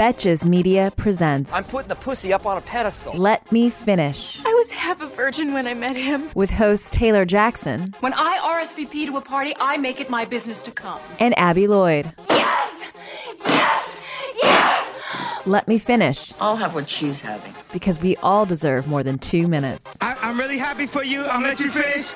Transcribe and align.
Betches 0.00 0.46
Media 0.46 0.90
presents 0.96 1.52
I'm 1.52 1.62
putting 1.62 1.90
the 1.90 1.94
pussy 1.94 2.32
up 2.32 2.46
on 2.46 2.56
a 2.56 2.62
pedestal. 2.62 3.12
Let 3.12 3.52
Me 3.52 3.68
Finish 3.68 4.42
I 4.46 4.54
was 4.54 4.70
half 4.70 5.02
a 5.02 5.06
virgin 5.06 5.52
when 5.52 5.66
I 5.66 5.74
met 5.74 5.94
him. 5.94 6.30
with 6.34 6.48
host 6.48 6.90
Taylor 6.90 7.26
Jackson 7.26 7.94
When 8.00 8.14
I 8.14 8.62
RSVP 8.64 9.04
to 9.08 9.18
a 9.18 9.20
party, 9.20 9.52
I 9.60 9.76
make 9.76 10.00
it 10.00 10.08
my 10.08 10.24
business 10.24 10.62
to 10.62 10.70
come. 10.70 10.98
and 11.18 11.38
Abby 11.38 11.66
Lloyd. 11.66 12.10
Yes! 12.30 12.86
Yes! 13.44 14.00
Yes! 14.42 15.46
Let 15.46 15.68
Me 15.68 15.76
Finish 15.76 16.32
I'll 16.40 16.56
have 16.56 16.74
what 16.74 16.88
she's 16.88 17.20
having. 17.20 17.52
because 17.70 18.00
we 18.00 18.16
all 18.22 18.46
deserve 18.46 18.88
more 18.88 19.02
than 19.02 19.18
two 19.18 19.48
minutes. 19.48 19.98
I, 20.00 20.16
I'm 20.22 20.38
really 20.38 20.56
happy 20.56 20.86
for 20.86 21.04
you. 21.04 21.24
I'll 21.24 21.42
let 21.42 21.60
you 21.60 21.70
finish. 21.70 22.14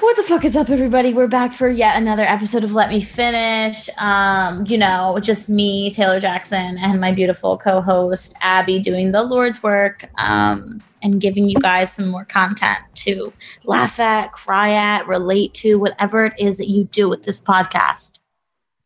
What 0.00 0.16
the 0.16 0.22
fuck 0.22 0.44
is 0.44 0.54
up, 0.54 0.70
everybody? 0.70 1.12
We're 1.12 1.26
back 1.26 1.52
for 1.52 1.68
yet 1.68 1.96
another 1.96 2.22
episode 2.22 2.62
of 2.62 2.72
Let 2.72 2.88
Me 2.88 3.00
Finish. 3.00 3.88
Um, 3.98 4.64
you 4.64 4.78
know, 4.78 5.18
just 5.20 5.48
me, 5.48 5.90
Taylor 5.90 6.20
Jackson, 6.20 6.78
and 6.78 7.00
my 7.00 7.10
beautiful 7.10 7.58
co-host 7.58 8.36
Abby 8.40 8.78
doing 8.78 9.10
the 9.10 9.24
Lord's 9.24 9.60
work, 9.60 10.08
um, 10.16 10.80
and 11.02 11.20
giving 11.20 11.48
you 11.48 11.56
guys 11.56 11.92
some 11.92 12.08
more 12.08 12.24
content 12.24 12.78
to 12.94 13.32
laugh 13.64 13.98
at, 13.98 14.30
cry 14.30 14.70
at, 14.70 15.08
relate 15.08 15.52
to, 15.54 15.80
whatever 15.80 16.26
it 16.26 16.34
is 16.38 16.58
that 16.58 16.68
you 16.68 16.84
do 16.84 17.08
with 17.08 17.24
this 17.24 17.40
podcast. 17.40 18.20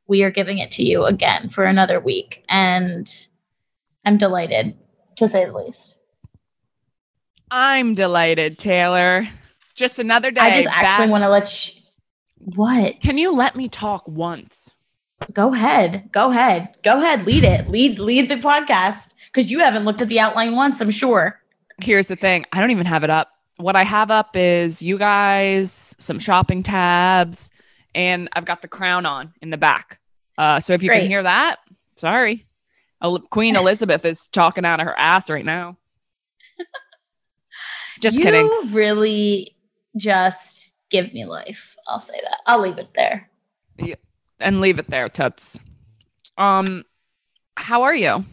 We 0.07 0.23
are 0.23 0.31
giving 0.31 0.59
it 0.59 0.71
to 0.73 0.83
you 0.83 1.05
again 1.05 1.51
for 1.51 1.65
another 1.65 2.01
week, 2.01 2.43
and 2.49 3.07
I'm 4.07 4.17
delighted, 4.17 4.77
to 5.17 5.29
say 5.29 5.45
the 5.45 5.53
least. 5.53 5.99
I'm 7.51 7.93
delighted, 7.93 8.59
Taylor. 8.59 9.29
Just 9.83 9.99
another 9.99 10.31
day. 10.31 10.41
I 10.41 10.55
just 10.63 10.69
actually 10.73 11.09
want 11.09 11.25
to 11.25 11.29
let 11.29 11.67
you. 11.75 11.83
What? 12.39 13.01
Can 13.01 13.19
you 13.19 13.33
let 13.33 13.57
me 13.57 13.69
talk 13.69 14.07
once? 14.07 14.75
Go 15.33 15.53
ahead. 15.53 16.09
Go 16.13 16.31
ahead. 16.31 16.77
Go 16.85 16.99
ahead. 16.99 17.27
Lead 17.27 17.43
it. 17.43 17.69
Lead 17.69 17.99
lead 17.99 18.29
the 18.29 18.37
podcast 18.37 19.13
because 19.27 19.51
you 19.51 19.59
haven't 19.59 19.85
looked 19.85 20.01
at 20.01 20.09
the 20.09 20.21
outline 20.21 20.55
once. 20.55 20.81
I'm 20.81 20.93
sure. 20.93 21.41
Here's 21.81 22.07
the 22.07 22.15
thing. 22.15 22.45
I 22.53 22.61
don't 22.61 22.71
even 22.71 22.87
have 22.87 23.03
it 23.03 23.11
up. 23.11 23.29
What 23.57 23.75
I 23.75 23.83
have 23.83 24.13
up 24.13 24.37
is 24.37 24.83
you 24.83 24.99
guys, 24.99 25.97
some 25.99 26.21
shopping 26.21 26.63
tabs, 26.63 27.51
and 27.93 28.29
I've 28.35 28.45
got 28.45 28.63
the 28.63 28.69
crown 28.69 29.05
on 29.05 29.35
in 29.43 29.51
the 29.51 29.57
back. 29.57 29.99
Uh, 30.39 30.61
so 30.61 30.75
if 30.75 30.83
you 30.85 30.91
Great. 30.91 31.01
can 31.01 31.09
hear 31.09 31.25
that, 31.25 31.57
sorry. 31.97 32.45
El- 33.03 33.19
Queen 33.19 33.57
Elizabeth 33.57 34.05
is 34.05 34.29
talking 34.29 34.65
out 34.65 34.79
of 34.79 34.87
her 34.87 34.97
ass 34.97 35.29
right 35.29 35.45
now. 35.45 35.77
Just 38.01 38.17
you 38.17 38.23
kidding. 38.23 38.49
really 38.71 39.57
just 39.97 40.75
give 40.91 41.13
me 41.13 41.25
life. 41.25 41.77
I'll 41.89 42.01
say 42.01 42.21
that. 42.23 42.39
I'll 42.47 42.61
leave 42.61 42.79
it 42.79 42.95
there. 42.95 43.31
And 44.41 44.61
leave 44.61 44.79
it 44.79 44.91
there, 44.91 45.09
Toots. 45.09 45.59
Um, 46.37 46.85
how 47.57 47.83
are 47.83 47.95
you? 47.95 48.25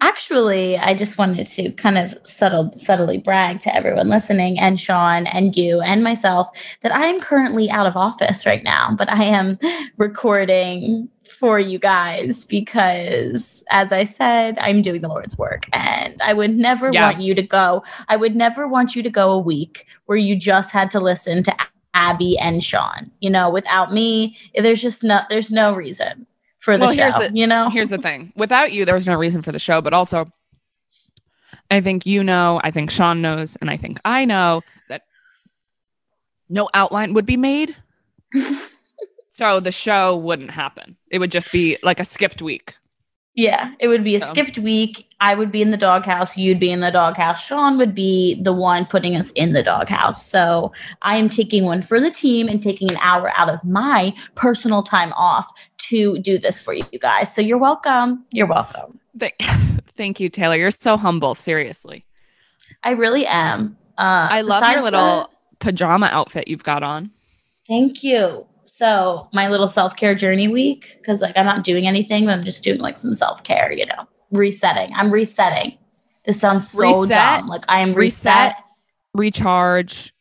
Actually, 0.00 0.76
I 0.76 0.92
just 0.92 1.16
wanted 1.16 1.44
to 1.46 1.70
kind 1.72 1.96
of 1.96 2.14
subtle, 2.24 2.70
subtly 2.76 3.16
brag 3.16 3.60
to 3.60 3.74
everyone 3.74 4.08
listening 4.08 4.58
and 4.58 4.78
Sean 4.78 5.26
and 5.26 5.56
you 5.56 5.80
and 5.80 6.02
myself 6.04 6.48
that 6.82 6.92
I 6.92 7.06
am 7.06 7.20
currently 7.20 7.70
out 7.70 7.86
of 7.86 7.96
office 7.96 8.44
right 8.44 8.62
now, 8.62 8.94
but 8.96 9.10
I 9.10 9.24
am 9.24 9.58
recording 9.96 11.08
for 11.40 11.58
you 11.58 11.78
guys 11.78 12.44
because, 12.44 13.64
as 13.70 13.92
I 13.92 14.04
said, 14.04 14.58
I'm 14.58 14.82
doing 14.82 15.00
the 15.00 15.08
Lord's 15.08 15.38
work 15.38 15.66
and 15.72 16.20
I 16.20 16.34
would 16.34 16.54
never 16.54 16.90
Yes. 16.92 17.02
want 17.16 17.20
you 17.26 17.34
to 17.34 17.42
go. 17.42 17.82
I 18.08 18.16
would 18.16 18.36
never 18.36 18.68
want 18.68 18.94
you 18.94 19.02
to 19.02 19.10
go 19.10 19.30
a 19.30 19.38
week 19.38 19.86
where 20.04 20.18
you 20.18 20.36
just 20.36 20.70
had 20.72 20.90
to 20.90 21.00
listen 21.00 21.42
to 21.44 21.56
Abby 21.94 22.36
and 22.38 22.62
Sean. 22.62 23.10
You 23.20 23.30
know, 23.30 23.48
without 23.48 23.92
me, 23.92 24.36
there's 24.54 24.82
just 24.82 25.02
no, 25.02 25.20
there's 25.30 25.50
no 25.50 25.72
reason 25.74 26.26
for 26.64 26.78
the 26.78 26.86
Well, 26.86 26.94
show. 26.94 27.02
here's 27.02 27.14
the- 27.16 27.30
you 27.36 27.46
know, 27.46 27.68
Here's 27.68 27.90
the 27.90 27.98
thing. 27.98 28.32
Without 28.36 28.72
you, 28.72 28.84
there 28.86 28.94
was 28.94 29.06
no 29.06 29.14
reason 29.14 29.42
for 29.42 29.52
the 29.52 29.58
show, 29.58 29.80
but 29.82 29.92
also 29.92 30.26
I 31.70 31.80
think 31.80 32.06
you 32.06 32.24
know, 32.24 32.60
I 32.64 32.70
think 32.70 32.90
Sean 32.90 33.20
knows, 33.22 33.56
and 33.60 33.70
I 33.70 33.76
think 33.76 34.00
I 34.04 34.24
know 34.24 34.62
that 34.88 35.02
no 36.48 36.68
outline 36.74 37.14
would 37.14 37.26
be 37.26 37.36
made. 37.36 37.76
so 39.30 39.60
the 39.60 39.72
show 39.72 40.16
wouldn't 40.16 40.50
happen. 40.50 40.96
It 41.10 41.18
would 41.18 41.30
just 41.30 41.50
be 41.52 41.76
like 41.82 42.00
a 42.00 42.04
skipped 42.04 42.42
week. 42.42 42.76
Yeah, 43.36 43.72
it 43.80 43.88
would 43.88 44.04
be 44.04 44.14
a 44.14 44.20
So- 44.20 44.26
skipped 44.26 44.58
week. 44.58 45.08
I 45.20 45.34
would 45.34 45.50
be 45.50 45.60
in 45.62 45.70
the 45.72 45.76
doghouse. 45.76 46.36
You'd 46.36 46.60
be 46.60 46.70
in 46.70 46.80
the 46.80 46.90
doghouse. 46.92 47.42
Sean 47.44 47.78
would 47.78 47.94
be 47.94 48.40
the 48.40 48.52
one 48.52 48.84
putting 48.86 49.16
us 49.16 49.30
in 49.32 49.54
the 49.54 49.62
doghouse. 49.62 50.24
So 50.24 50.70
I 51.02 51.16
am 51.16 51.28
taking 51.28 51.64
one 51.64 51.82
for 51.82 51.98
the 51.98 52.10
team 52.10 52.46
and 52.46 52.62
taking 52.62 52.90
an 52.90 52.98
hour 52.98 53.32
out 53.36 53.48
of 53.48 53.64
my 53.64 54.14
personal 54.36 54.82
time 54.82 55.12
off 55.14 55.50
to 55.88 56.18
do 56.18 56.38
this 56.38 56.60
for 56.60 56.72
you 56.72 56.84
guys. 57.00 57.34
So 57.34 57.40
you're 57.40 57.58
welcome. 57.58 58.24
You're 58.32 58.46
welcome. 58.46 58.98
Thank, 59.18 59.34
thank 59.96 60.20
you, 60.20 60.28
Taylor. 60.28 60.56
You're 60.56 60.70
so 60.70 60.96
humble. 60.96 61.34
Seriously. 61.34 62.04
I 62.82 62.90
really 62.90 63.26
am. 63.26 63.76
Uh, 63.96 64.28
I 64.30 64.40
love 64.42 64.62
your 64.72 64.82
little 64.82 65.00
that- 65.22 65.30
pajama 65.60 66.06
outfit 66.06 66.48
you've 66.48 66.64
got 66.64 66.82
on. 66.82 67.10
Thank 67.68 68.02
you. 68.02 68.46
So 68.64 69.28
my 69.32 69.48
little 69.48 69.68
self 69.68 69.94
care 69.96 70.14
journey 70.14 70.48
week, 70.48 70.96
because 70.98 71.20
like 71.20 71.36
I'm 71.36 71.46
not 71.46 71.64
doing 71.64 71.86
anything, 71.86 72.24
but 72.26 72.32
I'm 72.32 72.44
just 72.44 72.62
doing 72.64 72.80
like 72.80 72.96
some 72.96 73.12
self 73.12 73.42
care. 73.42 73.72
You 73.72 73.86
know, 73.86 74.08
resetting. 74.30 74.90
I'm 74.94 75.10
resetting. 75.10 75.78
This 76.24 76.40
sounds 76.40 76.70
so 76.70 77.02
Reset, 77.02 77.10
dumb. 77.16 77.46
Like 77.46 77.64
I 77.68 77.80
am 77.80 77.92
reset, 77.94 78.54
reset, 78.54 78.56
recharge, 79.14 80.14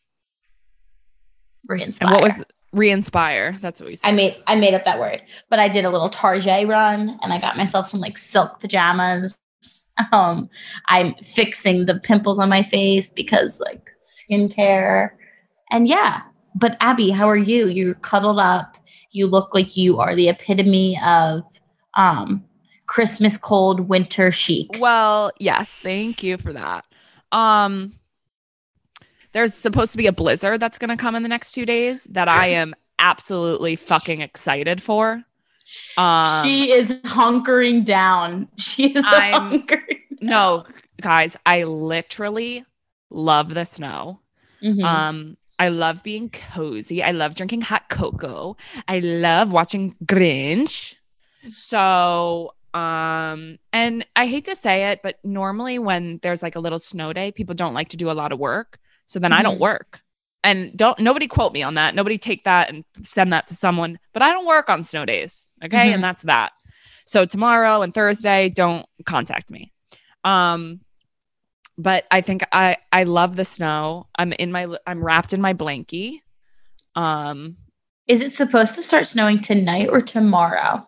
re-inspire. 1.67 2.07
and 2.07 2.15
what 2.15 2.23
was 2.23 2.43
re-inspire? 2.73 3.57
That's 3.61 3.79
what 3.79 3.89
we 3.89 3.95
said. 3.95 4.07
I 4.07 4.11
made 4.11 4.35
I 4.47 4.55
made 4.55 4.73
up 4.73 4.83
that 4.85 4.99
word, 4.99 5.21
but 5.49 5.59
I 5.59 5.67
did 5.69 5.85
a 5.85 5.89
little 5.89 6.09
Target 6.09 6.67
run 6.67 7.17
and 7.21 7.31
I 7.31 7.39
got 7.39 7.55
myself 7.55 7.87
some 7.87 8.01
like 8.01 8.17
silk 8.17 8.59
pajamas. 8.59 9.37
Um, 10.11 10.49
I'm 10.87 11.13
fixing 11.23 11.85
the 11.85 11.99
pimples 11.99 12.39
on 12.39 12.49
my 12.49 12.63
face 12.63 13.09
because 13.09 13.61
like 13.61 13.91
skincare, 14.03 15.11
and 15.71 15.87
yeah. 15.87 16.21
But 16.55 16.77
Abby, 16.81 17.11
how 17.11 17.29
are 17.29 17.37
you? 17.37 17.67
You're 17.67 17.95
cuddled 17.95 18.39
up. 18.39 18.77
You 19.11 19.27
look 19.27 19.53
like 19.53 19.77
you 19.77 19.99
are 19.99 20.15
the 20.15 20.29
epitome 20.29 20.99
of 21.05 21.43
um 21.95 22.43
Christmas 22.87 23.37
cold 23.37 23.81
winter 23.81 24.31
chic. 24.31 24.67
Well, 24.79 25.31
yes, 25.39 25.79
thank 25.81 26.23
you 26.23 26.37
for 26.37 26.53
that. 26.53 26.85
Um 27.31 27.93
there's 29.33 29.53
supposed 29.53 29.91
to 29.91 29.97
be 29.97 30.07
a 30.07 30.11
blizzard 30.13 30.59
that's 30.59 30.79
going 30.79 30.89
to 30.89 30.97
come 30.97 31.15
in 31.15 31.23
the 31.23 31.29
next 31.29 31.53
2 31.53 31.65
days 31.65 32.05
that 32.05 32.29
I 32.29 32.47
am 32.47 32.73
absolutely 32.99 33.75
fucking 33.75 34.21
excited 34.21 34.81
for. 34.81 35.23
Um, 35.97 36.45
she 36.45 36.71
is 36.71 36.91
hunkering 37.03 37.83
down. 37.83 38.47
She 38.57 38.93
is 38.95 39.03
I'm- 39.05 39.51
hunkering. 39.51 39.99
no, 40.21 40.65
guys, 41.01 41.35
I 41.45 41.63
literally 41.63 42.63
love 43.09 43.53
the 43.53 43.65
snow. 43.65 44.19
Mhm. 44.61 44.83
Um, 44.83 45.37
I 45.59 45.69
love 45.69 46.03
being 46.03 46.29
cozy. 46.29 47.03
I 47.03 47.11
love 47.11 47.35
drinking 47.35 47.61
hot 47.61 47.89
cocoa. 47.89 48.57
I 48.87 48.99
love 48.99 49.51
watching 49.51 49.95
Grinch. 50.05 50.95
So, 51.53 52.53
um, 52.73 53.57
and 53.71 54.05
I 54.15 54.25
hate 54.27 54.45
to 54.45 54.55
say 54.55 54.91
it, 54.91 55.01
but 55.03 55.19
normally 55.23 55.77
when 55.79 56.19
there's 56.23 56.41
like 56.41 56.55
a 56.55 56.59
little 56.59 56.79
snow 56.79 57.13
day, 57.13 57.31
people 57.31 57.55
don't 57.55 57.73
like 57.73 57.89
to 57.89 57.97
do 57.97 58.09
a 58.09 58.13
lot 58.13 58.31
of 58.31 58.39
work. 58.39 58.79
So 59.05 59.19
then 59.19 59.33
I 59.33 59.41
don't 59.43 59.57
Mhm. 59.57 59.61
work. 59.61 60.01
And 60.43 60.75
don't 60.75 60.99
nobody 60.99 61.27
quote 61.27 61.53
me 61.53 61.63
on 61.63 61.75
that. 61.75 61.95
Nobody 61.95 62.17
take 62.17 62.43
that 62.43 62.69
and 62.69 62.83
send 63.03 63.31
that 63.31 63.45
to 63.47 63.55
someone. 63.55 63.99
But 64.13 64.23
I 64.23 64.27
don't 64.29 64.45
work 64.45 64.69
on 64.69 64.83
snow 64.83 65.05
days. 65.05 65.53
Okay. 65.63 65.89
Mhm. 65.89 65.95
And 65.95 66.03
that's 66.03 66.23
that. 66.23 66.51
So 67.05 67.25
tomorrow 67.25 67.81
and 67.81 67.93
Thursday, 67.93 68.49
don't 68.49 68.85
contact 69.05 69.51
me. 69.51 69.71
Um, 70.23 70.81
but 71.77 72.05
I 72.11 72.21
think 72.21 72.43
I 72.51 72.77
I 72.91 73.03
love 73.03 73.35
the 73.35 73.45
snow. 73.45 74.07
I'm 74.15 74.33
in 74.33 74.51
my 74.51 74.67
I'm 74.85 75.03
wrapped 75.03 75.33
in 75.33 75.41
my 75.41 75.53
blankie. 75.53 76.19
Um, 76.95 77.57
Is 78.07 78.21
it 78.21 78.33
supposed 78.33 78.75
to 78.75 78.81
start 78.83 79.07
snowing 79.07 79.39
tonight 79.39 79.89
or 79.89 80.01
tomorrow? 80.01 80.87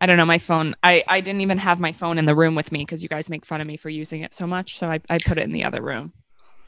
I 0.00 0.06
don't 0.06 0.16
know 0.16 0.24
my 0.26 0.38
phone. 0.38 0.74
I 0.82 1.02
I 1.08 1.20
didn't 1.20 1.40
even 1.40 1.58
have 1.58 1.80
my 1.80 1.92
phone 1.92 2.18
in 2.18 2.26
the 2.26 2.34
room 2.34 2.54
with 2.54 2.70
me 2.70 2.80
because 2.80 3.02
you 3.02 3.08
guys 3.08 3.28
make 3.28 3.44
fun 3.44 3.60
of 3.60 3.66
me 3.66 3.76
for 3.76 3.88
using 3.90 4.22
it 4.22 4.32
so 4.34 4.46
much. 4.46 4.78
So 4.78 4.90
I 4.90 5.00
I 5.10 5.18
put 5.18 5.38
it 5.38 5.42
in 5.44 5.52
the 5.52 5.64
other 5.64 5.82
room. 5.82 6.12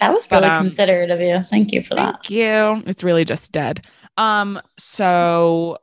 That 0.02 0.12
was 0.12 0.26
But, 0.26 0.42
really 0.42 0.54
um, 0.54 0.62
considerate 0.62 1.10
of 1.10 1.20
you. 1.20 1.42
Thank 1.50 1.72
you 1.72 1.82
for 1.82 1.94
that. 1.94 2.14
Thank 2.24 2.30
you. 2.30 2.82
It's 2.86 3.02
really 3.04 3.24
just 3.24 3.52
dead. 3.52 3.84
Um, 4.16 4.60
so 4.78 5.78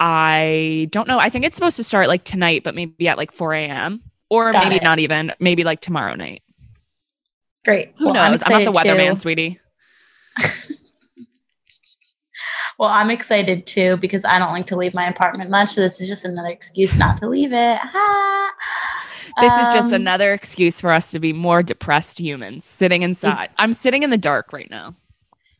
I 0.00 0.88
don't 0.90 1.08
know. 1.08 1.18
I 1.18 1.30
think 1.30 1.44
it's 1.44 1.56
supposed 1.56 1.76
to 1.76 1.84
start 1.84 2.08
like 2.08 2.24
tonight, 2.24 2.62
but 2.64 2.74
maybe 2.74 3.08
at 3.08 3.16
like 3.18 3.32
4 3.32 3.54
a.m. 3.54 4.02
Or 4.30 4.52
Got 4.52 4.64
maybe 4.64 4.76
it. 4.76 4.82
not 4.82 4.98
even, 4.98 5.32
maybe 5.40 5.62
like 5.64 5.80
tomorrow 5.80 6.14
night. 6.14 6.42
Great. 7.64 7.92
Who 7.98 8.06
Well, 8.06 8.16
I'm 8.16 8.32
knows? 8.32 8.42
I'm, 8.46 8.64
not 8.64 8.72
the 8.72 8.78
weatherman, 8.78 9.14
too. 9.14 9.20
sweetie. 9.20 9.60
Well, 12.78 12.90
I'm 12.90 13.10
excited 13.10 13.66
too 13.66 13.96
because 13.96 14.24
I 14.26 14.38
don't 14.38 14.52
like 14.52 14.66
to 14.66 14.76
leave 14.76 14.92
my 14.92 15.08
apartment 15.08 15.48
much. 15.48 15.70
So 15.72 15.80
this 15.80 15.98
is 15.98 16.08
just 16.08 16.26
another 16.26 16.48
excuse 16.52 16.94
not 16.94 17.16
to 17.18 17.28
leave 17.28 17.52
it. 17.54 17.78
Ha! 17.82 18.52
This 19.38 19.52
is 19.52 19.74
just 19.74 19.88
Um, 19.88 19.94
another 19.94 20.32
excuse 20.32 20.80
for 20.80 20.90
us 20.90 21.10
to 21.10 21.18
be 21.18 21.32
more 21.32 21.62
depressed 21.62 22.18
humans 22.18 22.64
sitting 22.64 23.02
inside. 23.02 23.50
I'm 23.58 23.72
sitting 23.74 24.02
in 24.02 24.10
the 24.10 24.16
dark 24.16 24.52
right 24.52 24.70
now. 24.70 24.94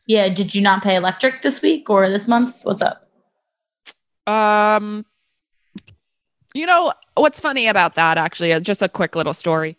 Yeah. 0.07 0.29
Did 0.29 0.55
you 0.55 0.61
not 0.61 0.83
pay 0.83 0.95
electric 0.95 1.41
this 1.43 1.61
week 1.61 1.89
or 1.89 2.09
this 2.09 2.27
month? 2.27 2.61
What's 2.63 2.81
up? 2.81 3.07
Um, 4.25 5.05
you 6.53 6.65
know 6.65 6.93
what's 7.15 7.39
funny 7.39 7.67
about 7.67 7.95
that? 7.95 8.17
Actually, 8.17 8.51
uh, 8.53 8.59
just 8.59 8.81
a 8.81 8.89
quick 8.89 9.15
little 9.15 9.33
story. 9.33 9.77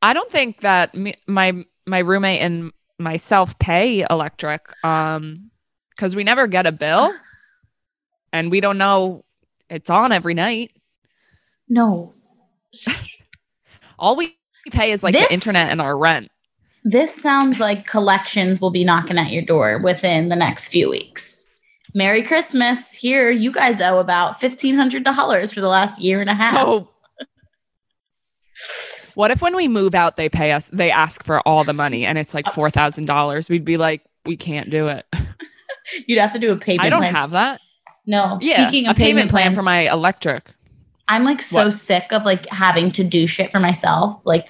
I 0.00 0.12
don't 0.12 0.30
think 0.30 0.60
that 0.62 0.94
me, 0.94 1.14
my 1.26 1.64
my 1.86 1.98
roommate 1.98 2.40
and 2.40 2.72
myself 2.98 3.58
pay 3.58 4.06
electric, 4.08 4.72
um, 4.84 5.50
because 5.90 6.16
we 6.16 6.24
never 6.24 6.46
get 6.46 6.66
a 6.66 6.72
bill, 6.72 7.12
and 8.32 8.50
we 8.50 8.60
don't 8.60 8.78
know 8.78 9.24
it's 9.68 9.90
on 9.90 10.12
every 10.12 10.34
night. 10.34 10.72
No. 11.68 12.14
All 13.98 14.16
we 14.16 14.36
pay 14.70 14.92
is 14.92 15.02
like 15.02 15.12
This- 15.14 15.28
the 15.28 15.34
internet 15.34 15.70
and 15.70 15.80
our 15.80 15.96
rent. 15.96 16.30
This 16.86 17.14
sounds 17.14 17.60
like 17.60 17.86
collections 17.86 18.60
will 18.60 18.70
be 18.70 18.84
knocking 18.84 19.18
at 19.18 19.30
your 19.30 19.40
door 19.42 19.78
within 19.78 20.28
the 20.28 20.36
next 20.36 20.68
few 20.68 20.90
weeks. 20.90 21.46
Merry 21.94 22.22
Christmas. 22.22 22.92
Here, 22.92 23.30
you 23.30 23.50
guys 23.52 23.80
owe 23.80 23.98
about 23.98 24.38
$1,500 24.40 25.54
for 25.54 25.60
the 25.62 25.68
last 25.68 26.00
year 26.00 26.20
and 26.20 26.28
a 26.28 26.34
half. 26.34 26.56
Oh. 26.58 26.88
What 29.14 29.30
if 29.30 29.40
when 29.40 29.54
we 29.54 29.68
move 29.68 29.94
out, 29.94 30.16
they 30.16 30.28
pay 30.28 30.52
us, 30.52 30.68
they 30.72 30.90
ask 30.90 31.22
for 31.22 31.40
all 31.46 31.62
the 31.64 31.72
money 31.72 32.04
and 32.04 32.18
it's 32.18 32.34
like 32.34 32.44
$4,000? 32.46 33.48
We'd 33.48 33.64
be 33.64 33.76
like, 33.76 34.02
we 34.26 34.36
can't 34.36 34.70
do 34.70 34.88
it. 34.88 35.06
You'd 36.06 36.18
have 36.18 36.32
to 36.32 36.38
do 36.38 36.50
a 36.52 36.56
payment 36.56 36.82
I 36.86 36.90
don't 36.90 37.00
plan. 37.00 37.14
have 37.14 37.30
that. 37.30 37.60
No. 38.06 38.38
Yeah. 38.42 38.66
Speaking 38.68 38.86
a 38.88 38.90
of 38.90 38.96
payment, 38.96 39.30
payment, 39.30 39.30
plan 39.30 39.42
plans, 39.52 39.56
for 39.56 39.62
my 39.62 39.90
electric. 39.90 40.50
I'm 41.08 41.24
like 41.24 41.42
so 41.42 41.66
What? 41.66 41.74
sick 41.74 42.12
of 42.12 42.24
like 42.24 42.48
having 42.48 42.90
to 42.92 43.04
do 43.04 43.26
shit 43.26 43.52
for 43.52 43.60
myself, 43.60 44.24
like 44.24 44.48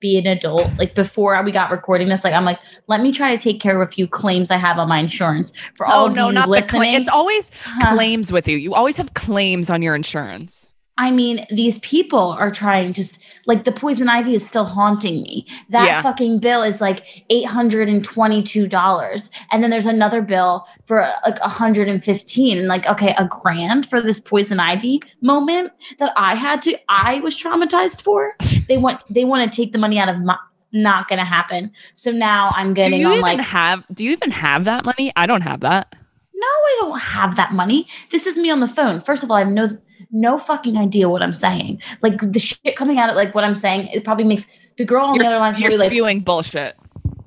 be 0.00 0.16
an 0.16 0.26
adult. 0.26 0.66
Like 0.78 0.94
before 0.94 1.40
we 1.42 1.52
got 1.52 1.70
recording 1.70 2.08
this, 2.08 2.24
like 2.24 2.32
I'm 2.32 2.44
like, 2.46 2.58
let 2.86 3.02
me 3.02 3.12
try 3.12 3.36
to 3.36 3.42
take 3.42 3.60
care 3.60 3.80
of 3.80 3.86
a 3.86 3.90
few 3.90 4.06
claims 4.08 4.50
I 4.50 4.56
have 4.56 4.78
on 4.78 4.88
my 4.88 4.98
insurance 4.98 5.52
for 5.74 5.86
oh, 5.86 5.90
all 5.90 6.06
of 6.06 6.16
you 6.16 6.22
Oh, 6.22 6.24
no, 6.26 6.30
not 6.30 6.46
the 6.46 6.52
listening. 6.52 6.94
It's 6.94 7.08
always 7.08 7.50
Huh. 7.62 7.94
claims 7.94 8.32
with 8.32 8.48
you. 8.48 8.56
You 8.56 8.72
always 8.74 8.96
have 8.96 9.12
claims 9.14 9.68
on 9.68 9.82
your 9.82 9.94
insurance. 9.94 10.69
I 11.02 11.10
mean, 11.10 11.46
these 11.50 11.78
people 11.78 12.36
are 12.38 12.50
trying 12.50 12.92
to 12.94 13.04
like 13.46 13.64
the 13.64 13.72
poison 13.72 14.08
ivy 14.10 14.34
is 14.34 14.46
still 14.46 14.64
haunting 14.66 15.22
me. 15.22 15.46
That 15.70 15.86
Yeah. 15.86 16.02
fucking 16.02 16.40
bill 16.40 16.62
is 16.62 16.80
like 16.82 17.24
eight 17.30 17.46
hundred 17.46 17.88
and 17.88 18.04
twenty-two 18.04 18.66
dollars, 18.68 19.30
and 19.50 19.62
then 19.62 19.70
there's 19.70 19.86
another 19.86 20.20
bill 20.20 20.66
for 20.84 21.10
like 21.24 21.38
a 21.40 21.48
hundred 21.48 21.88
and 21.88 22.04
fifteen. 22.04 22.58
And 22.58 22.68
like, 22.68 22.86
okay, 22.86 23.14
a 23.16 23.24
grand 23.26 23.86
for 23.86 24.02
this 24.02 24.20
poison 24.20 24.60
ivy 24.60 25.00
moment 25.22 25.72
that 25.98 26.12
I 26.16 26.34
had 26.34 26.60
to, 26.62 26.76
I 26.90 27.20
was 27.20 27.34
traumatized 27.42 28.02
for. 28.02 28.36
They 28.68 28.76
want, 28.76 29.00
they 29.08 29.24
want 29.24 29.50
to 29.50 29.56
take 29.56 29.72
the 29.72 29.78
money 29.78 29.98
out 29.98 30.10
of 30.10 30.18
my. 30.20 30.36
Not 30.72 31.08
gonna 31.08 31.24
happen. 31.24 31.72
So 31.94 32.12
now 32.12 32.50
I'm 32.54 32.68
Do 32.68 32.74
getting 32.74 33.00
you 33.00 33.06
on 33.06 33.12
even 33.14 33.22
like, 33.22 33.40
have? 33.40 33.84
Do 33.92 34.04
you 34.04 34.12
even 34.12 34.30
have 34.30 34.66
that 34.66 34.84
money? 34.84 35.12
I 35.16 35.26
don't 35.26 35.42
have 35.42 35.60
that. 35.60 35.96
no, 36.34 36.46
I 36.46 36.76
don't 36.82 37.00
have 37.00 37.34
that 37.36 37.52
money. 37.52 37.88
This 38.12 38.26
is 38.26 38.36
me 38.38 38.50
on 38.52 38.60
the 38.60 38.68
phone. 38.68 39.00
First 39.00 39.24
of 39.24 39.30
all, 39.30 39.36
I 39.38 39.40
have 39.40 39.48
no 39.50 39.68
no 40.12 40.38
fucking 40.38 40.76
idea 40.76 41.08
what 41.08 41.22
I'm 41.22 41.32
saying. 41.32 41.80
Like 42.02 42.32
the 42.32 42.38
shit 42.38 42.76
coming 42.76 42.98
out 42.98 43.10
of 43.10 43.16
like 43.16 43.34
what 43.34 43.44
I'm 43.44 43.54
saying, 43.54 43.88
it 43.88 44.04
probably 44.04 44.24
makes 44.24 44.46
the 44.76 44.84
girl 44.84 45.06
on 45.06 45.14
You're, 45.14 45.24
the 45.24 45.30
other 45.30 45.38
line 45.38 45.54
you're 45.54 45.70
probably 45.70 45.78
like 45.78 45.90
spewing 45.90 46.20
bullshit. 46.20 46.76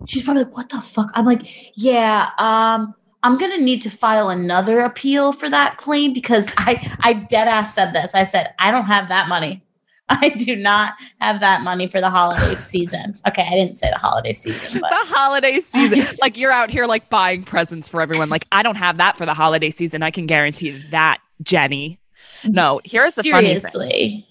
she's 0.07 0.23
probably 0.23 0.43
like, 0.43 0.55
what 0.55 0.69
the 0.69 0.81
fuck? 0.81 1.11
I'm 1.13 1.25
like, 1.25 1.77
yeah, 1.77 2.29
um, 2.37 2.93
I'm 3.23 3.37
gonna 3.37 3.57
need 3.57 3.81
to 3.83 3.89
file 3.89 4.29
another 4.29 4.79
appeal 4.79 5.31
for 5.31 5.49
that 5.49 5.77
claim 5.77 6.13
because 6.13 6.51
I 6.57 6.95
I 7.01 7.13
dead 7.13 7.47
ass 7.47 7.73
said 7.73 7.93
this. 7.93 8.13
I 8.13 8.23
said, 8.23 8.53
I 8.59 8.71
don't 8.71 8.85
have 8.85 9.07
that 9.09 9.27
money. 9.29 9.63
I 10.09 10.29
do 10.29 10.55
not 10.55 10.93
have 11.21 11.39
that 11.39 11.61
money 11.61 11.87
for 11.87 12.01
the 12.01 12.09
holiday 12.09 12.55
season. 12.59 13.15
Okay, 13.27 13.43
I 13.43 13.51
didn't 13.51 13.77
say 13.77 13.89
the 13.89 13.99
holiday 13.99 14.33
season, 14.33 14.81
but 14.81 14.89
The 14.89 15.13
holiday 15.13 15.59
season. 15.59 16.03
like 16.21 16.37
you're 16.37 16.51
out 16.51 16.69
here 16.69 16.85
like 16.85 17.09
buying 17.09 17.43
presents 17.43 17.87
for 17.87 18.01
everyone. 18.01 18.29
Like 18.29 18.45
I 18.51 18.63
don't 18.63 18.75
have 18.75 18.97
that 18.97 19.15
for 19.15 19.25
the 19.25 19.33
holiday 19.33 19.69
season. 19.69 20.03
I 20.03 20.11
can 20.11 20.25
guarantee 20.27 20.83
that, 20.91 21.19
Jenny. 21.41 21.99
No, 22.47 22.79
here's 22.83 23.15
the 23.15 23.23
funny 23.23 23.47
thing. 23.47 23.59
seriously. 23.59 24.27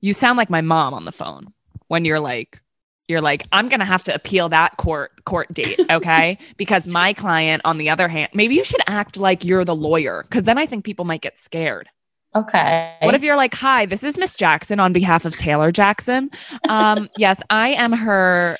You 0.00 0.14
sound 0.14 0.36
like 0.36 0.50
my 0.50 0.60
mom 0.60 0.94
on 0.94 1.04
the 1.04 1.12
phone 1.12 1.52
when 1.88 2.04
you're 2.04 2.20
like, 2.20 2.60
you're 3.08 3.20
like, 3.20 3.46
I'm 3.52 3.68
gonna 3.68 3.84
have 3.84 4.02
to 4.04 4.14
appeal 4.14 4.48
that 4.48 4.76
court 4.76 5.24
court 5.24 5.52
date, 5.52 5.80
okay? 5.90 6.38
because 6.56 6.86
my 6.86 7.12
client, 7.12 7.62
on 7.64 7.78
the 7.78 7.90
other 7.90 8.08
hand, 8.08 8.30
maybe 8.34 8.54
you 8.54 8.64
should 8.64 8.80
act 8.86 9.16
like 9.16 9.44
you're 9.44 9.64
the 9.64 9.76
lawyer, 9.76 10.24
because 10.28 10.44
then 10.44 10.58
I 10.58 10.66
think 10.66 10.84
people 10.84 11.04
might 11.04 11.20
get 11.22 11.38
scared. 11.38 11.88
Okay. 12.36 12.96
What 13.00 13.14
if 13.14 13.22
you're 13.22 13.36
like, 13.36 13.54
hi, 13.54 13.86
this 13.86 14.04
is 14.04 14.18
Miss 14.18 14.36
Jackson 14.36 14.78
on 14.78 14.92
behalf 14.92 15.24
of 15.24 15.36
Taylor 15.36 15.72
Jackson. 15.72 16.30
Um, 16.68 17.08
yes, 17.16 17.40
I 17.48 17.70
am 17.70 17.92
her 17.92 18.58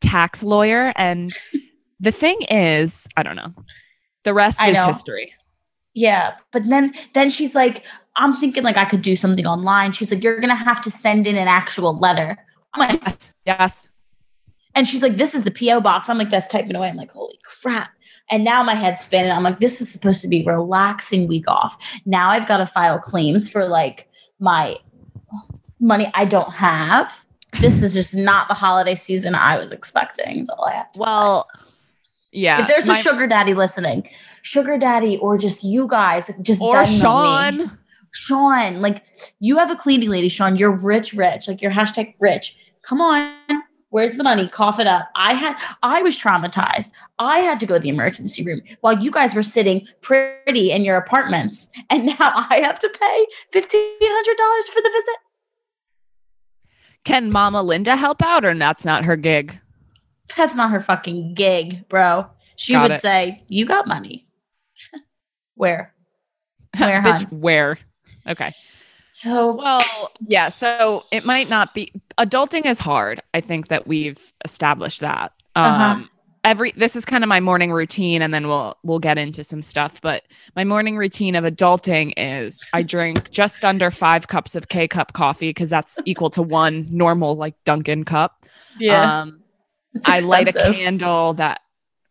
tax 0.00 0.42
lawyer. 0.42 0.94
And 0.96 1.30
the 2.00 2.10
thing 2.10 2.40
is, 2.48 3.06
I 3.18 3.22
don't 3.22 3.36
know. 3.36 3.52
The 4.24 4.32
rest 4.32 4.58
I 4.60 4.70
is 4.70 4.76
know. 4.76 4.86
history. 4.86 5.34
Yeah, 5.94 6.34
but 6.52 6.62
then 6.68 6.94
then 7.14 7.28
she's 7.28 7.54
like, 7.54 7.84
I'm 8.16 8.32
thinking 8.34 8.62
like 8.62 8.76
I 8.76 8.84
could 8.84 9.02
do 9.02 9.16
something 9.16 9.46
online. 9.46 9.92
She's 9.92 10.12
like, 10.12 10.22
you're 10.22 10.38
gonna 10.40 10.54
have 10.54 10.80
to 10.82 10.90
send 10.90 11.26
in 11.26 11.36
an 11.36 11.48
actual 11.48 11.96
letter. 11.98 12.36
I'm 12.74 12.80
like, 12.88 13.02
Yes. 13.04 13.32
Yes. 13.46 13.88
and 14.74 14.86
she's 14.86 15.02
like, 15.02 15.16
this 15.16 15.34
is 15.34 15.42
the 15.44 15.50
PO 15.50 15.80
box. 15.80 16.08
I'm 16.08 16.18
like, 16.18 16.30
that's 16.30 16.46
typing 16.46 16.76
away. 16.76 16.88
I'm 16.88 16.96
like, 16.96 17.10
holy 17.10 17.38
crap. 17.62 17.90
And 18.30 18.44
now 18.44 18.62
my 18.62 18.74
head's 18.74 19.00
spinning. 19.00 19.32
I'm 19.32 19.42
like, 19.42 19.58
this 19.58 19.80
is 19.80 19.90
supposed 19.90 20.20
to 20.20 20.28
be 20.28 20.42
a 20.42 20.44
relaxing 20.52 21.26
week 21.26 21.48
off. 21.48 21.76
Now 22.04 22.28
I've 22.28 22.46
got 22.46 22.58
to 22.58 22.66
file 22.66 22.98
claims 22.98 23.48
for 23.48 23.66
like 23.66 24.06
my 24.38 24.76
money 25.80 26.10
I 26.14 26.24
don't 26.26 26.52
have. 26.54 27.24
This 27.60 27.82
is 27.82 27.94
just 27.94 28.14
not 28.14 28.46
the 28.48 28.54
holiday 28.54 28.94
season 28.94 29.34
I 29.34 29.56
was 29.56 29.72
expecting. 29.72 30.40
Is 30.40 30.48
all 30.50 30.66
I 30.66 30.74
have 30.74 30.92
to 30.92 31.00
Well, 31.00 31.42
say. 31.42 31.60
Yeah. 32.32 32.60
if 32.60 32.68
there's 32.68 32.86
my- 32.86 32.98
a 32.98 33.02
sugar 33.02 33.26
daddy 33.26 33.54
listening, 33.54 34.06
sugar 34.48 34.78
daddy, 34.78 35.18
or 35.18 35.36
just 35.36 35.62
you 35.62 35.86
guys, 35.86 36.30
just 36.40 36.62
or 36.62 36.82
me. 36.82 36.98
Sean. 36.98 37.78
Sean, 38.12 38.80
like 38.80 39.04
you 39.38 39.58
have 39.58 39.70
a 39.70 39.76
cleaning 39.76 40.08
lady, 40.08 40.28
Sean. 40.30 40.56
You're 40.56 40.74
rich, 40.76 41.12
rich. 41.12 41.46
Like 41.46 41.60
you're 41.60 41.70
hashtag 41.70 42.14
rich. 42.18 42.56
Come 42.82 43.00
on. 43.02 43.36
Where's 43.90 44.16
the 44.16 44.22
money? 44.24 44.48
Cough 44.48 44.78
it 44.80 44.86
up. 44.86 45.08
I 45.14 45.34
had 45.34 45.56
I 45.82 46.00
was 46.02 46.18
traumatized. 46.18 46.90
I 47.18 47.38
had 47.40 47.60
to 47.60 47.66
go 47.66 47.74
to 47.74 47.80
the 47.80 47.88
emergency 47.90 48.42
room 48.42 48.62
while 48.80 48.98
you 48.98 49.10
guys 49.10 49.34
were 49.34 49.42
sitting 49.42 49.86
pretty 50.00 50.70
in 50.70 50.84
your 50.84 50.96
apartments. 50.96 51.68
And 51.90 52.06
now 52.06 52.16
I 52.20 52.60
have 52.62 52.80
to 52.80 52.88
pay 52.88 53.26
fifteen 53.52 53.98
hundred 54.00 54.36
dollars 54.38 54.68
for 54.68 54.80
the 54.80 54.90
visit. 54.90 55.16
Can 57.04 57.30
Mama 57.30 57.62
Linda 57.62 57.96
help 57.96 58.22
out 58.22 58.44
or 58.44 58.54
that's 58.54 58.84
not 58.84 59.04
her 59.04 59.16
gig? 59.16 59.58
That's 60.36 60.54
not 60.54 60.70
her 60.70 60.80
fucking 60.80 61.34
gig, 61.34 61.88
bro. 61.88 62.26
She 62.56 62.72
Got 62.72 62.82
would 62.82 62.92
it. 62.92 63.00
say, 63.00 63.42
You 63.48 63.64
got 63.64 63.86
money. 63.86 64.27
Where? 65.54 65.94
Where, 66.78 67.02
Bitch, 67.02 67.32
where? 67.32 67.78
Okay. 68.26 68.52
So 69.12 69.56
Well, 69.56 70.12
yeah. 70.20 70.48
So 70.50 71.04
it 71.10 71.24
might 71.24 71.48
not 71.48 71.74
be 71.74 71.92
adulting 72.18 72.66
is 72.66 72.78
hard. 72.78 73.20
I 73.34 73.40
think 73.40 73.68
that 73.68 73.86
we've 73.86 74.32
established 74.44 75.00
that. 75.00 75.32
Um, 75.56 75.64
Uh-huh. 75.64 76.04
Every 76.44 76.70
this 76.70 76.94
is 76.94 77.04
kind 77.04 77.24
of 77.24 77.28
my 77.28 77.40
morning 77.40 77.72
routine, 77.72 78.22
and 78.22 78.32
then 78.32 78.46
we'll 78.46 78.76
we'll 78.84 79.00
get 79.00 79.18
into 79.18 79.42
some 79.42 79.60
stuff. 79.60 80.00
But 80.00 80.22
my 80.54 80.62
morning 80.62 80.96
routine 80.96 81.34
of 81.34 81.44
adulting 81.44 82.12
is 82.16 82.60
I 82.72 82.82
drink 82.82 83.30
just 83.32 83.64
under 83.64 83.90
five 83.90 84.28
cups 84.28 84.54
of 84.54 84.68
K 84.68 84.86
cup 84.86 85.12
coffee 85.14 85.48
because 85.48 85.68
that's 85.68 85.98
equal 86.04 86.30
to 86.30 86.42
one 86.42 86.86
normal 86.90 87.34
like 87.34 87.54
Dunkin' 87.64 88.04
cup. 88.04 88.46
Um, 89.20 89.42
I 90.06 90.20
light 90.20 90.48
a 90.48 90.52
candle 90.52 91.34
that 91.34 91.60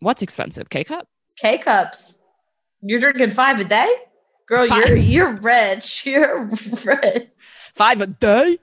what's 0.01 0.21
expensive 0.21 0.69
K 0.69 0.83
cup. 0.83 1.07
K 1.39 1.57
cups. 1.57 2.19
You're 2.81 3.00
drinking 3.00 3.31
five 3.31 3.60
a 3.60 3.63
day, 3.63 3.93
girl. 4.46 4.67
Five. 4.67 4.88
You're 4.88 4.96
you're 4.98 5.34
rich. 5.34 6.05
You're 6.05 6.46
rich. 6.84 7.29
Five 7.75 8.01
a 8.01 8.07
day. 8.07 8.57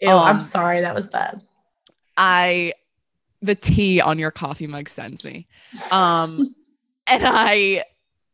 Ew, 0.00 0.08
I'm 0.10 0.36
Um, 0.36 0.40
sorry, 0.40 0.80
that 0.80 0.94
was 0.94 1.06
bad. 1.06 1.42
I 2.16 2.74
the 3.42 3.54
tea 3.54 4.00
on 4.00 4.18
your 4.18 4.30
coffee 4.30 4.66
mug 4.66 4.88
sends 4.88 5.24
me. 5.24 5.46
Um 5.90 6.54
and 7.06 7.22
I 7.26 7.84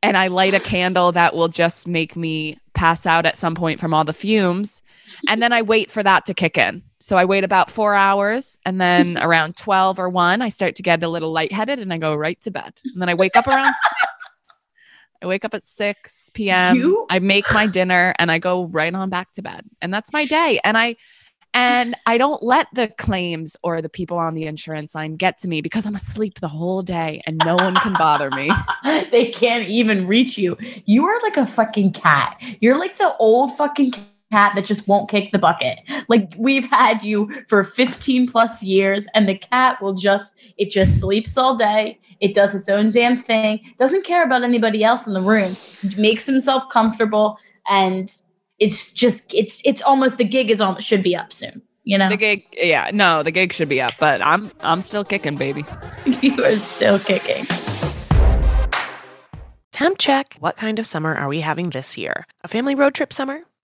and 0.03 0.17
I 0.17 0.29
light 0.29 0.55
a 0.55 0.61
candle 0.61 1.13
that 1.13 1.35
will 1.35 1.49
just 1.49 1.87
make 1.87 2.17
me 2.17 2.59
pass 2.75 3.05
out 3.07 3.27
at 3.27 3.37
some 3.39 3.55
point 3.55 3.81
from 3.81 3.93
all 3.93 4.05
the 4.05 4.13
fumes. 4.13 4.83
And 5.29 5.43
then 5.43 5.53
I 5.53 5.63
wait 5.63 5.91
for 5.91 6.03
that 6.03 6.25
to 6.27 6.35
kick 6.35 6.57
in. 6.57 6.83
So 7.01 7.17
I 7.17 7.25
wait 7.25 7.45
about 7.45 7.71
four 7.71 7.95
hours 7.95 8.59
and 8.65 8.81
then 8.81 9.19
around 9.23 9.57
12 9.57 9.99
or 9.99 10.09
1, 10.09 10.41
I 10.41 10.49
start 10.51 10.77
to 10.77 10.83
get 10.83 11.03
a 11.03 11.09
little 11.09 11.33
lightheaded 11.33 11.79
and 11.81 11.93
I 11.93 11.99
go 11.99 12.15
right 12.15 12.41
to 12.43 12.51
bed. 12.51 12.73
And 12.85 13.03
then 13.03 13.09
I 13.09 13.15
wake 13.15 13.37
up 13.37 13.47
around 13.47 13.67
6. 13.67 13.75
I 15.23 15.27
wake 15.27 15.45
up 15.45 15.55
at 15.55 15.67
6 15.67 16.31
p.m. 16.35 16.77
You- 16.77 17.07
I 17.11 17.19
make 17.19 17.45
my 17.53 17.67
dinner 17.67 18.15
and 18.19 18.31
I 18.31 18.39
go 18.39 18.65
right 18.65 18.95
on 18.95 19.11
back 19.11 19.33
to 19.33 19.43
bed. 19.43 19.65
And 19.83 19.93
that's 19.93 20.13
my 20.13 20.25
day. 20.25 20.61
And 20.65 20.79
I 20.79 20.97
and 21.53 21.97
I 22.07 22.17
don't 22.17 22.43
let 22.45 22.69
the 22.75 22.89
claims 22.89 23.57
or 23.65 23.83
the 23.83 23.89
people 23.89 24.19
on 24.19 24.35
the 24.35 24.45
insurance 24.45 24.95
line 24.95 25.17
get 25.17 25.39
to 25.41 25.49
me 25.49 25.61
because 25.61 25.85
I'm 25.85 25.97
asleep 25.97 26.39
the 26.39 26.49
whole 26.49 26.83
day 26.83 27.23
and 27.27 27.41
no 27.45 27.57
one 27.57 27.75
can 27.75 27.93
bother 27.95 28.31
me. 28.31 28.51
they 29.11 29.31
can't 29.33 29.67
even 29.67 30.07
reach 30.07 30.39
you. 30.39 30.57
You 30.85 31.07
are 31.07 31.21
like 31.23 31.37
a 31.37 31.47
fucking 31.47 31.93
cat. 31.93 32.41
You're 32.61 32.79
like 32.79 32.99
the 32.99 33.17
old 33.17 33.57
fucking 33.57 33.93
cat 34.31 34.53
that 34.55 34.65
just 34.65 34.87
won't 34.87 35.09
kick 35.09 35.33
the 35.33 35.39
bucket. 35.39 35.79
Like 36.09 36.35
we've 36.39 36.69
had 36.71 37.03
you 37.03 37.31
for 37.49 37.65
15 37.65 38.29
plus 38.29 38.63
years 38.63 39.07
and 39.15 39.29
the 39.29 39.37
cat 39.37 39.81
will 39.83 39.95
just 39.95 40.35
it 40.57 40.71
just 40.71 41.01
sleeps 41.01 41.37
all 41.37 41.57
day. 41.57 41.99
It 42.21 42.35
does 42.35 42.55
its 42.55 42.69
own 42.69 42.91
damn 42.91 43.17
thing. 43.17 43.61
Doesn't 43.79 44.05
care 44.05 44.25
about 44.25 44.43
anybody 44.43 44.85
else 44.85 45.07
in 45.07 45.15
the 45.15 45.23
room. 45.23 45.57
Makes 45.97 46.27
himself 46.27 46.69
comfortable 46.71 47.39
and 47.69 48.11
it's 48.59 48.93
just 48.93 49.33
it's 49.35 49.63
it's 49.65 49.83
almost 49.83 50.19
the 50.19 50.25
gig 50.25 50.51
is 50.51 50.61
on 50.61 50.81
should 50.81 51.03
be 51.03 51.17
up 51.17 51.33
soon. 51.33 51.63
You 51.85 51.97
know, 51.97 52.11
The 52.11 52.19
gig, 52.19 52.45
yeah, 52.53 52.91
no, 52.93 53.23
the 53.23 53.31
gig 53.31 53.55
should 53.55 53.71
be 53.71 53.81
up, 53.81 53.93
but 53.99 54.21
I'm 54.21 54.51
I'm 54.61 54.83
still 54.83 55.03
kicking, 55.03 55.37
baby. 55.37 55.65
you 56.21 56.45
are 56.45 56.59
still 56.59 56.99
kicking. 56.99 57.47
Temp 59.73 59.97
check. 59.97 60.37
What 60.41 60.57
kind 60.57 60.79
of 60.79 60.87
summer 60.87 61.15
are 61.15 61.27
we 61.27 61.41
having 61.41 61.71
this 61.71 61.97
year? 61.97 62.27
A 62.45 62.49
family 62.49 62.75
road 62.75 62.95
trip 62.95 63.15
summer? 63.15 63.41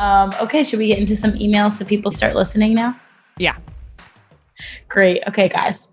Um, 0.00 0.34
okay, 0.40 0.64
should 0.64 0.78
we 0.78 0.86
get 0.88 0.98
into 0.98 1.14
some 1.14 1.32
emails 1.32 1.72
so 1.72 1.84
people 1.84 2.10
start 2.10 2.34
listening 2.34 2.74
now? 2.74 2.98
Yeah. 3.38 3.56
Great. 4.88 5.22
Okay, 5.28 5.48
guys. 5.48 5.88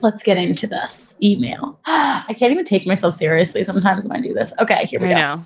Let's 0.00 0.22
get 0.22 0.36
into 0.36 0.68
this 0.68 1.16
email. 1.20 1.80
I 1.86 2.32
can't 2.38 2.52
even 2.52 2.64
take 2.64 2.86
myself 2.86 3.14
seriously 3.16 3.64
sometimes 3.64 4.04
when 4.04 4.16
I 4.16 4.20
do 4.20 4.32
this. 4.34 4.52
Okay, 4.60 4.84
here 4.86 5.00
we 5.00 5.08
I 5.08 5.10
go. 5.10 5.16
know. 5.16 5.44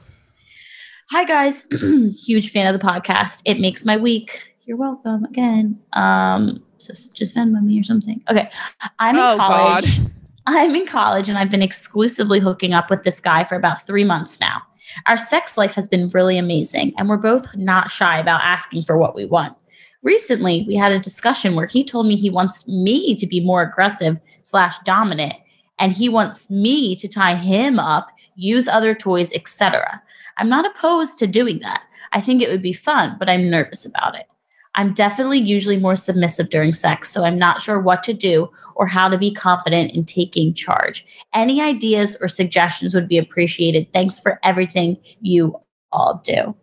Hi, 1.10 1.24
guys. 1.24 1.66
Huge 2.26 2.50
fan 2.50 2.72
of 2.72 2.78
the 2.78 2.86
podcast. 2.86 3.40
It 3.46 3.58
makes 3.58 3.84
my 3.86 3.96
week. 3.96 4.52
You're 4.64 4.76
welcome 4.76 5.24
again. 5.24 5.80
Um, 5.94 6.62
so 6.76 6.92
just 7.14 7.34
Venmo 7.34 7.62
me 7.62 7.80
or 7.80 7.84
something. 7.84 8.22
Okay. 8.30 8.50
I'm 8.98 9.16
in 9.16 9.22
Oh, 9.22 9.36
college. 9.38 9.98
God. 9.98 10.10
I'm 10.46 10.74
in 10.74 10.86
college 10.86 11.28
and 11.28 11.38
I've 11.38 11.50
been 11.50 11.62
exclusively 11.62 12.38
hooking 12.40 12.74
up 12.74 12.90
with 12.90 13.04
this 13.04 13.20
guy 13.20 13.44
for 13.44 13.54
about 13.54 13.86
three 13.86 14.04
months 14.04 14.40
now. 14.40 14.60
Our 15.06 15.16
sex 15.16 15.56
life 15.56 15.74
has 15.74 15.88
been 15.88 16.08
really 16.08 16.38
amazing, 16.38 16.94
and 16.96 17.08
we're 17.08 17.16
both 17.16 17.56
not 17.56 17.90
shy 17.90 18.18
about 18.18 18.42
asking 18.42 18.82
for 18.82 18.96
what 18.96 19.14
we 19.14 19.24
want. 19.24 19.56
Recently, 20.02 20.64
we 20.66 20.74
had 20.74 20.92
a 20.92 20.98
discussion 20.98 21.54
where 21.54 21.66
he 21.66 21.84
told 21.84 22.06
me 22.06 22.16
he 22.16 22.30
wants 22.30 22.66
me 22.66 23.14
to 23.16 23.26
be 23.26 23.40
more 23.40 23.62
aggressive 23.62 24.18
slash 24.42 24.76
dominant, 24.84 25.34
and 25.78 25.92
he 25.92 26.08
wants 26.08 26.50
me 26.50 26.96
to 26.96 27.08
tie 27.08 27.36
him 27.36 27.78
up, 27.78 28.08
use 28.34 28.68
other 28.68 28.94
toys, 28.94 29.32
etc. 29.32 30.02
I'm 30.38 30.48
not 30.48 30.66
opposed 30.66 31.18
to 31.18 31.26
doing 31.26 31.60
that. 31.60 31.82
I 32.12 32.20
think 32.20 32.42
it 32.42 32.50
would 32.50 32.62
be 32.62 32.72
fun, 32.72 33.16
but 33.18 33.30
I'm 33.30 33.50
nervous 33.50 33.86
about 33.86 34.16
it. 34.16 34.26
I'm 34.74 34.94
definitely 34.94 35.38
usually 35.38 35.76
more 35.76 35.96
submissive 35.96 36.48
during 36.48 36.72
sex, 36.72 37.10
so 37.10 37.24
I'm 37.24 37.38
not 37.38 37.60
sure 37.60 37.78
what 37.78 38.02
to 38.04 38.14
do 38.14 38.50
or 38.74 38.86
how 38.86 39.08
to 39.08 39.18
be 39.18 39.30
confident 39.30 39.92
in 39.92 40.04
taking 40.04 40.54
charge. 40.54 41.04
Any 41.34 41.60
ideas 41.60 42.16
or 42.20 42.28
suggestions 42.28 42.94
would 42.94 43.08
be 43.08 43.18
appreciated. 43.18 43.92
Thanks 43.92 44.18
for 44.18 44.40
everything 44.42 44.96
you 45.20 45.60
all 45.92 46.22
do. 46.24 46.56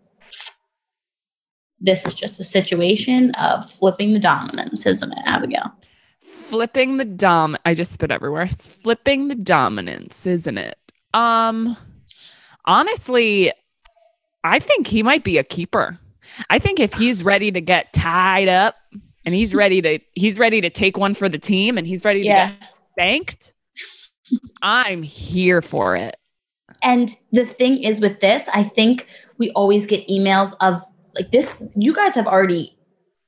This 1.80 2.06
is 2.06 2.14
just 2.14 2.40
a 2.40 2.44
situation 2.44 3.32
of 3.36 3.70
flipping 3.70 4.14
the 4.14 4.20
dominance, 4.20 4.86
isn't 4.86 5.12
it, 5.12 5.24
Abigail? 5.26 5.72
Flipping 6.22 6.98
the 6.98 7.06
dom 7.06 7.56
I 7.64 7.76
just 7.76 7.92
spit 7.92 8.12
everywhere. 8.12 8.44
It's 8.44 8.68
flipping 8.68 9.28
the 9.28 9.36
dominance, 9.36 10.26
isn't 10.26 10.58
it? 10.58 10.78
Um 11.14 11.78
honestly, 12.66 13.54
I 14.44 14.60
think 14.60 14.88
he 14.88 15.04
might 15.04 15.24
be 15.24 15.38
a 15.38 15.44
keeper. 15.44 16.00
I 16.50 16.60
think 16.60 16.80
if 16.80 16.94
he's 16.94 17.24
ready 17.24 17.52
to 17.52 17.62
get 17.62 17.94
tied 17.94 18.48
up 18.48 18.76
and 19.26 19.36
he's 19.36 19.54
ready 19.54 19.82
to 19.82 20.00
he's 20.16 20.40
ready 20.40 20.62
to 20.62 20.70
take 20.70 20.98
one 20.98 21.14
for 21.14 21.30
the 21.30 21.40
team 21.40 21.78
and 21.78 21.86
he's 21.86 22.04
ready 22.06 22.22
to 22.24 22.28
get 22.28 22.66
spanked, 22.66 23.54
I'm 24.62 25.04
here 25.04 25.62
for 25.62 25.96
it. 25.96 26.16
And 26.84 27.10
the 27.32 27.46
thing 27.46 27.84
is 27.84 28.00
with 28.00 28.20
this, 28.22 28.48
I 28.54 28.64
think 28.64 29.08
we 29.38 29.52
always 29.52 29.86
get 29.88 30.08
emails 30.08 30.56
of 30.62 30.82
like 31.16 31.32
this. 31.32 31.62
You 31.76 31.94
guys 31.94 32.16
have 32.16 32.28
already 32.28 32.78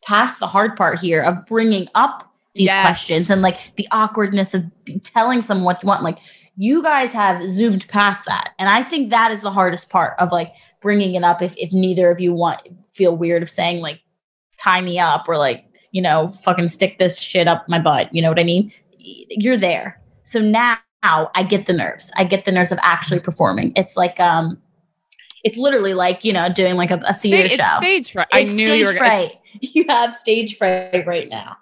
passed 0.03 0.39
the 0.39 0.47
hard 0.47 0.75
part 0.75 0.99
here 0.99 1.21
of 1.21 1.45
bringing 1.45 1.87
up 1.95 2.27
these 2.53 2.65
Yes. 2.67 2.85
questions 2.85 3.29
and 3.29 3.41
like 3.41 3.75
the 3.75 3.87
awkwardness 3.91 4.53
of 4.53 4.63
telling 5.03 5.41
someone 5.41 5.63
what 5.65 5.83
you 5.83 5.87
want. 5.87 6.03
Like 6.03 6.19
you 6.57 6.83
guys 6.83 7.13
have 7.13 7.49
zoomed 7.49 7.87
past 7.87 8.25
that. 8.25 8.51
And 8.59 8.69
I 8.69 8.83
think 8.83 9.09
that 9.09 9.31
is 9.31 9.41
the 9.41 9.51
hardest 9.51 9.89
part 9.89 10.15
of 10.19 10.31
like 10.31 10.53
bringing 10.81 11.15
it 11.15 11.23
up 11.23 11.41
if, 11.41 11.55
if 11.57 11.71
neither 11.71 12.11
of 12.11 12.19
you 12.19 12.33
want 12.33 12.61
feel 13.01 13.17
weird 13.17 13.41
of 13.41 13.49
saying 13.49 13.81
like 13.81 13.99
tie 14.61 14.79
me 14.79 14.99
up 14.99 15.27
or 15.27 15.35
like, 15.37 15.65
you 15.91 16.03
know, 16.03 16.27
fucking 16.27 16.67
stick 16.67 16.99
this 16.99 17.19
shit 17.19 17.47
up 17.47 17.67
my 17.67 17.79
butt. 17.79 18.13
You 18.13 18.21
know 18.21 18.29
what 18.29 18.39
I 18.39 18.43
mean? 18.43 18.71
You're 18.99 19.57
there. 19.57 19.99
So 20.23 20.39
now 20.39 20.77
I 21.03 21.41
get 21.41 21.65
the 21.65 21.73
nerves. 21.73 22.11
I 22.15 22.25
get 22.25 22.45
the 22.45 22.51
nerves 22.51 22.71
of 22.71 22.77
actually 22.83 23.21
performing. 23.21 23.73
It's 23.75 23.97
like 23.97 24.19
um 24.19 24.61
it's 25.43 25.57
literally 25.57 25.95
like, 25.95 26.23
you 26.23 26.31
know, 26.31 26.47
doing 26.47 26.75
like 26.75 26.91
a, 26.91 27.01
a 27.07 27.13
theater 27.15 27.49
Sta- 27.49 27.63
show. 27.63 27.69
It's 27.69 27.77
stage 27.77 28.11
fright. 28.11 28.27
I 28.31 28.43
knew 28.43 28.65
stage 28.67 28.79
you 28.79 28.85
were 28.85 28.93
fright. 28.93 29.37
You 29.61 29.85
have 29.89 30.13
stage 30.13 30.57
fright 30.57 31.03
right 31.07 31.27
now. 31.27 31.57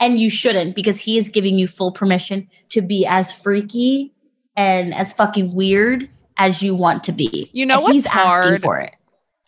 And 0.00 0.20
you 0.20 0.30
shouldn't 0.30 0.74
because 0.74 1.00
he 1.00 1.16
is 1.16 1.28
giving 1.28 1.58
you 1.58 1.68
full 1.68 1.92
permission 1.92 2.48
to 2.70 2.82
be 2.82 3.06
as 3.06 3.30
freaky 3.30 4.12
and 4.56 4.92
as 4.92 5.12
fucking 5.12 5.54
weird 5.54 6.10
as 6.38 6.60
you 6.60 6.74
want 6.74 7.04
to 7.04 7.12
be. 7.12 7.48
You 7.52 7.66
know 7.66 7.76
And 7.76 7.82
what's 7.84 7.94
he's 7.94 8.06
asking 8.06 8.58
for 8.58 8.80
it. 8.80 8.95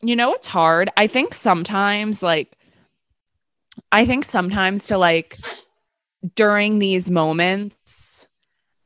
You 0.03 0.15
know 0.17 0.33
it's 0.35 0.49
hard? 0.49 0.91
I 0.97 1.07
think 1.07 1.35
sometimes 1.35 2.23
like 2.23 2.55
i 3.93 4.05
think 4.05 4.25
sometimes 4.25 4.89
to 4.89 4.99
like 4.99 5.39
during 6.35 6.81
these 6.81 7.11
moments 7.13 8.27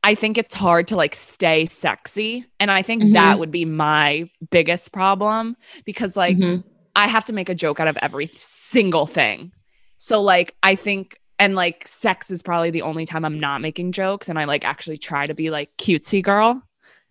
i 0.03 0.13
think 0.13 0.37
it's 0.37 0.53
hard 0.53 0.87
to 0.87 0.95
like 0.95 1.15
stay 1.15 1.65
sexy. 1.65 2.45
And 2.59 2.69
i 2.69 2.83
think 2.83 3.01
Mhm. 3.03 3.13
that 3.13 3.39
would 3.39 3.49
be 3.51 3.65
my 3.65 4.29
biggest 4.51 4.91
problem 4.91 5.57
because 5.85 6.15
like 6.15 6.37
Mhm. 6.37 6.63
i 6.95 7.07
have 7.07 7.25
to 7.25 7.33
make 7.33 7.49
a 7.49 7.55
joke 7.55 7.79
out 7.79 7.87
of 7.87 7.97
every 7.97 8.29
single 8.35 9.07
thing. 9.07 9.51
So 9.97 10.21
like 10.21 10.55
i 10.61 10.75
think 10.75 11.19
and 11.39 11.55
like 11.55 11.87
sex 11.87 12.29
is 12.29 12.43
probably 12.43 12.69
the 12.69 12.83
only 12.83 13.05
time 13.07 13.25
i'm 13.25 13.39
not 13.39 13.61
making 13.61 13.93
jokes. 13.93 14.29
And 14.29 14.37
i 14.37 14.43
like 14.45 14.63
actually 14.63 14.99
try 14.99 15.25
to 15.25 15.33
be 15.33 15.49
like 15.49 15.75
cutesy 15.77 16.21
girl. 16.21 16.61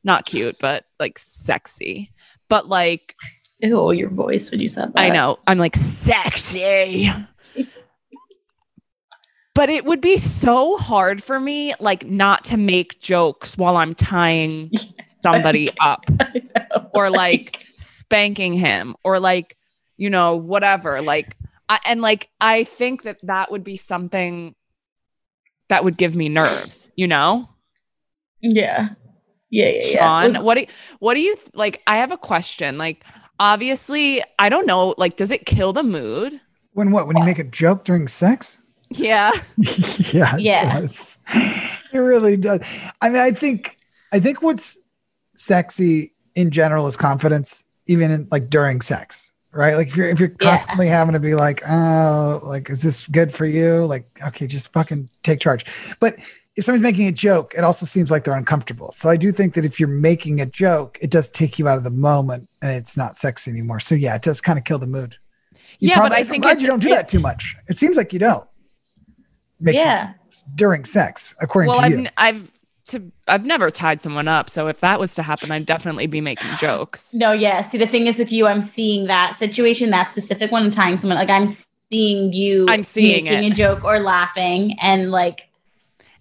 Not 0.04 0.25
cute 0.25 0.56
but 0.61 0.85
like 1.00 1.18
sexy. 1.18 2.12
But 2.49 2.68
like 2.68 3.16
Ew, 3.62 3.92
your 3.92 4.11
voice 4.11 4.50
when 4.50 4.61
you 4.61 4.69
said 4.69 4.92
that. 4.92 5.00
I 5.00 5.11
know. 5.11 5.38
I'm 5.47 5.59
like 5.59 5.76
sexy. 5.76 7.11
but 9.54 9.71
it 9.71 9.85
would 9.85 10.00
be 10.00 10.19
so 10.19 10.76
hard 10.76 11.23
for 11.23 11.38
me 11.38 11.75
like 11.78 12.07
not 12.07 12.45
to 12.47 12.57
make 12.57 13.00
jokes 13.00 13.57
while 13.57 13.76
I'm 13.76 13.95
tying 13.95 14.71
somebody 15.23 15.71
up 15.81 16.04
or 16.92 17.11
like 17.11 17.64
spanking 17.76 18.54
him 18.54 18.97
or 19.04 19.21
like 19.21 19.57
you 19.97 20.11
know 20.11 20.37
whatever 20.37 21.00
like 21.00 21.37
I, 21.69 21.81
and 21.85 22.02
like 22.02 22.28
I 22.40 22.64
think 22.64 23.04
that 23.04 23.19
that 23.23 23.50
would 23.50 23.64
be 23.64 23.76
something 23.76 24.54
that 25.69 25.85
would 25.85 25.97
give 25.97 26.14
me 26.14 26.28
nerves, 26.28 26.92
you 26.97 27.07
know? 27.07 27.49
Yeah. 28.42 28.90
Yeah, 29.49 29.69
yeah, 29.69 29.81
yeah. 29.83 29.99
Sean, 29.99 30.45
what 30.45 30.54
do 30.54 30.61
you, 30.62 30.66
what 30.99 31.14
do 31.14 31.21
you 31.21 31.37
like? 31.54 31.83
I 31.87 31.97
have 31.99 32.12
a 32.12 32.19
question. 32.19 32.76
Like, 32.76 33.04
obviously, 33.39 34.23
I 34.39 34.49
don't 34.49 34.67
know. 34.67 34.95
Like, 34.99 35.17
does 35.17 35.31
it 35.31 35.47
kill 35.47 35.73
the 35.73 35.83
mood? 35.83 36.41
When 36.73 36.91
what? 36.91 37.07
When 37.07 37.17
you 37.17 37.25
make 37.25 37.39
a 37.39 37.45
joke 37.45 37.85
during 37.85 38.09
sex? 38.09 38.59
Yeah. 38.91 39.31
yeah, 40.12 40.37
it 40.37 40.41
Yeah. 40.41 40.81
does. 40.81 41.19
It 41.93 41.99
really 41.99 42.37
does. 42.37 42.61
I 43.01 43.09
mean, 43.09 43.19
I 43.19 43.31
think 43.33 43.77
I 44.12 44.21
think 44.21 44.43
what's 44.43 44.79
sexy 45.37 46.12
in 46.35 46.51
general 46.51 46.87
is 46.87 46.97
confidence, 46.97 47.65
even 47.87 48.11
in 48.11 48.29
like 48.31 48.49
during 48.51 48.81
sex, 48.81 49.33
right? 49.53 49.75
Like 49.75 49.89
if 49.89 49.97
you're 49.97 50.09
if 50.09 50.19
you're 50.21 50.31
Yeah. 50.41 50.49
constantly 50.51 50.87
having 50.89 51.15
to 51.15 51.21
be 51.21 51.35
like, 51.35 51.62
oh, 51.69 52.41
like 52.45 52.71
is 52.71 52.83
this 52.83 53.07
good 53.07 53.33
for 53.33 53.47
you? 53.47 53.85
Like, 53.85 54.07
okay, 54.29 54.47
just 54.47 54.73
fucking 54.73 55.11
take 55.23 55.41
charge. 55.41 55.65
But 56.01 56.17
if 56.56 56.64
somebody's 56.64 56.82
making 56.82 57.09
a 57.09 57.12
joke, 57.12 57.54
it 57.56 57.64
also 57.64 57.87
seems 57.87 58.11
like 58.11 58.25
they're 58.25 58.37
uncomfortable. 58.37 58.92
So 58.92 59.09
I 59.09 59.16
do 59.16 59.32
think 59.32 59.54
that 59.54 59.64
if 59.64 59.80
you're 59.80 59.88
making 59.88 60.40
a 60.40 60.47
joke, 60.47 60.99
it 61.00 61.11
does 61.11 61.30
take 61.30 61.59
you 61.59 61.66
out 61.68 61.78
of 61.78 61.85
the 61.85 61.90
moment 61.90 62.49
and 62.61 62.71
it's 62.71 62.97
not 62.97 63.16
sexy 63.16 63.50
anymore. 63.50 63.80
So 63.80 63.94
yeah, 63.94 64.14
it 64.16 64.23
does 64.23 64.40
kind 64.40 64.59
of 64.59 64.64
kill 64.64 64.78
the 64.78 64.87
mood. 64.87 65.16
You 65.78 65.88
Yeah, 65.88 65.94
but 65.97 66.00
probably- 66.12 66.16
I 66.30 66.35
I'm 66.35 66.40
glad 66.40 66.61
you 66.61 66.66
don't 66.66 66.82
do 66.82 66.90
that 66.90 67.09
too 67.09 67.21
much. 67.21 67.56
It 67.68 67.78
seems 67.78 67.97
like 67.97 68.12
you 68.12 68.18
don't. 68.18 68.44
Make 69.61 69.76
Yeah. 69.76 70.12
jokes 70.25 70.44
during 70.54 70.85
sex, 70.85 71.35
according 71.40 71.68
Well, 71.71 71.78
to 71.80 71.85
I've 71.87 71.92
you. 71.92 71.99
n- 71.99 72.11
I've 72.16 72.50
to 72.87 73.12
I've 73.28 73.44
never 73.47 73.71
tied 73.71 74.02
someone 74.02 74.26
up, 74.26 74.50
so 74.50 74.66
if 74.66 74.80
that 74.80 74.99
was 74.99 75.14
to 75.14 75.23
happen, 75.23 75.52
I'd 75.52 75.64
definitely 75.64 76.09
be 76.09 76.21
making 76.21 76.50
jokes. 76.59 77.11
No, 77.14 77.30
yeah. 77.30 77.62
See, 77.62 77.78
the 77.78 77.87
thing 77.87 78.09
is 78.09 78.18
with 78.18 78.32
you, 78.32 78.47
I'm 78.49 78.61
seeing 78.61 79.06
that 79.06 79.37
situation, 79.37 79.90
that 79.90 80.11
specific 80.11 80.50
one, 80.50 80.64
and 80.64 80.73
tying 80.73 80.99
someone. 80.99 81.16
Like 81.16 81.30
I'm 81.30 81.47
seeing 81.47 82.32
you. 82.32 82.66
I'm 82.68 82.82
seeing 82.82 83.25
making 83.25 83.44
it. 83.44 83.52
a 83.52 83.54
joke 83.54 83.85
or 83.85 84.00
laughing, 84.00 84.76
and 84.82 85.12
like 85.12 85.42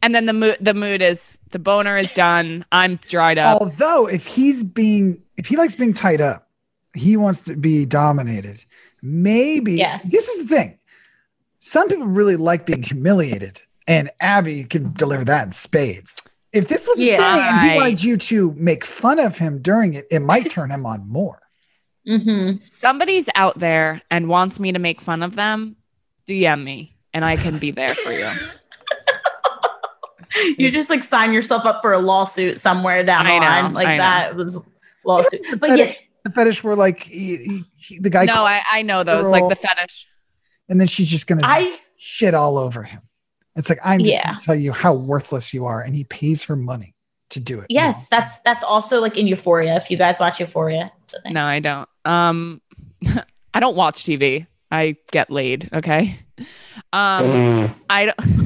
And 0.03 0.15
then 0.15 0.25
the 0.25 0.34
mood 0.34 0.58
the 0.60 0.74
mood 0.74 1.01
is 1.01 1.38
the 1.51 1.60
boner 1.60 1.98
is 1.98 2.12
done. 2.13 2.65
I'm 2.72 2.96
dried 3.08 3.38
up. 3.38 3.62
Although, 3.62 4.08
if 4.08 4.25
he's 4.25 4.63
being, 4.63 5.22
if 5.38 5.46
he 5.48 5.58
likes 5.58 5.75
being 5.75 5.93
tied 5.93 6.22
up, 6.22 6.48
he 6.96 7.17
wants 7.17 7.43
to 7.46 7.55
be 7.55 7.86
dominated. 7.86 8.63
Maybe. 9.01 9.74
Yes. 9.74 10.12
This 10.12 10.27
is 10.29 10.48
the 10.48 10.55
thing. 10.55 10.77
Some 11.60 11.88
people 11.88 12.08
really 12.08 12.36
like 12.36 12.65
being 12.65 12.81
humiliated, 12.84 13.62
and 13.88 14.10
Abby 14.20 14.63
can 14.63 14.93
deliver 14.93 15.24
that 15.25 15.46
in 15.46 15.51
spades. 15.51 16.27
If 16.51 16.67
this 16.67 16.88
was 16.88 17.00
a 17.00 17.03
Yeah. 17.05 17.17
thing 17.17 17.48
and 17.50 17.60
he 17.60 17.67
Right. 17.70 17.75
wanted 17.75 18.03
you 18.03 18.17
to 18.17 18.53
make 18.58 18.84
fun 18.84 19.20
of 19.20 19.38
him 19.38 19.62
during 19.62 19.93
it, 19.93 20.05
it 20.12 20.20
might 20.22 20.50
turn 20.51 20.72
him 20.72 20.86
on 20.86 21.08
more. 21.08 21.39
mhm. 22.08 22.67
Somebody's 22.67 23.29
out 23.36 23.60
there 23.60 24.01
and 24.10 24.27
wants 24.27 24.60
me 24.60 24.72
to 24.72 24.79
make 24.79 25.00
fun 25.01 25.22
of 25.22 25.36
them, 25.36 25.75
DM 26.27 26.63
me 26.63 26.98
and 27.13 27.24
I 27.24 27.36
can 27.38 27.60
be 27.60 27.70
there 27.72 27.89
for 27.89 28.12
you. 28.12 28.27
you 30.57 30.71
just 30.71 30.89
like 30.89 31.03
sign 31.03 31.33
yourself 31.33 31.65
up 31.65 31.81
for 31.81 31.93
a 31.93 32.00
lawsuit 32.00 32.59
somewhere 32.59 33.03
down 33.03 33.25
the 33.25 33.31
I 33.31 33.39
know, 33.39 33.45
line. 33.45 33.73
Like 33.73 33.88
I 33.88 33.97
know. 33.97 34.03
that 34.03 34.35
was 34.35 34.59
lawsuit. 35.05 35.41
The 35.50 35.57
But 35.57 35.69
yeah, 35.71 35.85
fetish, 35.88 36.07
the 36.23 36.31
fetish 36.31 36.63
were 36.63 36.75
like 36.75 37.03
he, 37.03 37.38
he- 37.38 37.63
he- 37.77 38.00
the 38.00 38.09
guy, 38.09 38.25
no, 38.25 38.45
I, 38.45 38.61
I 38.71 38.81
know 38.83 39.03
those, 39.03 39.27
like 39.27 39.47
the 39.50 39.55
fetish. 39.55 40.07
and 40.69 40.79
then 40.79 40.88
she's 40.88 41.09
just 41.09 41.27
gonna 41.27 41.41
I 41.43 41.77
shit 41.97 42.33
all 42.33 42.57
over 42.57 42.83
him. 42.83 43.01
It's 43.55 43.70
like 43.70 43.79
I'm 43.83 44.00
just 44.00 44.11
Yeah. 44.13 44.25
gonna 44.27 44.39
tell 44.39 44.55
you 44.55 44.72
how 44.72 44.94
worthless 44.94 45.53
you 45.53 45.65
are, 45.65 45.81
and 45.81 45.96
he 45.96 46.03
pays 46.05 46.44
her 46.46 46.55
money 46.55 46.96
to 47.31 47.39
do 47.39 47.59
it. 47.59 47.67
yes, 47.70 48.07
that's 48.09 48.39
that's 48.46 48.63
also 48.63 49.01
like 49.01 49.17
in 49.17 49.25
Euphoria. 49.27 49.75
If 49.77 49.89
you 49.91 49.98
guys 49.98 50.20
watch 50.20 50.39
Euphoria, 50.39 50.91
it's 51.03 51.13
a 51.15 51.22
thing. 51.22 51.33
No, 51.33 51.44
I 51.46 51.59
don't. 51.59 51.89
Um 52.05 52.61
I 53.53 53.59
don't 53.59 53.75
watch 53.75 54.03
TV. 54.03 54.48
I 54.72 54.96
get 55.11 55.29
laid, 55.29 55.70
okay? 55.74 56.17
Um 56.94 57.75
I 57.89 58.05
don't 58.05 58.41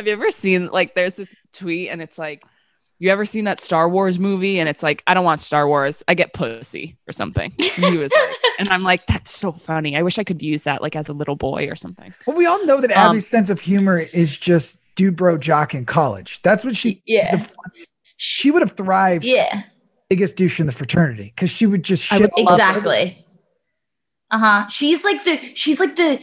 Have 0.00 0.06
you 0.06 0.14
ever 0.14 0.30
seen 0.30 0.68
like 0.68 0.94
there's 0.94 1.16
this 1.16 1.34
tweet 1.52 1.90
and 1.90 2.00
it's 2.00 2.16
like 2.16 2.42
you 2.98 3.10
ever 3.10 3.26
seen 3.26 3.44
that 3.44 3.60
Star 3.60 3.86
Wars 3.86 4.18
movie 4.18 4.58
and 4.58 4.66
it's 4.66 4.82
like 4.82 5.02
I 5.06 5.12
don't 5.12 5.26
watch 5.26 5.40
Star 5.40 5.68
Wars. 5.68 6.02
I 6.08 6.14
get 6.14 6.32
pussy 6.32 6.96
or 7.06 7.12
something. 7.12 7.52
And 7.58 7.84
he 7.84 7.98
was 7.98 8.10
like 8.14 8.36
and 8.58 8.70
I'm 8.70 8.82
like 8.82 9.06
that's 9.06 9.30
so 9.36 9.52
funny. 9.52 9.98
I 9.98 10.02
wish 10.02 10.18
I 10.18 10.24
could 10.24 10.40
use 10.40 10.62
that 10.62 10.80
like 10.80 10.96
as 10.96 11.10
a 11.10 11.12
little 11.12 11.36
boy 11.36 11.66
or 11.68 11.76
something. 11.76 12.14
Well, 12.26 12.34
we 12.34 12.46
all 12.46 12.64
know 12.64 12.80
that 12.80 12.90
Um, 12.92 13.10
Abby's 13.10 13.26
sense 13.26 13.50
of 13.50 13.60
humor 13.60 13.98
is 13.98 14.38
just 14.38 14.80
dude 14.94 15.16
bro 15.16 15.36
jock 15.36 15.74
in 15.74 15.84
college. 15.84 16.40
That's 16.40 16.64
what 16.64 16.74
she 16.76 17.02
Yeah. 17.04 17.36
the- 17.36 17.52
she 18.16 18.50
would 18.50 18.62
have 18.62 18.72
thrived 18.72 19.24
Yeah, 19.24 19.64
biggest 20.08 20.36
douche 20.36 20.60
in 20.60 20.66
the 20.66 20.72
fraternity 20.72 21.30
because 21.36 21.50
she 21.50 21.66
would 21.66 21.82
just 21.82 22.10
I 22.10 22.16
shit 22.16 22.30
would 22.34 22.42
exactly. 22.48 23.26
Uh 24.30 24.38
huh. 24.38 24.68
She's 24.68 25.04
like 25.04 25.24
the 25.24 25.38
she's 25.54 25.78
like 25.78 25.96
the 25.96 26.20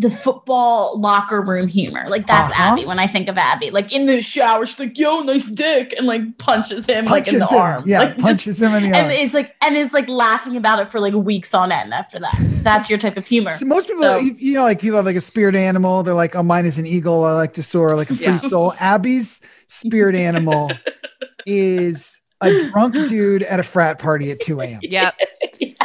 the 0.00 0.08
football 0.10 0.98
locker 1.00 1.40
room 1.42 1.66
humor. 1.66 2.04
Like 2.08 2.26
that's 2.28 2.52
Uh-huh. 2.52 2.72
Abby 2.74 2.86
when 2.86 3.00
I 3.00 3.08
think 3.08 3.28
of 3.28 3.36
Abby. 3.36 3.72
Like 3.72 3.92
in 3.92 4.06
the 4.06 4.22
shower, 4.22 4.64
she's 4.64 4.78
like, 4.78 4.96
"Yo, 4.96 5.20
nice 5.22 5.46
dick," 5.48 5.92
and 5.98 6.06
like 6.06 6.38
punches 6.38 6.86
him 6.86 7.06
like 7.06 7.26
in 7.26 7.40
the 7.40 7.46
him. 7.46 7.58
arm. 7.58 7.82
Yeah, 7.84 7.98
like, 8.00 8.12
just- 8.16 8.22
punches 8.24 8.62
him 8.62 8.74
in 8.74 8.82
the 8.84 8.88
and 8.90 8.96
arm. 8.96 9.04
And 9.06 9.12
it's 9.12 9.34
like 9.34 9.56
and 9.60 9.76
is 9.76 9.92
like 9.92 10.08
laughing 10.08 10.56
about 10.56 10.78
it 10.78 10.88
for 10.88 11.00
like 11.00 11.14
weeks 11.14 11.52
on 11.52 11.72
end 11.72 11.92
after 11.92 12.20
that. 12.20 12.34
That's 12.62 12.88
your 12.88 12.98
type 13.00 13.16
of 13.16 13.26
humor. 13.26 13.52
So 13.52 13.66
most 13.66 13.88
people, 13.88 14.02
So- 14.04 14.18
you, 14.18 14.36
you 14.38 14.54
know, 14.54 14.62
like 14.62 14.80
people 14.80 14.96
have 14.96 15.04
like 15.06 15.16
a 15.16 15.20
spirit 15.20 15.56
animal. 15.56 16.04
They're 16.04 16.14
like, 16.14 16.36
oh, 16.36 16.44
mine 16.44 16.64
is 16.66 16.78
an 16.78 16.86
eagle. 16.86 17.24
I 17.24 17.32
like 17.32 17.54
to 17.54 17.62
soar 17.64 17.96
like 17.96 18.10
a 18.10 18.14
free 18.14 18.24
Yeah. 18.26 18.36
soul. 18.36 18.74
Abby's 18.78 19.40
spirit 19.66 20.14
animal 20.14 20.70
is 21.46 22.20
a 22.40 22.68
drunk 22.70 22.94
dude 22.94 23.42
at 23.42 23.58
a 23.58 23.64
frat 23.64 23.98
party 23.98 24.30
at 24.30 24.38
2 24.40 24.60
a.m. 24.60 24.78
Yep. 24.82 25.14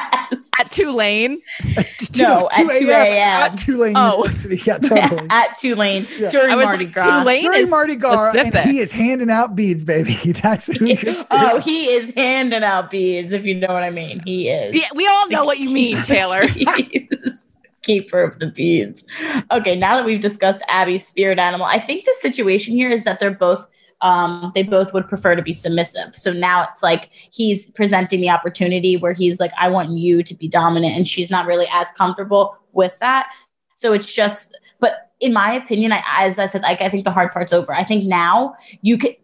Yes. 0.78 0.82
At 0.82 0.86
Tulane. 0.86 1.42
No, 2.16 2.48
at 2.52 2.58
2 2.58 2.70
a.m.. 2.92 3.52
At 3.52 3.58
Tulane 3.58 3.94
Oh. 3.98 4.18
University. 4.18 4.62
Yeah, 4.68 4.78
totally. 4.80 5.28
At 5.32 5.58
Tulane 5.58 6.08
Yeah. 6.18 6.30
during 6.30 6.52
I 6.52 6.56
was 6.56 6.66
Mardi 6.66 6.86
like, 6.86 6.94
Gras. 6.94 7.20
Tulane 7.22 7.42
During 7.42 7.62
is 7.62 7.70
Mardi 7.72 7.96
Gras, 7.96 8.36
and 8.36 8.56
he 8.70 8.80
is 8.80 8.92
handing 8.92 9.32
out 9.32 9.56
beads, 9.56 9.84
baby. 9.84 10.14
That's 10.44 10.68
who 10.68 10.76
Oh, 11.32 11.60
he 11.60 11.86
is 11.94 12.12
handing 12.16 12.64
out 12.64 12.92
beads, 12.92 13.34
if 13.34 13.46
you 13.46 13.56
know 13.56 13.68
what 13.74 13.82
I 13.84 13.90
mean. 13.90 14.22
He 14.26 14.50
is. 14.50 14.76
Yeah, 14.76 14.90
we 14.94 15.08
all 15.08 15.28
know 15.30 15.44
what 15.44 15.60
you 15.60 15.70
mean, 15.72 15.98
Taylor. 16.04 16.44
Keeper 17.82 18.22
of 18.24 18.40
the 18.40 18.48
beads. 18.48 19.04
Okay, 19.52 19.76
now 19.76 19.96
that 19.98 20.06
we've 20.06 20.22
discussed 20.22 20.62
Abby's 20.68 21.06
spirit 21.06 21.40
animal, 21.40 21.66
I 21.66 21.80
think 21.80 22.06
the 22.06 22.16
situation 22.22 22.76
here 22.76 22.90
is 22.92 23.04
that 23.06 23.20
they're 23.20 23.32
both 23.32 23.66
um 24.04 24.52
they 24.54 24.62
both 24.62 24.94
would 24.94 25.08
prefer 25.08 25.36
to 25.36 25.42
be 25.42 25.54
submissive. 25.54 26.14
So 26.16 26.32
now 26.32 26.64
it's 26.64 26.84
like 26.84 27.10
he's 27.12 27.72
presenting 27.72 28.22
the 28.22 28.30
opportunity 28.30 28.98
where 28.98 29.14
he's 29.14 29.40
like 29.40 29.52
I 29.58 29.70
want 29.70 29.92
you 29.92 30.22
to 30.22 30.36
be 30.36 30.48
dominant 30.48 30.96
and 30.96 31.08
she's 31.08 31.32
not 31.32 31.48
really 31.48 31.68
as 31.72 31.90
comfortable 31.92 32.56
with 32.74 32.98
that. 33.00 33.32
So 33.76 33.94
it's 33.94 34.14
just 34.14 34.56
but 34.80 35.12
in 35.20 35.34
my 35.34 35.54
opinion, 35.54 35.94
I, 35.94 36.04
as 36.20 36.38
I 36.38 36.46
said, 36.46 36.62
like 36.64 36.82
I 36.82 36.90
think 36.90 37.06
the 37.06 37.12
hard 37.12 37.32
part's 37.32 37.54
over. 37.54 37.74
I 37.74 37.84
think 37.84 38.04
now 38.04 38.56
you 38.82 38.98
could 38.98 39.16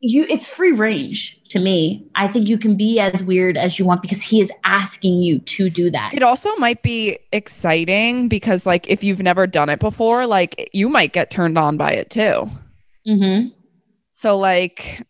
you 0.00 0.26
it's 0.28 0.46
free 0.46 0.72
range 0.72 1.40
to 1.50 1.58
me. 1.58 2.06
I 2.14 2.28
think 2.28 2.48
you 2.48 2.58
can 2.58 2.76
be 2.76 2.98
as 2.98 3.22
weird 3.22 3.56
as 3.56 3.78
you 3.78 3.84
want 3.84 4.02
because 4.02 4.22
he 4.22 4.40
is 4.40 4.50
asking 4.64 5.18
you 5.18 5.40
to 5.40 5.68
do 5.68 5.90
that. 5.90 6.14
It 6.14 6.22
also 6.22 6.54
might 6.56 6.82
be 6.82 7.18
exciting 7.32 8.28
because, 8.28 8.64
like, 8.66 8.88
if 8.88 9.04
you've 9.04 9.20
never 9.20 9.46
done 9.46 9.68
it 9.68 9.80
before, 9.80 10.26
like, 10.26 10.70
you 10.72 10.88
might 10.88 11.12
get 11.12 11.30
turned 11.30 11.58
on 11.58 11.76
by 11.76 11.90
it 11.90 12.08
too. 12.08 12.50
Mm-hmm. 13.06 13.48
So, 14.20 14.36
like, 14.36 15.00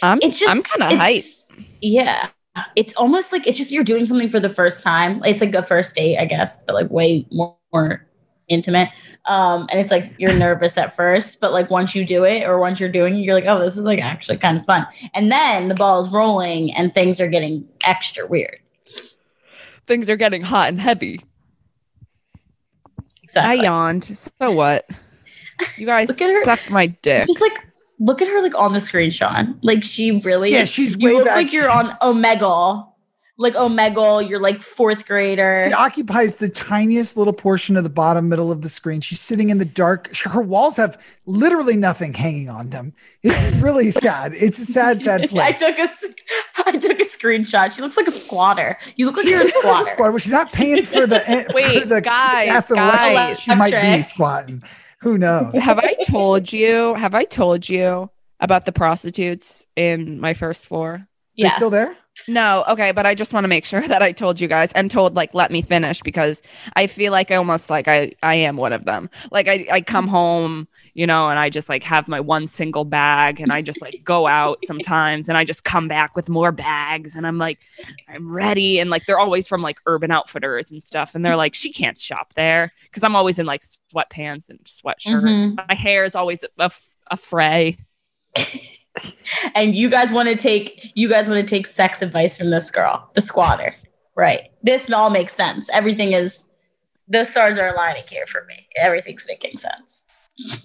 I'm 0.00 0.20
It's 0.22 0.38
just 0.38 0.52
I'm 0.52 0.62
kind 0.62 0.92
of 0.92 1.00
hyped. 1.00 1.42
Yeah. 1.82 2.28
It's 2.76 2.94
almost 2.94 3.32
like 3.32 3.44
it's 3.44 3.58
just 3.58 3.72
you're 3.72 3.82
doing 3.82 4.04
something 4.04 4.28
for 4.28 4.38
the 4.38 4.48
first 4.48 4.84
time. 4.84 5.20
It's 5.24 5.40
like 5.40 5.52
a 5.52 5.64
first 5.64 5.96
date, 5.96 6.16
I 6.16 6.26
guess, 6.26 6.58
but 6.64 6.74
like 6.74 6.88
way 6.92 7.26
more, 7.32 7.56
more 7.72 8.06
intimate. 8.46 8.90
Um, 9.24 9.66
and 9.68 9.80
it's 9.80 9.90
like 9.90 10.14
you're 10.16 10.32
nervous 10.32 10.78
at 10.78 10.94
first, 10.94 11.40
but 11.40 11.50
like 11.50 11.68
once 11.68 11.92
you 11.92 12.06
do 12.06 12.22
it 12.22 12.44
or 12.44 12.60
once 12.60 12.78
you're 12.78 12.88
doing 12.88 13.16
it, 13.16 13.22
you're 13.22 13.34
like, 13.34 13.46
oh, 13.48 13.58
this 13.58 13.76
is 13.76 13.84
like 13.84 13.98
actually 13.98 14.38
kind 14.38 14.58
of 14.58 14.64
fun. 14.64 14.86
And 15.12 15.32
then 15.32 15.66
the 15.66 15.74
ball 15.74 15.98
is 15.98 16.10
rolling 16.10 16.72
and 16.72 16.94
things 16.94 17.20
are 17.20 17.26
getting 17.26 17.68
extra 17.84 18.28
weird. 18.28 18.60
Things 19.88 20.08
are 20.08 20.16
getting 20.16 20.42
hot 20.42 20.68
and 20.68 20.80
heavy. 20.80 21.20
Exactly. 23.24 23.58
I 23.58 23.64
yawned. 23.64 24.04
So 24.04 24.52
what? 24.52 24.88
You 25.76 25.86
guys 25.86 26.08
Look 26.08 26.20
at 26.20 26.26
her. 26.32 26.44
suck 26.44 26.70
my 26.70 26.86
dick. 26.86 27.26
Just 27.26 27.40
like 27.40 27.58
look 27.98 28.20
at 28.22 28.28
her 28.28 28.42
like 28.42 28.54
on 28.54 28.72
the 28.72 28.80
screen, 28.80 29.10
Sean. 29.10 29.58
Like 29.62 29.82
she 29.84 30.10
really 30.20 30.52
Yeah, 30.52 30.64
she's 30.64 30.96
you 30.96 31.06
way 31.08 31.12
look 31.14 31.24
back 31.26 31.36
like 31.36 31.52
you're 31.52 31.70
on 31.70 31.96
Omega 32.02 32.84
like 33.38 33.52
Omegle, 33.52 34.26
you're 34.30 34.40
like 34.40 34.62
fourth 34.62 35.04
grader. 35.04 35.64
It 35.66 35.74
occupies 35.74 36.36
the 36.36 36.48
tiniest 36.48 37.18
little 37.18 37.34
portion 37.34 37.76
of 37.76 37.84
the 37.84 37.90
bottom 37.90 38.30
middle 38.30 38.50
of 38.50 38.62
the 38.62 38.68
screen. 38.70 39.02
She's 39.02 39.20
sitting 39.20 39.50
in 39.50 39.58
the 39.58 39.66
dark. 39.66 40.16
Her 40.16 40.40
walls 40.40 40.78
have 40.78 40.98
literally 41.26 41.76
nothing 41.76 42.14
hanging 42.14 42.48
on 42.48 42.70
them. 42.70 42.94
It's 43.22 43.54
really 43.56 43.90
sad. 43.90 44.32
It's 44.34 44.58
a 44.58 44.64
sad, 44.64 45.02
sad 45.02 45.20
place. 45.28 45.42
I 45.42 45.52
took 45.52 45.78
a 45.78 45.82
s- 45.82 46.06
I 46.64 46.72
took 46.78 46.98
a 46.98 47.04
screenshot. 47.04 47.72
She 47.76 47.82
looks 47.82 47.98
like 47.98 48.06
a 48.06 48.10
squatter. 48.10 48.78
You 48.96 49.04
look 49.04 49.18
like 49.18 49.26
you're 49.26 49.38
a 49.42 49.44
She's 49.44 49.54
like 49.56 49.64
a 49.64 49.66
squatter. 49.68 49.84
squatter. 49.90 50.12
Well, 50.12 50.18
she's 50.18 50.32
not 50.32 50.52
paying 50.52 50.82
for 50.84 51.06
the 51.06 51.28
eh, 51.28 51.42
for 51.50 51.54
Wait, 51.56 51.88
the 51.90 52.00
guys, 52.00 52.46
gas 52.46 52.70
and 52.70 52.78
guys. 52.78 53.10
electric. 53.10 53.38
She 53.40 53.54
might 53.54 53.96
be 53.98 54.02
squatting. 54.02 54.62
Who 55.06 55.18
knows? 55.18 55.54
have 55.60 55.78
I 55.78 55.94
told 56.04 56.52
you? 56.52 56.94
Have 56.94 57.14
I 57.14 57.22
told 57.22 57.68
you 57.68 58.10
about 58.40 58.66
the 58.66 58.72
prostitutes 58.72 59.64
in 59.76 60.18
my 60.18 60.34
first 60.34 60.66
floor? 60.66 61.06
They 61.38 61.48
still 61.50 61.70
there? 61.70 61.96
No, 62.26 62.64
okay, 62.70 62.90
but 62.90 63.06
I 63.06 63.14
just 63.14 63.32
want 63.32 63.44
to 63.44 63.48
make 63.48 63.64
sure 63.64 63.80
that 63.86 64.02
I 64.02 64.10
told 64.10 64.40
you 64.40 64.48
guys 64.48 64.72
and 64.72 64.90
told 64.90 65.14
like 65.14 65.32
let 65.32 65.52
me 65.52 65.62
finish 65.62 66.02
because 66.02 66.42
I 66.74 66.88
feel 66.88 67.12
like 67.12 67.30
I 67.30 67.36
almost 67.36 67.70
like 67.70 67.86
I 67.86 68.14
I 68.20 68.34
am 68.34 68.56
one 68.56 68.72
of 68.72 68.84
them. 68.84 69.08
Like 69.30 69.46
I 69.46 69.68
I 69.70 69.80
come 69.80 70.06
hmm. 70.06 70.10
home, 70.10 70.68
you 70.96 71.06
know, 71.06 71.28
and 71.28 71.38
I 71.38 71.50
just 71.50 71.68
like 71.68 71.84
have 71.84 72.08
my 72.08 72.20
one 72.20 72.46
single 72.46 72.86
bag 72.86 73.38
and 73.38 73.52
I 73.52 73.60
just 73.60 73.82
like 73.82 74.00
go 74.02 74.26
out 74.26 74.64
sometimes 74.64 75.28
and 75.28 75.36
I 75.36 75.44
just 75.44 75.62
come 75.62 75.88
back 75.88 76.16
with 76.16 76.30
more 76.30 76.52
bags 76.52 77.16
and 77.16 77.26
I'm 77.26 77.36
like 77.36 77.58
I'm 78.08 78.32
ready 78.32 78.80
and 78.80 78.88
like 78.88 79.04
they're 79.04 79.18
always 79.18 79.46
from 79.46 79.60
like 79.60 79.78
Urban 79.84 80.10
Outfitters 80.10 80.72
and 80.72 80.82
stuff 80.82 81.14
and 81.14 81.22
they're 81.22 81.36
like 81.36 81.54
she 81.54 81.70
can't 81.70 81.98
shop 81.98 82.32
there 82.32 82.72
because 82.84 83.04
I'm 83.04 83.14
always 83.14 83.38
in 83.38 83.44
like 83.44 83.60
sweatpants 83.60 84.48
and 84.48 84.58
sweatshirt. 84.64 85.22
Mhm. 85.22 85.68
My 85.68 85.74
hair 85.74 86.04
is 86.04 86.14
always 86.14 86.44
a, 86.44 86.48
f- 86.64 86.96
a 87.10 87.18
fray. 87.18 87.76
and 89.54 89.74
you 89.76 89.90
guys 89.90 90.10
want 90.12 90.28
to 90.30 90.34
take 90.34 90.92
you 90.94 91.08
guys 91.10 91.28
want 91.28 91.46
to 91.46 91.54
take 91.56 91.66
sex 91.66 92.00
advice 92.00 92.38
from 92.38 92.48
this 92.50 92.70
girl, 92.70 93.10
the 93.14 93.20
squatter. 93.20 93.74
Right. 94.14 94.48
This 94.62 94.90
all 94.90 95.10
makes 95.10 95.34
sense. 95.34 95.68
Everything 95.68 96.14
is 96.14 96.46
the 97.06 97.26
stars 97.26 97.58
are 97.58 97.68
aligning 97.68 98.04
here 98.08 98.26
for 98.26 98.44
me. 98.48 98.66
Everything's 98.76 99.26
making 99.28 99.58
sense. 99.58 100.04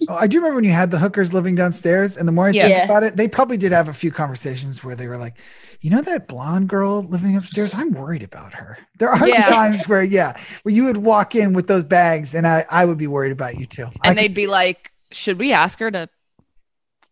Oh, 0.08 0.14
I 0.16 0.26
do 0.26 0.36
remember 0.38 0.56
when 0.56 0.64
you 0.64 0.70
had 0.72 0.90
the 0.90 0.98
hookers 0.98 1.32
living 1.32 1.54
downstairs, 1.54 2.16
and 2.16 2.28
the 2.28 2.32
more 2.32 2.46
I 2.48 2.50
Yeah. 2.50 2.62
think 2.64 2.76
Yeah. 2.76 2.84
about 2.84 3.02
it, 3.04 3.16
they 3.16 3.26
probably 3.28 3.56
did 3.56 3.72
have 3.72 3.88
a 3.88 3.94
few 3.94 4.10
conversations 4.10 4.84
where 4.84 4.94
they 4.94 5.08
were 5.08 5.16
like, 5.16 5.38
"You 5.80 5.90
know 5.90 6.02
that 6.02 6.28
blonde 6.28 6.68
girl 6.68 7.02
living 7.02 7.36
upstairs? 7.36 7.72
I'm 7.74 7.92
worried 7.92 8.22
about 8.22 8.52
her." 8.54 8.78
There 8.98 9.08
are 9.10 9.26
Yeah. 9.26 9.44
times 9.44 9.88
where, 9.88 10.02
yeah, 10.02 10.34
where 10.62 10.74
you 10.74 10.84
would 10.84 10.98
walk 10.98 11.34
in 11.34 11.54
with 11.54 11.68
those 11.68 11.84
bags, 11.84 12.34
and 12.34 12.46
I, 12.46 12.66
I 12.70 12.84
would 12.84 12.98
be 12.98 13.06
worried 13.06 13.32
about 13.32 13.56
you 13.58 13.64
too. 13.66 13.84
And 14.04 14.16
could 14.16 14.18
they'd 14.18 14.34
be 14.34 14.46
like, 14.46 14.90
"Should 15.10 15.38
we 15.38 15.52
ask 15.52 15.78
her 15.80 15.90
to 15.90 16.08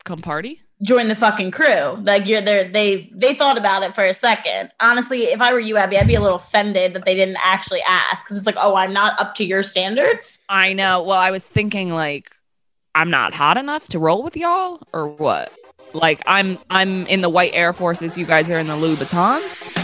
come 0.04 0.20
party?" 0.20 0.60
Join 0.82 1.08
the 1.08 1.14
fucking 1.14 1.50
crew. 1.50 1.98
Like 2.02 2.26
you're 2.26 2.40
there. 2.40 2.66
They 2.68 3.10
they 3.14 3.34
thought 3.34 3.58
about 3.58 3.82
it 3.82 3.94
for 3.94 4.04
a 4.04 4.14
second. 4.14 4.70
Honestly, 4.80 5.24
if 5.24 5.40
I 5.40 5.52
were 5.52 5.60
you, 5.60 5.76
Abby, 5.76 5.98
I'd 5.98 6.06
be 6.06 6.14
a 6.14 6.20
little 6.20 6.38
offended 6.38 6.94
that 6.94 7.04
they 7.04 7.14
didn't 7.14 7.36
actually 7.44 7.82
ask 7.86 8.24
because 8.24 8.38
it's 8.38 8.46
like, 8.46 8.56
oh, 8.58 8.74
I'm 8.76 8.92
not 8.92 9.18
up 9.20 9.34
to 9.36 9.44
your 9.44 9.62
standards. 9.62 10.38
I 10.48 10.72
know. 10.72 11.02
Well, 11.02 11.18
I 11.18 11.30
was 11.30 11.46
thinking 11.46 11.90
like 11.90 12.34
I'm 12.94 13.10
not 13.10 13.32
hot 13.32 13.56
enough 13.56 13.86
to 13.88 13.98
roll 13.98 14.22
with 14.22 14.36
y'all 14.36 14.80
or 14.92 15.06
what? 15.08 15.52
Like 15.92 16.20
I'm 16.26 16.58
I'm 16.70 17.06
in 17.06 17.20
the 17.20 17.28
white 17.28 17.52
Air 17.54 17.72
Forces, 17.72 18.18
you 18.18 18.26
guys 18.26 18.50
are 18.50 18.58
in 18.58 18.66
the 18.66 18.76
Louis 18.76 18.96
Louboutins. 18.96 19.76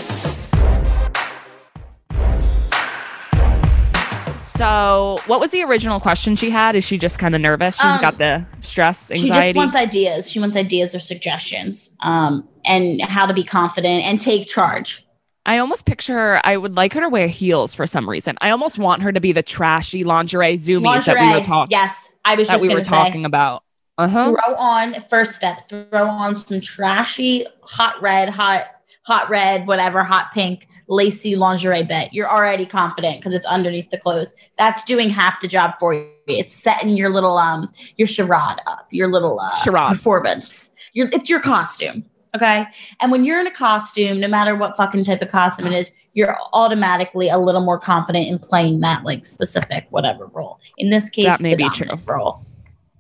So, 4.47 5.21
what 5.27 5.39
was 5.39 5.51
the 5.51 5.63
original 5.65 6.01
question 6.01 6.35
she 6.35 6.49
had? 6.49 6.77
Is 6.77 6.83
she 6.85 6.97
just 6.97 7.19
kind 7.19 7.35
of 7.35 7.43
nervous? 7.43 7.77
She's 7.77 7.85
Um, 7.85 8.01
got 8.01 8.17
the 8.17 8.47
stress, 8.61 9.11
anxiety. 9.11 9.29
She 9.29 9.29
just 9.29 9.57
wants 9.57 9.77
ideas. 9.77 10.31
She 10.33 10.41
wants 10.41 10.57
ideas 10.57 10.95
or 10.95 10.99
suggestions, 10.99 11.91
um, 12.01 12.49
and 12.65 13.03
how 13.03 13.27
to 13.27 13.35
be 13.35 13.45
confident 13.45 14.05
and 14.05 14.19
take 14.19 14.49
charge. 14.49 15.06
I 15.47 15.59
almost 15.59 15.87
picture 15.87 16.13
her. 16.13 16.41
I 16.45 16.57
would 16.57 16.75
like 16.75 16.93
her 16.95 17.01
to 17.01 17.09
wear 17.09 17.29
heels 17.29 17.73
for 17.73 17.87
some 17.87 18.11
reason. 18.11 18.37
I 18.41 18.51
almost 18.51 18.79
want 18.79 19.03
her 19.03 19.13
to 19.13 19.21
be 19.21 19.31
the 19.31 19.45
trashy 19.45 20.03
lingerie 20.03 20.57
zoomies 20.57 21.05
that 21.05 21.17
we 21.19 21.39
were 21.39 21.45
talking. 21.45 21.71
Yes, 21.71 22.09
I 22.25 22.35
was 22.35 22.49
that 22.49 22.55
just 22.55 22.67
we 22.67 22.75
were 22.75 22.85
say. 22.85 22.91
talking 22.91 23.25
about. 23.25 23.63
Uh 23.99 24.09
huh. 24.09 24.25
throw 24.25 24.55
on 24.57 25.01
first 25.09 25.33
step 25.33 25.67
throw 25.71 26.07
on 26.07 26.37
some 26.37 26.61
trashy 26.61 27.47
hot 27.63 27.95
red 28.03 28.29
hot 28.29 28.67
hot 29.07 29.31
red 29.31 29.67
whatever 29.67 30.05
hot 30.05 30.33
pink 30.35 30.69
lacy 30.87 31.35
lingerie 31.35 31.83
bit 31.83 32.13
you're 32.13 32.29
already 32.29 32.67
confident 32.67 33.19
because 33.19 33.33
it's 33.33 33.47
underneath 33.47 33.89
the 33.89 33.97
clothes 33.97 34.35
that's 34.59 34.85
doing 34.85 35.09
half 35.09 35.41
the 35.41 35.49
job 35.49 35.73
for 35.81 35.95
you 35.95 36.11
it's 36.27 36.53
setting 36.53 36.91
your 36.91 37.09
little 37.09 37.39
um 37.39 37.73
your 37.97 38.07
charade 38.07 38.61
up 38.67 38.87
your 38.91 39.11
little 39.11 39.41
uh, 39.41 39.55
Charade. 39.65 39.89
performance 39.89 40.75
your, 40.93 41.09
it's 41.11 41.31
your 41.31 41.41
costume 41.41 42.05
okay 42.35 42.65
and 43.01 43.13
when 43.13 43.25
you're 43.25 43.41
in 43.41 43.47
a 43.47 43.51
costume 43.53 44.19
no 44.21 44.29
matter 44.29 44.55
what 44.57 44.77
fucking 44.77 45.05
type 45.05 45.23
of 45.23 45.29
costume 45.29 45.67
it 45.67 45.73
is 45.73 45.93
you're 46.15 46.37
automatically 46.53 47.29
a 47.29 47.39
little 47.39 47.61
more 47.61 47.79
confident 47.79 48.27
in 48.29 48.39
playing 48.39 48.81
that 48.81 49.05
like 49.05 49.25
specific 49.25 49.87
whatever 49.91 50.27
role 50.27 50.59
in 50.79 50.91
this 50.91 51.09
case 51.11 51.27
That 51.27 51.41
may 51.43 51.51
the 51.51 51.57
be 51.59 51.69
dominant 51.69 52.03
role 52.09 52.45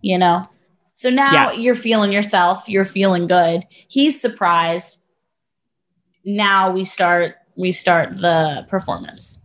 you 0.02 0.16
know 0.18 0.46
so 0.96 1.10
now 1.10 1.30
Yes. 1.50 1.58
you're 1.58 1.74
feeling 1.74 2.10
yourself, 2.10 2.70
you're 2.70 2.86
feeling 2.86 3.26
good. 3.26 3.66
He's 3.68 4.18
surprised. 4.18 4.98
Now 6.24 6.70
we 6.70 6.84
start 6.84 7.34
we 7.54 7.70
start 7.70 8.14
the 8.18 8.66
performance. 8.70 9.42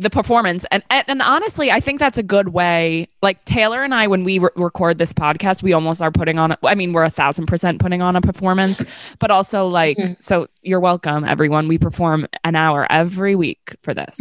The 0.00 0.08
performance 0.10 0.64
and, 0.70 0.82
and 0.90 1.04
and 1.08 1.20
honestly 1.22 1.72
i 1.72 1.80
think 1.80 1.98
that's 1.98 2.18
a 2.18 2.22
good 2.22 2.50
way 2.50 3.08
like 3.20 3.44
taylor 3.44 3.82
and 3.82 3.92
i 3.92 4.06
when 4.06 4.22
we 4.22 4.38
re- 4.38 4.48
record 4.54 4.96
this 4.98 5.12
podcast 5.12 5.60
we 5.60 5.72
almost 5.72 6.00
are 6.00 6.12
putting 6.12 6.38
on 6.38 6.56
i 6.62 6.74
mean 6.76 6.92
we're 6.92 7.02
a 7.02 7.10
thousand 7.10 7.46
percent 7.46 7.80
putting 7.80 8.00
on 8.00 8.14
a 8.14 8.20
performance 8.20 8.80
but 9.18 9.30
also 9.32 9.66
like 9.66 9.96
Mm-hmm. 9.98 10.12
so 10.20 10.46
you're 10.62 10.78
welcome 10.78 11.24
everyone 11.24 11.66
we 11.66 11.78
perform 11.78 12.28
an 12.44 12.54
hour 12.54 12.86
every 12.90 13.34
week 13.34 13.74
for 13.82 13.92
this 13.92 14.20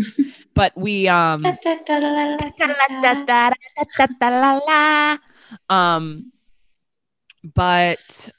but 0.55 0.75
we 0.75 1.07
um 1.07 1.41
um 5.69 6.31
but 7.53 8.31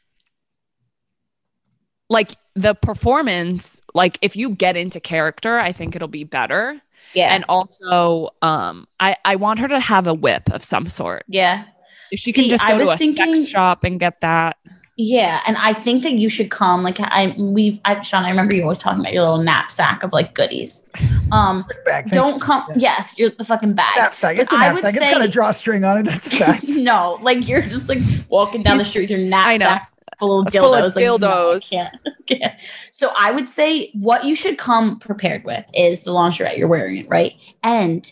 like 2.11 2.33
the 2.57 2.75
performance 2.75 3.81
like 3.95 4.19
if 4.23 4.35
you 4.35 4.51
get 4.51 4.77
into 4.77 4.99
character 4.99 5.59
i 5.61 5.71
think 5.71 5.95
it'll 5.95 6.09
be 6.09 6.25
better 6.25 6.81
Yeah. 7.15 7.35
and 7.35 7.45
also 7.49 8.31
um 8.43 8.87
i 9.01 9.17
i 9.25 9.37
want 9.37 9.59
her 9.61 9.69
to 9.69 9.81
have 9.81 10.07
a 10.07 10.15
whip 10.15 10.51
of 10.53 10.63
some 10.65 10.89
sort 10.89 11.23
yeah. 11.29 11.65
if 12.11 12.21
she 12.21 12.33
See, 12.33 12.43
can 12.43 12.51
just 12.51 12.65
I 12.65 12.77
go 12.77 12.85
to 12.85 12.91
a 12.91 12.97
thinking- 12.97 13.35
sex 13.37 13.49
shop 13.49 13.85
and 13.85 13.99
get 14.01 14.21
that 14.21 14.57
Yeah, 15.01 15.41
and 15.47 15.57
I 15.59 15.75
think 15.75 16.03
that 16.03 16.15
you 16.15 16.29
should 16.29 16.51
come. 16.51 16.83
Like 16.83 16.99
I, 16.99 17.33
we've, 17.39 17.79
I, 17.85 18.01
Sean. 18.03 18.25
I 18.25 18.31
remember 18.31 18.57
you 18.57 18.63
always 18.65 18.79
talking 18.79 18.99
about 18.99 19.13
your 19.13 19.23
little 19.23 19.39
knapsack 19.45 20.03
of 20.03 20.13
like 20.13 20.35
goodies. 20.35 20.83
Um, 21.31 21.65
Bag, 21.87 22.11
don't 22.11 22.35
you. 22.35 22.41
come. 22.41 22.65
Yes, 22.75 23.15
you're 23.17 23.31
the 23.31 23.45
fucking 23.45 23.75
bag. 23.75 23.97
knapsack. 23.97 24.39
It's 24.39 24.53
a 24.53 24.57
I 24.57 24.73
would 24.73 24.83
knapsack. 24.83 24.97
It's 25.01 25.09
got 25.15 25.21
a 25.21 25.27
say- 25.27 25.31
drawstring 25.31 25.85
on 25.85 25.99
it. 25.99 26.03
That's 26.07 26.27
a 26.27 26.31
fact. 26.43 26.65
no, 26.67 27.17
like 27.23 27.47
you're 27.47 27.63
just 27.63 27.89
like 27.89 28.01
walking 28.29 28.65
down 28.65 28.77
the 28.79 28.85
street 28.85 29.03
with 29.03 29.11
your 29.11 29.21
I 29.21 29.53
know. 29.57 29.67
knapsack 29.67 29.93
full 30.19 30.41
of 30.41 30.49
It's 30.49 30.57
full 30.57 30.75
of 30.75 30.93
dildos. 30.93 30.97
like, 30.97 31.05
no, 31.05 31.15
I 31.17 31.19
dildos. 31.19 31.71
can't. 31.71 31.95
can't. 32.27 32.55
So 32.93 33.11
I 33.19 33.31
would 33.31 33.49
say 33.49 33.91
what 33.95 34.25
you 34.25 34.35
should 34.35 34.59
come 34.59 34.99
prepared 34.99 35.45
with 35.45 35.65
is 35.75 36.03
the 36.03 36.13
lingerie 36.13 36.57
you're 36.59 36.69
wearing 36.69 36.97
it 36.99 37.09
right, 37.09 37.35
and 37.63 38.11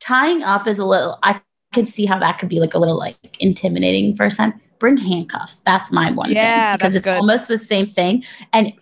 tying 0.00 0.42
up 0.42 0.66
is 0.66 0.78
a 0.78 0.84
little. 0.84 1.18
I 1.22 1.40
could 1.74 1.88
see 1.88 2.06
how 2.06 2.18
that 2.20 2.38
could 2.38 2.48
be 2.48 2.60
like 2.60 2.74
a 2.74 2.78
little 2.78 2.98
like 2.98 3.36
intimidating 3.40 4.14
first 4.14 4.36
time. 4.36 4.60
Bring 4.78 4.96
handcuffs. 4.96 5.60
That's 5.60 5.90
my 5.92 6.10
one 6.10 6.30
Yeah, 6.30 6.72
thing 6.72 6.78
because 6.78 6.94
it's 6.94 7.06
good. 7.06 7.16
almost 7.16 7.48
the 7.48 7.58
same 7.58 7.86
thing 7.86 8.24
and. 8.52 8.72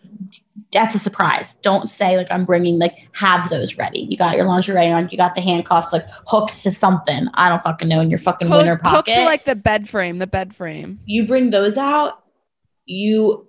That's 0.72 0.94
a 0.94 0.98
surprise. 0.98 1.52
Don't 1.62 1.87
say 1.87 2.16
like 2.16 2.28
I'm 2.30 2.46
bringing 2.46 2.78
like 2.78 2.94
have 3.12 3.50
those 3.50 3.76
ready. 3.76 4.06
You 4.11 4.16
got 4.16 4.38
your 4.38 4.46
lingerie 4.46 4.90
on. 4.90 5.06
You 5.11 5.18
got 5.18 5.35
the 5.35 5.42
handcuffs 5.42 5.92
like 5.92 6.06
hooked 6.26 6.62
to 6.62 6.70
something. 6.70 7.26
I 7.35 7.50
don't 7.50 7.62
fucking 7.62 7.88
know 7.88 8.00
in 8.00 8.08
your 8.08 8.18
fucking 8.18 8.48
Hook, 8.48 8.56
winter 8.56 8.76
pocket 8.78 9.14
to 9.16 9.24
like 9.24 9.44
the 9.44 9.54
bed 9.54 9.87
frame 9.87 10.16
the 10.16 10.26
bed 10.26 10.54
frame 10.54 10.98
you 11.04 11.26
bring 11.26 11.50
those 11.50 11.76
out, 11.76 12.21
you 12.87 13.49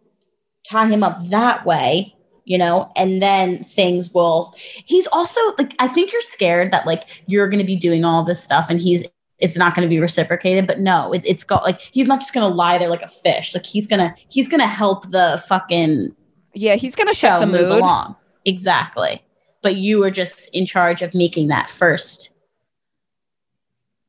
tie 0.68 0.88
him 0.88 1.04
up 1.04 1.24
that 1.30 1.66
way, 1.66 2.16
you 2.46 2.58
know, 2.58 2.92
and 2.96 3.22
then 3.22 3.64
things 3.64 4.14
will. 4.14 4.54
He's 4.58 5.08
also 5.08 5.40
like, 5.58 5.76
I 5.80 5.88
think 5.88 6.12
you're 6.12 6.22
scared 6.22 6.72
that 6.72 6.86
like 6.86 7.04
you're 7.28 7.48
going 7.48 7.60
to 7.60 7.66
be 7.66 7.76
doing 7.76 8.06
all 8.06 8.24
this 8.24 8.44
stuff 8.44 8.68
and 8.70 8.82
he's, 8.82 9.04
it's 9.40 9.58
not 9.58 9.76
going 9.76 9.88
to 9.88 9.90
be 9.90 10.00
reciprocated, 10.00 10.68
but 10.68 10.80
no, 10.80 11.12
it, 11.14 11.22
it's 11.26 11.44
got 11.44 11.64
like, 11.64 11.82
he's 11.82 12.08
not 12.08 12.22
just 12.22 12.34
going 12.34 12.50
to 12.50 12.56
lie 12.56 12.78
there 12.78 12.90
like 12.90 13.02
a 13.02 13.08
fish. 13.08 13.54
Like 13.54 13.66
he's 13.66 13.88
going 13.88 14.00
to, 14.00 14.14
he's 14.30 14.48
going 14.48 14.62
to 14.62 14.68
help 14.68 15.12
the 15.12 15.44
fucking 15.48 16.16
yeah 16.54 16.76
he's 16.76 16.96
gonna 16.96 17.14
show 17.14 17.28
set 17.28 17.40
the 17.40 17.48
move 17.48 17.62
mood 17.62 17.80
along. 17.80 18.16
Exactly. 18.46 19.24
But 19.62 19.78
you 19.78 20.04
are 20.04 20.12
just 20.12 20.50
in 20.54 20.66
charge 20.66 21.02
of 21.02 21.14
making 21.14 21.48
that 21.48 21.70
first 21.70 22.30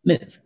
move. 0.05 0.39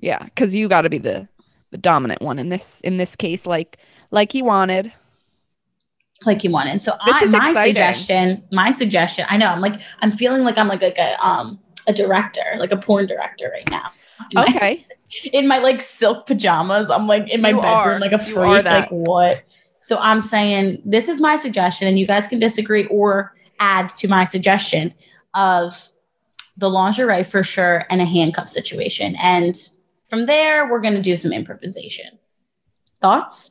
yeah 0.00 0.22
because 0.22 0.54
you 0.54 0.68
got 0.68 0.82
to 0.82 0.90
be 0.90 0.98
the 0.98 1.26
the 1.72 1.78
dominant 1.78 2.22
one 2.22 2.38
in 2.38 2.48
this 2.50 2.80
in 2.82 2.96
this 2.98 3.16
case 3.16 3.46
like 3.46 3.78
like 4.14 4.32
he 4.32 4.40
wanted 4.42 4.92
like 6.24 6.42
you 6.44 6.50
wanted. 6.50 6.82
So 6.82 6.92
This 7.04 7.16
I, 7.16 7.24
is 7.24 7.32
my 7.32 7.50
exciting. 7.50 7.74
suggestion, 7.74 8.44
my 8.50 8.70
suggestion, 8.70 9.26
I 9.28 9.36
know 9.36 9.48
I'm 9.48 9.60
like 9.60 9.80
I'm 10.00 10.10
feeling 10.10 10.44
like 10.44 10.56
I'm 10.56 10.68
like, 10.68 10.80
like 10.80 10.96
a 10.96 11.26
um 11.26 11.58
a 11.86 11.92
director, 11.92 12.56
like 12.58 12.72
a 12.72 12.76
porn 12.78 13.06
director 13.06 13.50
right 13.52 13.68
now. 13.70 13.90
In 14.30 14.36
my- 14.36 14.46
okay 14.46 14.86
in 15.32 15.46
my 15.48 15.58
like 15.58 15.80
silk 15.80 16.26
pajamas, 16.26 16.88
I'm 16.90 17.06
like 17.06 17.28
in 17.28 17.40
my 17.42 17.50
You 17.50 17.60
bedroom 17.60 17.96
are. 17.96 18.00
like 18.00 18.12
a 18.12 18.18
freak. 18.18 18.64
Like 18.64 18.88
what? 18.88 19.42
So 19.80 19.98
I'm 19.98 20.20
saying 20.20 20.80
this 20.84 21.08
is 21.08 21.20
my 21.20 21.36
suggestion, 21.36 21.88
and 21.88 21.98
you 21.98 22.06
guys 22.06 22.26
can 22.26 22.38
disagree 22.38 22.86
or 22.86 23.34
add 23.60 23.94
to 23.96 24.08
my 24.08 24.24
suggestion 24.24 24.94
of 25.34 25.88
the 26.56 26.70
lingerie 26.70 27.24
for 27.24 27.42
sure 27.42 27.84
and 27.90 28.00
a 28.00 28.04
handcuff 28.04 28.48
situation. 28.48 29.14
And 29.16 29.54
from 30.08 30.26
there, 30.26 30.70
we're 30.70 30.80
going 30.80 30.94
to 30.94 31.02
do 31.02 31.16
some 31.16 31.32
improvisation. 31.32 32.18
Thoughts? 33.00 33.50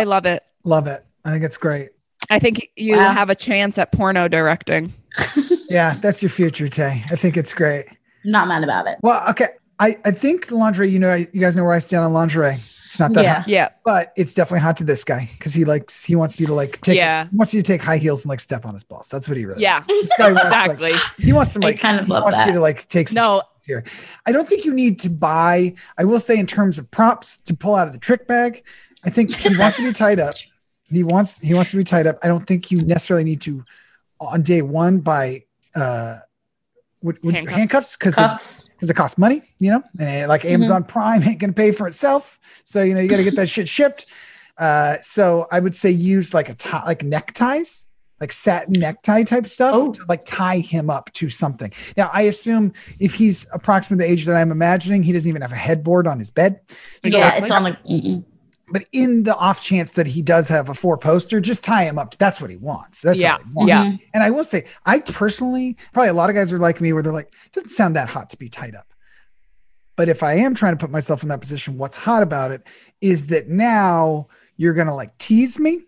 I 0.00 0.04
love 0.04 0.26
it. 0.26 0.42
Love 0.64 0.86
it. 0.86 1.04
I 1.24 1.30
think 1.32 1.44
it's 1.44 1.56
great. 1.56 1.90
I 2.30 2.38
think 2.38 2.70
you 2.76 2.96
Wow. 2.96 3.12
have 3.12 3.30
a 3.30 3.34
chance 3.34 3.78
at 3.78 3.92
porno 3.92 4.28
directing. 4.28 4.92
Yeah, 5.68 5.94
that's 5.94 6.22
your 6.22 6.28
future, 6.30 6.68
Tay. 6.68 7.02
I 7.10 7.16
think 7.16 7.36
it's 7.36 7.52
great. 7.52 7.86
I'm 8.24 8.30
not 8.30 8.46
mad 8.46 8.62
about 8.62 8.86
it. 8.86 8.98
Well, 9.02 9.20
okay. 9.30 9.48
I, 9.80 9.96
I 10.04 10.12
think 10.12 10.52
lingerie, 10.52 10.88
you 10.90 11.00
know, 11.00 11.14
you 11.14 11.40
guys 11.40 11.56
know 11.56 11.64
where 11.64 11.72
I 11.72 11.80
stand 11.80 12.04
on 12.04 12.12
lingerie. 12.12 12.54
It's 12.54 13.00
not 13.00 13.12
that 13.14 13.24
Yeah. 13.24 13.34
hot, 13.34 13.48
Yeah. 13.48 13.68
but 13.84 14.12
it's 14.16 14.32
definitely 14.32 14.60
hot 14.60 14.76
to 14.76 14.84
this 14.84 15.02
guy 15.02 15.28
because 15.36 15.52
he 15.54 15.64
likes, 15.64 16.04
he 16.04 16.14
wants 16.14 16.38
you 16.38 16.46
to 16.46 16.54
like 16.54 16.80
take, 16.82 16.96
Yeah. 16.96 17.26
he 17.28 17.36
wants 17.36 17.52
you 17.52 17.60
to 17.62 17.66
take 17.66 17.82
high 17.82 17.96
heels 17.98 18.24
and 18.24 18.30
like 18.30 18.38
step 18.38 18.64
on 18.64 18.74
his 18.74 18.84
balls. 18.84 19.08
That's 19.08 19.28
what 19.28 19.36
he 19.36 19.44
really 19.44 19.60
Yeah. 19.60 19.80
This 19.88 20.10
guy 20.16 20.30
wants, 20.32 20.44
like, 20.44 20.64
Exactly. 20.92 20.92
he 21.18 21.32
wants 21.32 21.52
to 21.54 21.58
I 21.60 21.64
like, 21.66 21.80
kind 21.80 21.98
of 21.98 22.06
he 22.06 22.12
love 22.12 22.22
wants 22.22 22.38
that. 22.38 22.46
you 22.46 22.52
to 22.54 22.60
like 22.60 22.86
take 22.88 23.08
some 23.08 23.16
No, 23.22 23.42
here. 23.66 23.82
I 24.24 24.30
don't 24.30 24.48
think 24.48 24.64
you 24.64 24.72
need 24.72 25.00
to 25.00 25.10
buy, 25.10 25.74
I 25.98 26.04
will 26.04 26.20
say 26.20 26.38
in 26.38 26.46
terms 26.46 26.78
of 26.78 26.88
props 26.92 27.38
to 27.40 27.54
pull 27.56 27.74
out 27.74 27.88
of 27.88 27.92
the 27.92 27.98
trick 27.98 28.28
bag, 28.28 28.62
I 29.04 29.10
think 29.10 29.34
he 29.36 29.56
wants 29.56 29.76
to 29.76 29.82
be 29.86 29.92
tied 29.92 30.20
up. 30.20 30.34
He 30.88 31.02
wants 31.02 31.38
he 31.38 31.54
wants 31.54 31.70
to 31.72 31.76
be 31.76 31.84
tied 31.84 32.06
up. 32.06 32.16
I 32.22 32.28
don't 32.28 32.46
think 32.46 32.70
you 32.70 32.82
necessarily 32.84 33.24
need 33.24 33.40
to 33.42 33.64
on 34.20 34.42
day 34.42 34.62
one 34.62 35.00
by 35.00 35.40
uh 35.74 36.16
would, 37.02 37.22
would 37.22 37.34
Handcuffs. 37.34 37.56
handcuffs 37.56 37.96
because 37.96 38.14
Cuffs. 38.14 38.68
because 38.68 38.90
it 38.90 38.94
costs 38.94 39.18
money, 39.18 39.42
you 39.58 39.70
know, 39.70 39.82
and 40.00 40.28
like 40.28 40.44
Amazon 40.44 40.82
Prime 40.84 41.22
ain't 41.22 41.38
gonna 41.38 41.52
pay 41.52 41.72
for 41.72 41.86
itself. 41.86 42.38
So 42.64 42.82
you 42.82 42.94
know 42.94 43.00
you 43.00 43.08
got 43.08 43.18
to 43.18 43.24
get 43.24 43.36
that 43.36 43.48
shit 43.48 43.68
shipped. 43.68 44.06
Uh, 44.58 44.96
so 45.02 45.46
I 45.52 45.60
would 45.60 45.74
say 45.74 45.90
use 45.90 46.32
like 46.32 46.48
a 46.48 46.54
tie, 46.54 46.82
like 46.86 47.02
neckties, 47.04 47.86
like 48.20 48.32
satin 48.32 48.72
necktie 48.80 49.22
type 49.22 49.46
stuff, 49.46 49.74
Oh. 49.76 49.92
to 49.92 50.00
like 50.08 50.24
tie 50.24 50.58
him 50.58 50.88
up 50.88 51.12
to 51.14 51.28
something. 51.28 51.70
Now 51.96 52.10
I 52.12 52.22
assume 52.22 52.72
if 52.98 53.14
he's 53.14 53.46
approximately 53.52 54.06
the 54.06 54.12
age 54.12 54.24
that 54.24 54.34
I'm 54.34 54.50
imagining, 54.50 55.02
he 55.02 55.12
doesn't 55.12 55.28
even 55.28 55.42
have 55.42 55.52
a 55.52 55.56
headboard 55.56 56.06
on 56.06 56.18
his 56.18 56.30
bed. 56.30 56.60
So, 57.04 57.18
yeah, 57.18 57.34
it's 57.36 57.50
on 57.50 57.64
like, 57.64 57.82
mm-mm. 57.84 58.24
But 58.68 58.84
in 58.92 59.22
the 59.22 59.36
off 59.36 59.60
chance 59.60 59.92
that 59.92 60.06
he 60.08 60.22
does 60.22 60.48
have 60.48 60.68
a 60.68 60.74
four 60.74 60.98
poster, 60.98 61.40
just 61.40 61.62
tie 61.62 61.84
him 61.84 61.98
up. 61.98 62.16
That's 62.18 62.40
what 62.40 62.50
he 62.50 62.56
wants. 62.56 63.02
That's 63.02 63.18
Yeah. 63.18 63.34
all 63.34 63.38
he 63.38 63.44
wants. 63.52 63.68
Yeah. 63.68 63.96
And 64.14 64.22
I 64.24 64.30
will 64.30 64.44
say, 64.44 64.64
I 64.84 65.00
personally, 65.00 65.76
probably 65.92 66.08
a 66.08 66.14
lot 66.14 66.30
of 66.30 66.36
guys 66.36 66.52
are 66.52 66.58
like 66.58 66.80
me 66.80 66.92
where 66.92 67.02
they're 67.02 67.12
like, 67.12 67.32
doesn't 67.52 67.68
sound 67.68 67.94
that 67.96 68.08
hot 68.08 68.30
to 68.30 68.36
be 68.36 68.48
tied 68.48 68.74
up. 68.74 68.86
But 69.96 70.08
if 70.08 70.22
I 70.22 70.34
am 70.34 70.54
trying 70.54 70.72
to 70.74 70.78
put 70.78 70.90
myself 70.90 71.22
in 71.22 71.28
that 71.30 71.40
position, 71.40 71.78
what's 71.78 71.96
hot 71.96 72.22
about 72.22 72.50
it 72.50 72.66
is 73.00 73.28
that 73.28 73.48
now 73.48 74.26
you're 74.56 74.74
going 74.74 74.88
to 74.88 74.94
like 74.94 75.16
tease 75.18 75.58
me 75.58 75.82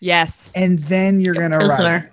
Yes. 0.00 0.52
and 0.54 0.80
then 0.84 1.20
you're 1.20 1.34
going 1.34 1.50
to 1.52 1.58
ride 1.58 2.10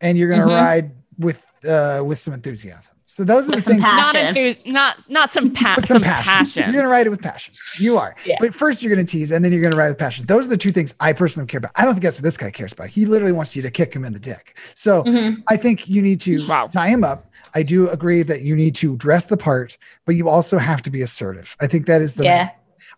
and 0.00 0.16
you're 0.16 0.28
going 0.28 0.40
to 0.40 0.46
Mhm. 0.46 0.56
ride 0.56 0.92
with, 1.18 1.44
uh, 1.68 2.02
with 2.04 2.18
some 2.18 2.32
enthusiasm. 2.34 2.96
So 3.12 3.24
those 3.24 3.48
are 3.48 3.56
With 3.56 3.64
the 3.64 3.70
things. 3.72 3.82
passion. 3.82 4.24
Not 4.24 4.34
enthus- 4.36 4.66
not 4.66 5.10
not 5.10 5.32
some 5.32 5.50
pa- 5.50 5.74
with 5.76 5.84
some, 5.84 6.00
passion. 6.00 6.62
You're 6.64 6.72
gonna 6.82 6.88
write 6.88 7.06
it 7.06 7.10
with 7.10 7.20
passion. 7.20 7.52
You 7.78 7.96
are. 7.98 8.14
Yeah. 8.24 8.36
But 8.38 8.54
first 8.54 8.82
you're 8.82 8.94
gonna 8.94 9.04
tease 9.04 9.32
and 9.32 9.44
then 9.44 9.52
you're 9.52 9.60
gonna 9.62 9.76
write 9.76 9.88
with 9.88 9.98
passion. 9.98 10.26
Those 10.26 10.46
are 10.46 10.50
the 10.50 10.56
two 10.56 10.70
things 10.70 10.94
I 11.00 11.12
personally 11.12 11.48
care 11.48 11.58
about. 11.58 11.72
I 11.74 11.84
don't 11.84 11.94
think 11.94 12.04
that's 12.04 12.18
what 12.18 12.22
this 12.22 12.36
guy 12.36 12.52
cares 12.52 12.72
about. 12.72 12.86
He 12.86 13.06
literally 13.06 13.32
wants 13.32 13.56
you 13.56 13.62
to 13.62 13.70
kick 13.70 13.92
him 13.92 14.04
in 14.04 14.12
the 14.12 14.20
dick. 14.20 14.56
So 14.76 15.02
Mhm. 15.02 15.42
I 15.48 15.56
think 15.56 15.88
you 15.88 16.02
need 16.02 16.20
to 16.20 16.46
Wow. 16.46 16.68
tie 16.68 16.88
him 16.88 17.02
up. 17.02 17.26
I 17.52 17.64
do 17.64 17.88
agree 17.90 18.22
that 18.22 18.42
you 18.42 18.54
need 18.54 18.76
to 18.76 18.96
dress 18.96 19.26
the 19.26 19.36
part, 19.36 19.76
but 20.06 20.14
you 20.14 20.28
also 20.28 20.58
have 20.58 20.80
to 20.82 20.90
be 20.90 21.02
assertive. 21.02 21.56
I 21.60 21.66
think 21.66 21.86
that 21.86 22.00
is 22.02 22.14
the 22.14 22.24
Yeah. 22.24 22.50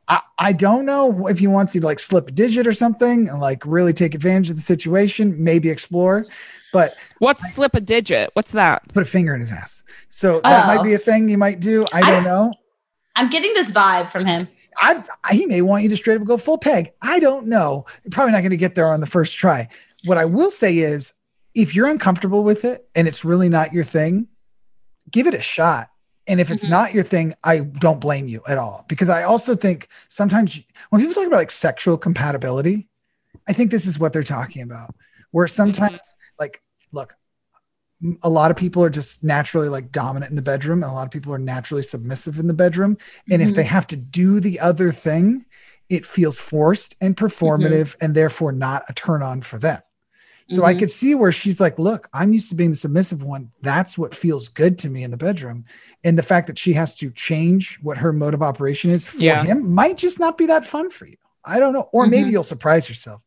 I, 0.08 0.20
I 0.38 0.52
don't 0.52 0.84
know 0.84 1.26
if 1.28 1.38
he 1.38 1.46
wants 1.46 1.74
you 1.74 1.80
to 1.80 1.86
like 1.86 1.98
slip 2.00 2.28
a 2.28 2.32
digit 2.32 2.66
or 2.66 2.72
something 2.74 3.28
and 3.30 3.40
like 3.40 3.62
really 3.64 3.94
take 3.94 4.14
advantage 4.14 4.50
of 4.50 4.56
the 4.56 4.62
situation, 4.62 5.36
maybe 5.38 5.70
explore, 5.70 6.26
but 6.72 6.96
What's 7.18 7.52
slip 7.54 7.74
a 7.74 7.80
digit? 7.80 8.30
What's 8.34 8.52
that? 8.52 8.82
put 8.92 9.02
a 9.02 9.06
finger 9.06 9.34
in 9.34 9.40
his 9.40 9.52
ass. 9.52 9.84
So 10.08 10.40
that 10.44 10.64
Oh. 10.64 10.66
might 10.66 10.82
be 10.82 10.94
a 10.94 10.98
thing 10.98 11.28
you 11.28 11.38
might 11.38 11.60
do. 11.60 11.86
I 11.92 12.00
I- 12.02 12.10
don't 12.10 12.24
know. 12.24 12.52
I'm 13.14 13.28
getting 13.28 13.52
this 13.54 13.70
vibe 13.70 14.10
from 14.10 14.24
him. 14.24 14.48
I, 14.80 15.04
he 15.30 15.44
may 15.44 15.60
want 15.60 15.82
you 15.82 15.90
to 15.90 15.96
straight 15.96 16.18
up 16.18 16.26
go 16.26 16.38
full 16.38 16.56
peg. 16.56 16.88
I 17.02 17.20
don't 17.20 17.46
know. 17.46 17.84
You're 18.02 18.10
probably 18.10 18.32
not 18.32 18.38
going 18.40 18.52
to 18.52 18.56
get 18.56 18.74
there 18.74 18.86
on 18.86 19.00
the 19.02 19.06
first 19.06 19.36
try. 19.36 19.68
What 20.06 20.16
I 20.16 20.24
will 20.24 20.50
say 20.50 20.78
is, 20.78 21.12
if 21.54 21.74
you're 21.74 21.88
uncomfortable 21.88 22.42
with 22.42 22.64
it 22.64 22.88
and 22.94 23.06
it's 23.06 23.22
really 23.22 23.50
not 23.50 23.74
your 23.74 23.84
thing, 23.84 24.28
give 25.10 25.26
it 25.26 25.34
a 25.34 25.42
shot. 25.42 25.88
And 26.26 26.40
if 26.40 26.50
it's 26.50 26.64
Mhm. 26.66 26.70
not 26.70 26.94
your 26.94 27.02
thing, 27.02 27.34
I 27.44 27.58
don't 27.58 28.00
blame 28.00 28.28
you 28.28 28.40
at 28.48 28.56
all 28.56 28.86
because 28.88 29.10
I 29.10 29.24
also 29.24 29.54
think 29.54 29.88
sometimes 30.08 30.58
when 30.88 31.02
people 31.02 31.12
talk 31.14 31.26
about 31.26 31.36
like 31.36 31.50
sexual 31.50 31.98
compatibility, 31.98 32.88
I 33.46 33.52
think 33.52 33.70
this 33.70 33.86
is 33.86 33.98
what 33.98 34.14
they're 34.14 34.22
talking 34.22 34.62
about. 34.62 34.94
Where 35.32 35.46
sometimes, 35.46 36.16
like, 36.42 36.60
look, 36.90 37.14
a 38.24 38.28
lot 38.28 38.50
of 38.50 38.56
people 38.56 38.82
are 38.82 38.90
just 38.90 39.22
naturally 39.22 39.68
like 39.68 39.92
dominant 39.92 40.30
in 40.30 40.36
the 40.36 40.42
bedroom, 40.42 40.82
and 40.82 40.90
a 40.90 40.94
lot 40.94 41.06
of 41.06 41.12
people 41.12 41.32
are 41.32 41.38
naturally 41.38 41.84
submissive 41.84 42.38
in 42.38 42.48
the 42.48 42.54
bedroom. 42.54 42.96
And 43.30 43.40
if 43.40 43.50
Mhm. 43.50 43.54
they 43.54 43.62
have 43.64 43.86
to 43.88 43.96
do 43.96 44.40
the 44.40 44.58
other 44.58 44.90
thing, 44.90 45.44
it 45.88 46.04
feels 46.04 46.38
forced 46.38 46.96
and 47.00 47.16
performative 47.16 47.94
and 48.00 48.14
therefore 48.14 48.50
not 48.50 48.82
a 48.88 48.92
turn 48.92 49.22
on 49.22 49.40
for 49.42 49.58
them. 49.58 49.80
So 50.48 50.64
I 50.64 50.74
Mhm. 50.74 50.78
could 50.80 50.90
see 50.90 51.14
where 51.14 51.30
she's 51.30 51.60
like, 51.60 51.78
look, 51.78 52.08
I'm 52.12 52.32
used 52.32 52.48
to 52.48 52.56
being 52.56 52.70
the 52.70 52.76
submissive 52.76 53.22
one. 53.22 53.52
That's 53.62 53.96
what 53.96 54.14
feels 54.14 54.48
good 54.48 54.78
to 54.78 54.90
me 54.90 55.04
in 55.04 55.12
the 55.12 55.16
bedroom. 55.16 55.64
And 56.02 56.18
the 56.18 56.24
fact 56.24 56.48
that 56.48 56.58
she 56.58 56.72
has 56.72 56.96
to 56.96 57.10
change 57.12 57.78
what 57.82 57.98
her 57.98 58.12
mode 58.12 58.34
of 58.34 58.42
operation 58.42 58.90
is 58.90 59.06
for 59.06 59.22
Yeah. 59.22 59.44
him 59.44 59.72
might 59.72 59.96
just 59.96 60.18
not 60.18 60.36
be 60.36 60.46
that 60.46 60.66
fun 60.66 60.90
for 60.90 61.06
you. 61.06 61.16
I 61.44 61.60
don't 61.60 61.72
know. 61.72 61.88
Or 61.92 62.08
maybe 62.08 62.30
Mhm. 62.30 62.32
you'll 62.32 62.42
surprise 62.42 62.88
yourself. 62.88 63.22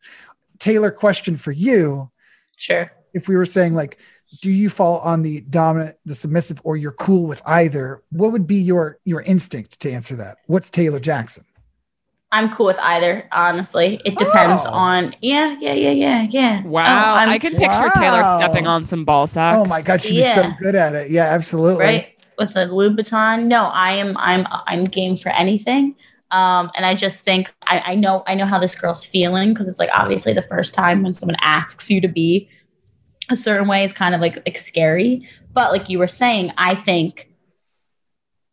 Taylor, 0.59 0.91
question 0.91 1.37
for 1.37 1.53
you. 1.53 2.11
Sure. 2.57 2.91
If 3.15 3.27
we 3.27 3.35
were 3.35 3.45
saying, 3.45 3.73
like, 3.73 3.97
do 4.41 4.51
you 4.51 4.69
fall 4.69 4.99
on 4.99 5.23
the 5.23 5.41
dominant, 5.49 5.95
the 6.05 6.13
submissive, 6.13 6.59
or 6.63 6.77
you're 6.77 6.91
cool 6.91 7.25
with 7.25 7.41
either? 7.47 8.01
What 8.11 8.31
would 8.31 8.45
be 8.45 8.57
your 8.57 8.99
your 9.05 9.21
instinct 9.21 9.79
to 9.81 9.91
answer 9.91 10.15
that? 10.17 10.37
What's 10.47 10.69
Taylor 10.69 10.99
Jackson? 10.99 11.45
I'm 12.31 12.49
cool 12.49 12.65
with 12.65 12.79
either, 12.79 13.29
honestly. 13.31 14.01
It 14.03 14.17
depends 14.17 14.63
Oh. 14.65 14.71
on 14.71 15.15
yeah, 15.21 15.55
yeah, 15.61 15.73
yeah, 15.73 15.91
yeah, 15.91 16.27
yeah. 16.29 16.63
Wow. 16.65 16.83
Oh, 16.83 17.15
I'm- 17.19 17.29
I 17.29 17.39
can 17.39 17.55
picture 17.55 17.89
Taylor 17.95 18.23
stepping 18.37 18.67
on 18.67 18.85
some 18.85 19.05
ball 19.05 19.25
sacks. 19.25 19.55
Oh 19.55 19.63
my 19.65 19.81
God, 19.81 20.01
she'd 20.01 20.15
be 20.17 20.23
so 20.23 20.51
good 20.59 20.75
at 20.75 20.95
it. 20.95 21.09
Yeah, 21.11 21.25
absolutely. 21.25 21.85
right 21.85 22.11
with 22.37 22.53
a 22.57 22.65
Louboutin. 22.65 23.45
No, 23.45 23.63
I 23.67 23.93
am 23.93 24.15
I'm 24.17 24.45
I'm 24.67 24.83
game 24.83 25.15
for 25.15 25.29
anything. 25.29 25.95
Um, 26.31 26.71
and 26.75 26.85
I 26.85 26.95
just 26.95 27.23
think 27.23 27.53
I, 27.67 27.79
I 27.91 27.95
know 27.95 28.23
I 28.27 28.35
know 28.35 28.45
how 28.45 28.59
this 28.59 28.75
girl's 28.75 29.05
feeling 29.05 29.53
because 29.53 29.69
it's 29.69 29.79
like 29.79 29.91
obviously 29.93 30.33
the 30.33 30.41
first 30.41 30.73
time 30.73 31.03
when 31.03 31.13
someone 31.13 31.37
asks 31.39 31.89
you 31.89 32.01
to 32.01 32.09
be 32.09 32.49
a 33.29 33.35
certain 33.35 33.67
way 33.67 33.83
is 33.83 33.93
kind 33.93 34.15
of 34.15 34.21
like, 34.21 34.35
like 34.37 34.57
scary. 34.57 35.27
But 35.53 35.71
like 35.71 35.89
you 35.89 35.99
were 35.99 36.07
saying, 36.07 36.51
I 36.57 36.75
think 36.75 37.29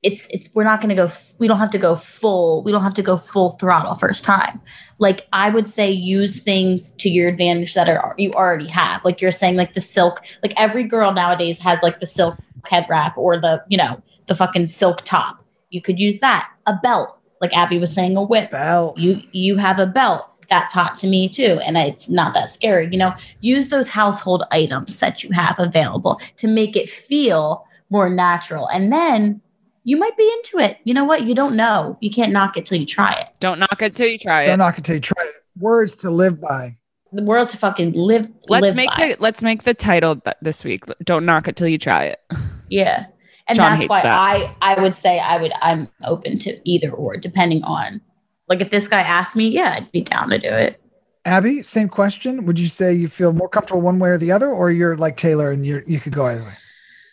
it's 0.02 0.26
it's 0.30 0.52
we're 0.54 0.64
not 0.64 0.80
going 0.80 0.88
to 0.88 0.94
go 0.94 1.04
f- 1.04 1.34
we 1.38 1.46
don't 1.46 1.58
have 1.58 1.70
to 1.70 1.78
go 1.78 1.94
full 1.94 2.64
we 2.64 2.72
don't 2.72 2.82
have 2.82 2.94
to 2.94 3.02
go 3.02 3.16
full 3.16 3.50
throttle 3.52 3.94
first 3.94 4.24
time. 4.24 4.60
Like 4.98 5.26
i 5.32 5.48
would 5.48 5.68
say 5.68 5.90
use 5.90 6.40
things 6.40 6.92
to 6.98 7.08
your 7.08 7.28
advantage 7.28 7.74
that 7.74 7.88
are 7.88 8.14
you 8.18 8.32
already 8.32 8.68
have. 8.68 9.04
Like 9.04 9.20
you're 9.20 9.30
saying 9.30 9.56
like 9.56 9.74
the 9.74 9.80
silk 9.80 10.20
like 10.42 10.54
every 10.60 10.82
girl 10.82 11.12
nowadays 11.12 11.60
has 11.60 11.82
like 11.82 12.00
the 12.00 12.06
silk 12.06 12.36
head 12.68 12.86
wrap 12.88 13.16
or 13.16 13.40
the 13.40 13.62
you 13.68 13.76
know 13.76 14.02
the 14.26 14.34
fucking 14.34 14.66
silk 14.66 15.02
top. 15.04 15.44
You 15.70 15.80
could 15.80 16.00
use 16.00 16.18
that. 16.18 16.50
A 16.66 16.74
belt. 16.82 17.16
Like 17.40 17.56
abby 17.56 17.78
was 17.78 17.92
saying 17.92 18.16
a 18.16 18.22
whip. 18.22 18.50
Belt. 18.50 18.98
you 18.98 19.22
you 19.32 19.56
have 19.56 19.78
a 19.78 19.86
belt 19.86 20.26
that's 20.48 20.72
hot 20.72 20.98
to 20.98 21.06
me 21.06 21.28
too 21.28 21.58
and 21.64 21.76
it's 21.76 22.08
not 22.08 22.34
that 22.34 22.50
scary 22.50 22.88
you 22.90 22.98
know 22.98 23.14
use 23.40 23.68
those 23.68 23.88
household 23.88 24.44
items 24.50 24.98
that 25.00 25.22
you 25.22 25.30
have 25.32 25.56
available 25.58 26.20
to 26.36 26.46
make 26.46 26.76
it 26.76 26.88
feel 26.90 27.64
more 27.90 28.08
natural 28.08 28.68
and 28.68 28.92
then 28.92 29.40
you 29.84 29.96
might 29.96 30.16
be 30.16 30.30
into 30.36 30.58
it 30.58 30.78
you 30.84 30.94
know 30.94 31.04
what 31.04 31.24
you 31.24 31.34
don't 31.34 31.56
know 31.56 31.96
you 32.00 32.10
can't 32.10 32.32
knock 32.32 32.56
it 32.56 32.64
till 32.66 32.78
you 32.78 32.86
try 32.86 33.12
it 33.12 33.28
Don't 33.40 33.58
knock 33.58 33.80
it 33.82 33.94
till 33.94 34.06
you 34.08 34.18
try 34.18 34.42
it. 34.42 34.44
Don't 34.46 34.58
knock 34.58 34.78
it 34.78 34.84
till 34.84 34.94
you 34.94 35.00
try 35.00 35.24
it. 35.24 35.34
Words 35.58 35.96
to 35.96 36.10
live 36.10 36.40
by. 36.40 36.76
the 37.12 37.22
world 37.22 37.48
to 37.50 37.56
fucking 37.56 37.92
live 37.92 38.28
Let's 38.48 38.62
live 38.62 38.76
make 38.76 38.90
by. 38.90 39.08
the 39.08 39.16
let's 39.20 39.42
make 39.42 39.64
the 39.64 39.74
title 39.74 40.16
th- 40.16 40.36
this 40.40 40.64
week. 40.64 40.84
Don't 41.04 41.26
knock 41.26 41.48
it 41.48 41.56
till 41.56 41.68
you 41.68 41.78
try 41.78 42.04
it. 42.04 42.20
yeah 42.70 43.06
and 43.48 43.56
John 43.56 43.78
that's 43.78 43.88
why 43.88 44.02
that. 44.02 44.12
i 44.12 44.54
i 44.62 44.80
would 44.80 44.94
say 44.94 45.18
i 45.18 45.36
would 45.36 45.52
i'm 45.60 45.88
open 46.04 46.38
to 46.38 46.58
either 46.64 46.90
or 46.90 47.16
depending 47.16 47.62
on 47.64 48.00
like 48.48 48.60
if 48.60 48.70
this 48.70 48.88
guy 48.88 49.00
asked 49.00 49.36
me 49.36 49.48
yeah 49.48 49.74
i'd 49.76 49.90
be 49.92 50.00
down 50.02 50.28
to 50.30 50.38
do 50.38 50.48
it 50.48 50.78
Abby, 51.24 51.62
same 51.62 51.88
question. 51.88 52.46
Would 52.46 52.58
you 52.58 52.66
say 52.66 52.92
you 52.92 53.06
feel 53.06 53.32
more 53.32 53.48
comfortable 53.48 53.80
one 53.80 54.00
way 54.00 54.10
or 54.10 54.18
the 54.18 54.32
other, 54.32 54.50
or 54.50 54.72
you're 54.72 54.96
like 54.96 55.16
Taylor 55.16 55.52
and 55.52 55.64
you 55.64 55.82
you 55.86 56.00
could 56.00 56.12
go 56.12 56.26
either 56.26 56.42
way? 56.42 56.54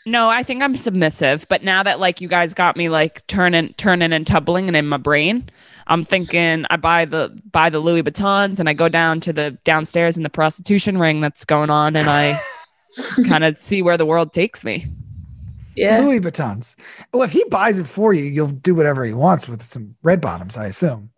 No, 0.07 0.29
I 0.29 0.41
think 0.41 0.63
I'm 0.63 0.75
submissive, 0.75 1.45
but 1.47 1.63
now 1.63 1.83
that 1.83 1.99
like 1.99 2.19
you 2.19 2.27
guys 2.27 2.55
got 2.55 2.75
me 2.75 2.89
like 2.89 3.25
turning 3.27 3.73
turning 3.73 4.11
and 4.11 4.25
tumbling 4.25 4.67
and 4.67 4.75
in 4.75 4.87
my 4.87 4.97
brain, 4.97 5.47
I'm 5.85 6.03
thinking 6.03 6.65
I 6.71 6.77
buy 6.77 7.05
the 7.05 7.29
buy 7.51 7.69
the 7.69 7.77
Louis 7.79 8.01
Vuittons 8.01 8.59
and 8.59 8.67
I 8.67 8.73
go 8.73 8.89
down 8.89 9.19
to 9.21 9.33
the 9.33 9.51
downstairs 9.63 10.17
in 10.17 10.23
the 10.23 10.29
prostitution 10.29 10.97
ring 10.97 11.21
that's 11.21 11.45
going 11.45 11.69
on 11.69 11.95
and 11.95 12.09
I 12.09 12.39
kind 13.27 13.43
of 13.43 13.59
see 13.59 13.83
where 13.83 13.97
the 13.97 14.07
world 14.07 14.33
takes 14.33 14.63
me. 14.63 14.87
yeah 15.75 15.99
Louis 15.99 16.19
Vuittons. 16.19 16.75
Well, 17.13 17.21
if 17.21 17.31
he 17.31 17.43
buys 17.51 17.77
it 17.77 17.85
for 17.85 18.11
you, 18.11 18.23
you'll 18.23 18.47
do 18.47 18.73
whatever 18.73 19.05
he 19.05 19.13
wants 19.13 19.47
with 19.47 19.61
some 19.61 19.95
red 20.01 20.19
bottoms, 20.19 20.57
I 20.57 20.65
assume. 20.65 21.11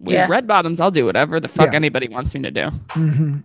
With 0.00 0.14
Yeah. 0.14 0.26
red 0.28 0.46
bottoms, 0.46 0.80
I'll 0.80 0.90
do 0.90 1.04
whatever 1.04 1.38
the 1.40 1.48
fuck 1.48 1.68
Yeah. 1.72 1.76
anybody 1.76 2.08
wants 2.08 2.34
me 2.34 2.40
to 2.42 2.50
do. 2.50 2.70
hmm 2.90 3.38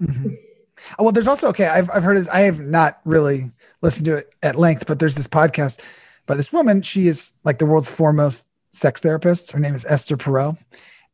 Oh, 0.99 1.05
well, 1.05 1.11
there's 1.13 1.27
also 1.27 1.47
okay. 1.49 1.67
I've 1.67 1.89
I've 1.93 2.03
heard 2.03 2.17
this. 2.17 2.27
I 2.29 2.41
have 2.41 2.59
not 2.59 2.99
really 3.05 3.51
listened 3.81 4.05
to 4.07 4.17
it 4.17 4.35
at 4.43 4.55
length, 4.57 4.85
but 4.87 4.99
there's 4.99 5.15
this 5.15 5.27
podcast 5.27 5.81
by 6.27 6.35
this 6.35 6.51
woman. 6.51 6.81
She 6.81 7.07
is 7.07 7.31
like 7.45 7.59
the 7.59 7.65
world's 7.65 7.89
foremost 7.89 8.43
sex 8.71 8.99
therapist. 9.01 9.51
Her 9.53 9.59
name 9.59 9.73
is 9.73 9.85
Esther 9.85 10.17
Perel, 10.17 10.57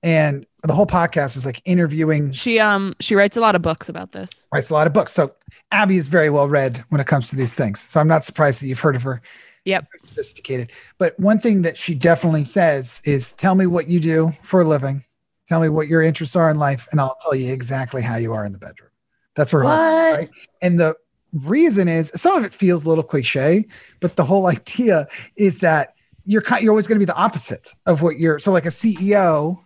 and 0.01 0.47
the 0.63 0.73
whole 0.73 0.87
podcast 0.87 1.37
is 1.37 1.45
like 1.45 1.61
interviewing. 1.63 2.31
She 2.33 2.59
um 2.59 2.95
she 2.99 3.13
writes 3.15 3.37
a 3.37 3.39
lot 3.41 3.55
of 3.55 3.61
books 3.61 3.87
about 3.87 4.13
this. 4.13 4.47
Writes 4.51 4.71
a 4.71 4.73
lot 4.73 4.87
of 4.87 4.93
books. 4.93 5.11
So 5.13 5.35
Abby 5.71 5.95
is 5.97 6.07
very 6.07 6.31
well 6.31 6.49
read 6.49 6.83
when 6.89 6.99
it 6.99 7.05
comes 7.07 7.29
to 7.29 7.35
these 7.35 7.53
things. 7.53 7.79
So 7.79 7.99
I'm 7.99 8.07
not 8.07 8.23
surprised 8.23 8.63
that 8.63 8.67
you've 8.67 8.79
heard 8.79 8.95
of 8.95 9.03
her. 9.03 9.21
Yep. 9.65 9.83
Very 9.83 9.99
sophisticated. 9.99 10.71
But 10.97 11.17
one 11.19 11.37
thing 11.37 11.61
that 11.61 11.77
she 11.77 11.93
definitely 11.93 12.45
says 12.45 12.99
is, 13.05 13.33
"Tell 13.33 13.53
me 13.53 13.67
what 13.67 13.87
you 13.87 13.99
do 13.99 14.33
for 14.41 14.61
a 14.61 14.65
living. 14.65 15.03
Tell 15.51 15.59
me 15.59 15.67
what 15.67 15.89
your 15.89 16.01
interests 16.01 16.37
are 16.37 16.49
in 16.49 16.57
life, 16.57 16.87
and 16.93 17.01
I'll 17.01 17.17
tell 17.21 17.35
you 17.35 17.51
exactly 17.51 18.01
how 18.01 18.15
you 18.15 18.31
are 18.31 18.45
in 18.45 18.53
the 18.53 18.57
bedroom." 18.59 18.89
That's 19.35 19.51
her. 19.51 19.63
whole- 19.63 19.71
What? 19.71 20.13
right? 20.17 20.29
And 20.61 20.79
the 20.79 20.95
reason 21.33 21.89
is 21.89 22.09
some 22.15 22.37
of 22.37 22.45
it 22.45 22.53
feels 22.53 22.85
a 22.85 22.87
little 22.89 23.03
cliche, 23.03 23.65
but 23.99 24.15
the 24.15 24.23
whole 24.23 24.47
idea 24.57 25.07
is 25.35 25.59
that 25.59 25.93
you're 26.23 26.41
kind, 26.41 26.63
you're 26.63 26.71
always 26.71 26.87
going 26.87 26.95
to 26.95 27.05
be 27.05 27.11
the 27.11 27.15
opposite 27.17 27.67
of 27.85 28.01
what 28.01 28.17
you're. 28.17 28.39
So, 28.39 28.53
like 28.53 28.65
a 28.65 28.69
CEO, 28.69 29.57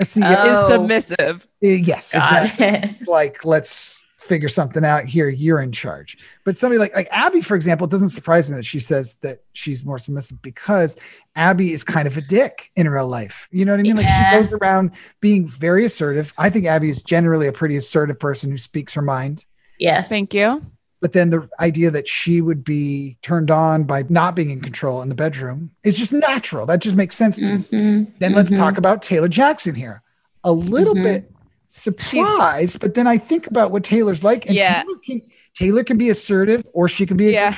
a 0.00 0.04
CEO, 0.04 0.36
Oh. 0.38 0.62
Is 0.62 0.68
submissive. 0.72 1.42
Uh, 1.64 1.66
yes, 1.68 2.12
Got 2.12 2.44
exactly. 2.44 3.06
like 3.08 3.44
let's 3.44 4.04
figure 4.26 4.48
something 4.48 4.84
out 4.84 5.04
here. 5.04 5.28
You're 5.28 5.60
in 5.60 5.72
charge. 5.72 6.18
But 6.44 6.56
somebody 6.56 6.78
like 6.78 6.94
like 6.94 7.08
Abby, 7.12 7.40
for 7.40 7.54
example, 7.54 7.86
it 7.86 7.90
doesn't 7.90 8.10
surprise 8.10 8.50
me 8.50 8.56
that 8.56 8.64
she 8.64 8.80
says 8.80 9.16
that 9.22 9.38
she's 9.52 9.84
more 9.84 9.98
submissive 9.98 10.42
because 10.42 10.96
Abby 11.34 11.72
is 11.72 11.84
kind 11.84 12.06
of 12.08 12.16
a 12.16 12.20
dick 12.20 12.70
in 12.76 12.88
real 12.88 13.06
life. 13.08 13.48
You 13.50 13.64
know 13.64 13.72
what 13.72 13.80
I 13.80 13.82
mean? 13.82 13.96
Like 13.96 14.06
Yeah. 14.06 14.30
she 14.32 14.36
goes 14.36 14.52
around 14.52 14.90
being 15.20 15.46
very 15.48 15.84
assertive. 15.84 16.34
I 16.38 16.50
think 16.50 16.66
Abby 16.66 16.88
is 16.90 17.02
generally 17.02 17.46
a 17.46 17.52
pretty 17.52 17.76
assertive 17.76 18.18
person 18.18 18.50
who 18.50 18.58
speaks 18.58 18.94
her 18.94 19.02
mind. 19.02 19.44
Yes. 19.78 20.08
Thank 20.08 20.34
you. 20.34 20.64
But 21.00 21.12
then 21.12 21.28
the 21.30 21.48
idea 21.60 21.90
that 21.90 22.08
she 22.08 22.40
would 22.40 22.64
be 22.64 23.18
turned 23.22 23.50
on 23.50 23.84
by 23.84 24.04
not 24.08 24.34
being 24.34 24.48
in 24.50 24.60
control 24.60 25.02
in 25.02 25.10
the 25.10 25.14
bedroom 25.14 25.70
is 25.84 25.96
just 25.96 26.12
natural. 26.12 26.64
That 26.66 26.80
just 26.80 26.96
makes 26.96 27.14
sense 27.14 27.36
to 27.36 27.58
me. 27.58 27.64
Mhm. 27.70 28.12
Then 28.18 28.32
let's 28.32 28.50
Mhm. 28.50 28.56
talk 28.56 28.78
about 28.78 29.02
Taylor 29.02 29.28
Jackson 29.28 29.74
here. 29.74 30.02
A 30.42 30.50
little 30.52 30.94
Mhm. 30.94 31.02
bit 31.02 31.32
surprised, 31.68 32.80
but 32.80 32.94
then 32.94 33.06
I 33.06 33.18
think 33.18 33.46
about 33.46 33.70
what 33.70 33.84
Taylor's 33.84 34.22
like, 34.24 34.46
and 34.46 34.54
Yeah. 34.54 34.82
Taylor 34.82 34.98
can 35.04 35.20
Taylor 35.54 35.84
can 35.84 35.98
be 35.98 36.10
assertive, 36.10 36.66
or 36.74 36.88
she 36.88 37.06
can 37.06 37.16
be. 37.16 37.32
Yeah. 37.32 37.56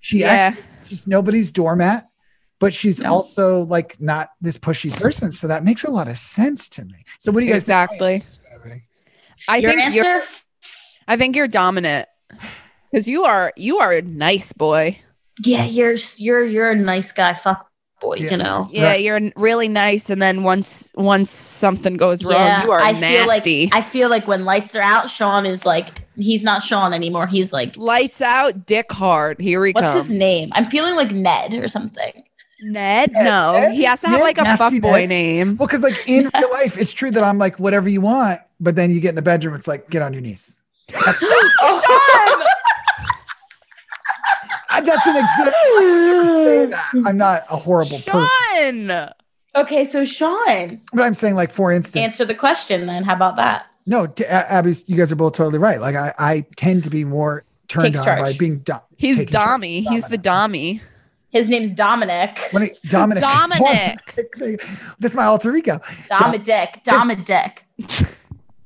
she 0.00 0.18
yeah. 0.20 0.28
actually 0.28 0.64
she's 0.86 1.06
nobody's 1.06 1.50
doormat, 1.52 2.06
but 2.60 2.72
she's 2.74 3.00
No. 3.00 3.12
also 3.12 3.62
like 3.62 4.00
not 4.00 4.30
this 4.40 4.58
pushy 4.58 4.92
person. 4.94 5.32
So 5.32 5.48
that 5.48 5.64
makes 5.64 5.84
a 5.84 5.90
lot 5.90 6.08
of 6.08 6.16
sense 6.18 6.68
to 6.70 6.84
me. 6.84 7.04
So 7.20 7.32
what 7.32 7.40
do 7.40 7.46
you 7.46 7.52
guys 7.52 7.64
think 7.64 7.78
Exactly. 7.90 8.14
answer's 8.14 8.38
gonna 8.62 8.74
be? 8.74 8.82
I 9.48 9.56
Your 9.58 9.70
think 9.72 9.94
you're 9.94 10.06
answer? 10.06 10.28
I 11.08 11.16
think 11.16 11.36
you're 11.36 11.48
dominant. 11.48 12.08
Because 12.90 13.08
you 13.08 13.24
are 13.24 13.52
you 13.56 13.78
are 13.78 13.92
a 13.92 14.02
nice 14.02 14.52
boy. 14.52 14.98
Yeah, 15.44 15.64
you're 15.64 15.96
you're 16.16 16.44
you're 16.44 16.70
a 16.70 16.76
nice 16.76 17.10
guy, 17.12 17.34
fuck 17.34 17.62
boy. 17.62 17.68
Yeah. 18.02 18.30
You 18.32 18.36
know. 18.36 18.68
Yeah, 18.70 18.82
Right. 18.84 19.00
you're 19.02 19.20
really 19.36 19.66
nice, 19.68 20.10
and 20.10 20.20
then 20.20 20.42
once 20.42 20.90
once 20.94 21.30
something 21.30 21.96
goes 21.96 22.22
wrong, 22.24 22.62
you 22.62 22.70
are 22.70 22.80
I 22.80 22.92
nasty. 22.92 23.68
feel 23.68 23.70
like 23.72 23.74
I 23.74 23.80
feel 23.88 24.08
like 24.10 24.28
when 24.28 24.44
lights 24.44 24.76
are 24.76 24.82
out, 24.82 25.08
Sean 25.08 25.46
is 25.46 25.64
like 25.64 25.86
he's 26.16 26.42
not 26.44 26.62
Sean 26.62 26.92
anymore. 26.92 27.26
He's 27.26 27.52
like 27.52 27.76
Lights 27.78 28.20
out, 28.20 28.66
dick 28.66 28.92
hard. 28.92 29.40
Here 29.40 29.60
we 29.60 29.72
go 29.72 29.80
what's 29.80 29.92
come. 29.92 29.98
his 29.98 30.12
name? 30.12 30.50
I'm 30.52 30.66
feeling 30.66 30.96
like 30.96 31.12
Ned 31.12 31.54
or 31.54 31.66
something. 31.68 32.24
Ned? 32.62 33.12
Ned, 33.12 33.24
No, 33.24 33.54
Ned, 33.54 33.72
he 33.72 33.84
has 33.84 34.00
to 34.02 34.08
have 34.08 34.18
Ned, 34.18 34.24
like 34.24 34.38
a 34.38 34.42
nasty 34.42 34.80
fuck 34.80 34.82
boy 34.82 35.00
Ned. 35.00 35.08
name. 35.08 35.56
Well, 35.56 35.66
because 35.66 35.82
like 35.82 36.02
in 36.06 36.30
real 36.34 36.50
life, 36.52 36.76
it's 36.78 36.92
true 36.92 37.10
that 37.10 37.24
I'm 37.24 37.38
like 37.38 37.58
whatever 37.58 37.88
you 37.88 38.00
want, 38.02 38.40
but 38.60 38.76
then 38.76 38.90
you 38.90 39.00
get 39.00 39.10
in 39.10 39.14
the 39.16 39.22
bedroom, 39.22 39.54
it's 39.54 39.66
like 39.68 39.88
get 39.90 40.02
on 40.02 40.12
your 40.12 40.22
knees. 40.22 40.58
Sean! 40.92 42.44
I- 44.74 44.80
That's 44.80 45.06
an 45.06 45.16
example. 45.16 45.52
I 45.56 46.24
say 46.26 46.66
that. 46.70 47.02
I'm 47.06 47.16
not 47.16 47.42
a 47.50 47.56
horrible 47.56 47.98
person, 48.00 48.88
Sean! 48.88 49.08
Okay, 49.56 49.84
so 49.84 50.04
Sean, 50.04 50.80
but 50.92 51.02
I'm 51.02 51.14
saying 51.14 51.36
like 51.36 51.50
for 51.52 51.70
instance, 51.70 52.02
answer 52.02 52.24
the 52.24 52.34
question 52.34 52.86
then. 52.86 53.04
How 53.04 53.14
about 53.14 53.36
that? 53.36 53.66
no, 53.86 54.06
t- 54.06 54.24
A- 54.24 54.50
Abby's, 54.52 54.88
you 54.88 54.96
guys 54.96 55.12
are 55.12 55.16
both 55.16 55.34
totally 55.34 55.58
right. 55.58 55.80
Like 55.80 55.94
I, 55.94 56.12
I 56.18 56.46
tend 56.56 56.84
to 56.84 56.90
be 56.90 57.04
more 57.04 57.44
turned 57.68 57.86
Takes 57.94 57.98
on 57.98 58.04
charge. 58.04 58.20
by 58.20 58.32
being 58.32 58.58
dom- 58.60 58.80
He's 58.96 59.16
taking 59.16 59.32
charge. 59.32 59.60
Dommy. 59.60 59.86
He's 59.88 60.08
the 60.08 60.18
Dommy. 60.18 60.80
His 61.30 61.48
name's 61.48 61.70
Dominic. 61.70 62.38
When 62.52 62.62
it, 62.64 62.78
Dominic, 62.88 63.22
Dominic. 63.22 63.98
this 64.98 65.10
is 65.10 65.14
my 65.14 65.24
alter 65.24 65.54
ego. 65.54 65.80
Dominic. 66.08 66.82
Dominic. 66.84 67.66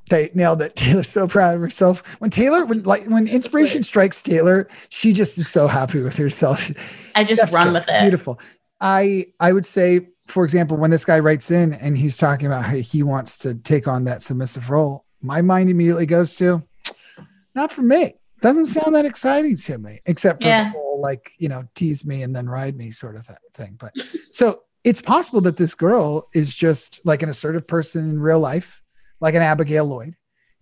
They 0.09 0.31
nailed 0.35 0.63
it. 0.63 0.77
Taylor's 0.77 1.09
so 1.09 1.27
proud 1.29 1.55
of 1.57 1.61
herself. 1.61 2.03
When 2.21 2.31
Taylor, 2.31 2.65
when 2.65 2.83
like 2.83 3.07
when 3.07 3.27
inspiration 3.29 3.83
strikes 3.83 4.23
Taylor, 4.23 4.69
she 4.89 5.13
just 5.13 5.39
is 5.39 5.49
so 5.49 5.67
happy 5.69 6.01
with 6.01 6.17
herself. 6.17 6.71
I 7.15 7.25
just 7.25 7.55
run 7.55 7.73
with 7.73 7.89
it. 7.89 8.01
Beautiful. 8.03 8.41
I 8.81 9.27
I 9.41 9.53
would 9.53 9.67
say, 9.67 10.09
for 10.27 10.45
example, 10.45 10.77
when 10.77 10.91
this 10.91 11.05
guy 11.05 11.19
writes 11.19 11.51
in 11.51 11.73
and 11.75 11.97
he's 11.97 12.17
talking 12.17 12.47
about 12.47 12.65
how 12.65 12.77
he 12.77 13.03
wants 13.03 13.39
to 13.39 13.55
take 13.55 13.89
on 13.89 14.05
that 14.05 14.23
submissive 14.23 14.71
role, 14.71 15.05
my 15.23 15.43
mind 15.43 15.69
immediately 15.71 16.07
goes 16.07 16.37
to, 16.37 16.63
not 17.55 17.73
for 17.73 17.83
me. 17.83 18.15
Doesn't 18.41 18.67
sound 18.67 18.95
that 18.95 19.05
exciting 19.05 19.57
to 19.57 19.79
me, 19.79 19.99
except 20.07 20.43
for 20.43 20.49
Yeah. 20.49 20.65
the 20.65 20.71
whole 20.71 21.01
like 21.03 21.33
you 21.39 21.49
know 21.49 21.65
tease 21.75 22.07
me 22.07 22.23
and 22.23 22.35
then 22.37 22.49
ride 22.49 22.77
me 22.77 22.91
sort 22.93 23.17
of 23.17 23.27
th- 23.27 23.39
thing. 23.55 23.77
But 23.79 23.93
so 24.31 24.63
it's 24.85 25.03
possible 25.03 25.41
that 25.41 25.57
this 25.57 25.75
girl 25.75 26.29
is 26.35 26.55
just 26.55 27.01
like 27.05 27.23
an 27.25 27.29
assertive 27.29 27.67
person 27.67 28.09
in 28.09 28.21
real 28.21 28.39
life, 28.39 28.81
like 29.21 29.35
an 29.35 29.43
Abigail 29.43 29.85
Lloyd. 29.85 30.15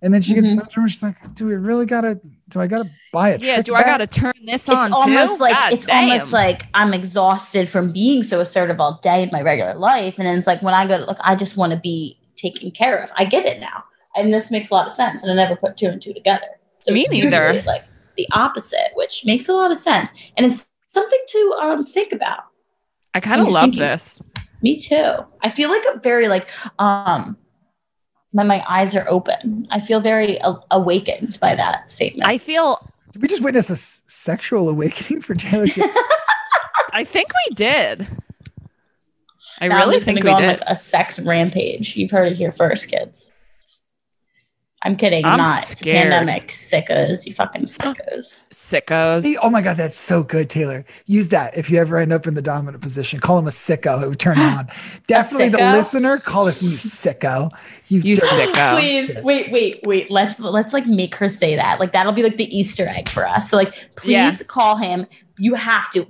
And 0.02 0.12
then 0.12 0.20
she 0.20 0.34
gets 0.34 0.46
Mhm. 0.46 0.50
to 0.50 0.56
the 0.56 0.62
bedroom, 0.62 0.86
she's 0.88 1.02
like, 1.02 1.16
"Do 1.34 1.46
we 1.46 1.54
really 1.54 1.86
gotta? 1.86 2.20
Do 2.50 2.60
I 2.60 2.66
gotta 2.66 2.90
buy 3.14 3.30
a 3.30 3.38
Yeah, 3.38 3.54
trick 3.54 3.66
do 3.66 3.74
I 3.74 3.82
gotta 3.82 4.06
turn 4.06 4.34
this 4.44 4.68
It's 4.68 4.68
on 4.68 4.92
almost 4.92 5.36
too? 5.38 5.42
like 5.42 5.54
God 5.54 5.72
it's 5.72 5.86
damn. 5.86 6.04
almost 6.10 6.32
like 6.32 6.66
I'm 6.74 6.92
exhausted 6.92 7.68
from 7.68 7.92
being 7.92 8.22
so 8.22 8.40
assertive 8.40 8.78
all 8.80 9.00
day 9.02 9.22
in 9.22 9.30
my 9.32 9.40
regular 9.40 9.74
life, 9.74 10.14
and 10.18 10.26
then 10.26 10.36
it's 10.38 10.46
like 10.46 10.60
when 10.62 10.74
I 10.74 10.86
go 10.86 10.98
to 10.98 11.04
look, 11.06 11.16
I 11.22 11.34
just 11.34 11.56
want 11.56 11.72
to 11.72 11.78
be 11.78 12.18
taken 12.36 12.70
care 12.70 12.98
of. 13.02 13.10
I 13.16 13.24
get 13.24 13.46
it 13.46 13.58
now, 13.58 13.84
and 14.14 14.32
this 14.34 14.50
makes 14.50 14.70
a 14.70 14.74
lot 14.74 14.86
of 14.86 14.92
sense, 14.92 15.22
and 15.22 15.32
I 15.32 15.34
never 15.34 15.56
put 15.56 15.76
two 15.78 15.86
and 15.86 16.00
two 16.00 16.12
together. 16.12 16.46
So 16.82 16.92
Me 16.92 17.00
it's 17.02 17.10
neither. 17.10 17.62
Like 17.66 17.84
the 18.18 18.28
opposite, 18.32 18.90
which 18.94 19.22
makes 19.24 19.48
a 19.48 19.54
lot 19.54 19.72
of 19.72 19.78
sense, 19.78 20.10
and 20.36 20.44
it's 20.46 20.68
something 20.92 21.20
to 21.28 21.58
um 21.62 21.84
think 21.86 22.12
about. 22.12 22.44
I 23.14 23.20
kind 23.20 23.40
of 23.40 23.48
love 23.48 23.62
thinking- 23.64 23.80
this. 23.80 24.20
Me 24.62 24.76
too. 24.76 25.12
I 25.42 25.48
feel 25.48 25.70
like 25.70 25.84
a 25.94 25.98
very 26.00 26.28
like 26.28 26.48
um 26.78 27.38
my 28.36 28.42
my 28.44 28.62
eyes 28.68 28.94
are 28.94 29.08
open. 29.08 29.66
I 29.70 29.80
feel 29.80 30.00
very 30.00 30.36
a- 30.38 30.60
awakened 30.70 31.38
by 31.40 31.54
that 31.56 31.90
statement. 31.90 32.28
I 32.28 32.38
feel 32.38 32.86
Did 33.12 33.22
we 33.22 33.28
just 33.28 33.42
witness 33.42 33.70
a 33.70 33.72
s- 33.72 34.02
sexual 34.06 34.68
awakening 34.68 35.22
for 35.22 35.34
Taylor? 35.34 35.66
Swift? 35.66 35.88
I 36.92 37.02
think 37.04 37.28
we 37.48 37.54
did. 37.54 38.06
I 39.58 39.68
Now 39.68 39.86
really 39.86 39.98
think 40.00 40.18
gonna 40.22 40.30
we 40.30 40.30
go 40.30 40.34
on 40.36 40.42
did. 40.42 40.60
like 40.60 40.68
a 40.68 40.76
sex 40.76 41.18
rampage. 41.18 41.96
You've 41.96 42.10
heard 42.10 42.30
it 42.32 42.36
here 42.36 42.52
first, 42.52 42.88
kids. 42.88 43.30
I'm 44.86 44.96
kidding, 44.96 45.24
I'm 45.24 45.36
not 45.38 45.62
It's 45.70 45.80
scared. 45.80 46.10
pandemic 46.10 46.48
sickos. 46.48 47.26
You 47.26 47.32
fucking 47.34 47.64
sickos. 47.64 48.44
Sickos. 48.50 49.22
Hey, 49.24 49.36
oh 49.42 49.50
my 49.50 49.60
god, 49.60 49.76
that's 49.76 49.96
so 49.98 50.22
good, 50.22 50.48
Taylor. 50.48 50.84
Use 51.06 51.28
that 51.30 51.56
if 51.58 51.68
you 51.68 51.78
ever 51.78 51.98
end 51.98 52.12
up 52.12 52.26
in 52.26 52.34
the 52.34 52.42
dominant 52.42 52.82
position. 52.82 53.18
Call 53.20 53.38
him 53.38 53.46
a 53.46 53.50
sicko. 53.50 54.02
It 54.02 54.08
would 54.08 54.18
turn 54.20 54.36
him 54.36 54.48
on. 54.58 54.68
Definitely 55.08 55.50
the 55.50 55.58
listener. 55.72 56.18
Call 56.18 56.48
us 56.48 56.62
you 56.62 56.76
sicko. 56.76 57.50
You, 57.88 58.00
You 58.00 58.16
sicko. 58.16 58.78
Please 58.78 59.18
wait, 59.22 59.50
wait, 59.52 59.80
wait. 59.84 60.10
Let's 60.10 60.40
let's 60.40 60.72
like 60.72 60.86
make 60.86 61.14
her 61.16 61.28
say 61.28 61.56
that. 61.56 61.80
Like 61.80 61.92
that'll 61.92 62.12
be 62.12 62.22
like 62.22 62.36
the 62.36 62.56
Easter 62.56 62.86
egg 62.88 63.08
for 63.08 63.26
us. 63.26 63.50
So 63.50 63.56
like, 63.56 63.74
please 63.96 64.12
Yeah. 64.12 64.36
call 64.46 64.76
him. 64.76 65.06
You 65.38 65.54
have 65.54 65.90
to. 65.92 66.06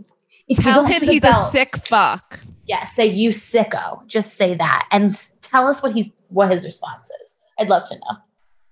If 0.49 0.59
Tell 0.59 0.85
him 0.85 1.03
he's 1.03 1.23
bell- 1.23 1.47
a 1.49 1.51
sick 1.51 1.77
fuck. 1.89 2.39
Yeah, 2.67 2.85
say 2.85 3.07
you 3.07 3.31
sicko. 3.31 4.07
Just 4.07 4.35
say 4.35 4.55
that 4.55 4.87
and 4.93 5.17
tell 5.43 5.67
us 5.67 5.83
what 5.83 5.93
he's 5.93 6.09
what 6.29 6.51
his 6.53 6.65
response 6.65 7.11
is. 7.23 7.37
I'd 7.59 7.69
love 7.69 7.89
to 7.89 7.95
know. 7.95 8.19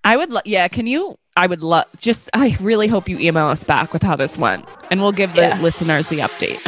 I 0.07 0.17
would, 0.17 0.31
lo- 0.31 0.40
yeah. 0.45 0.69
Can 0.69 0.87
you? 0.87 1.17
I 1.37 1.47
would 1.47 1.62
love. 1.62 1.87
Just, 1.97 2.29
I 2.35 2.57
really 2.61 2.88
hope 2.88 3.09
you 3.09 3.19
email 3.19 3.47
us 3.47 3.64
back 3.64 3.93
with 3.93 4.03
how 4.03 4.17
this 4.17 4.37
went, 4.38 4.64
and 4.90 5.01
we'll 5.01 5.12
give 5.12 5.35
the 5.35 5.40
Yeah. 5.43 5.61
listeners 5.61 6.09
the 6.09 6.19
update. 6.19 6.61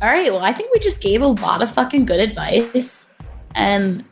All 0.00 0.08
right. 0.08 0.30
Well, 0.32 0.44
I 0.44 0.52
think 0.52 0.72
we 0.72 0.78
just 0.78 1.00
gave 1.00 1.22
a 1.22 1.26
lot 1.26 1.60
of 1.60 1.70
fucking 1.72 2.04
good 2.06 2.20
advice. 2.20 3.08
And 3.56 4.04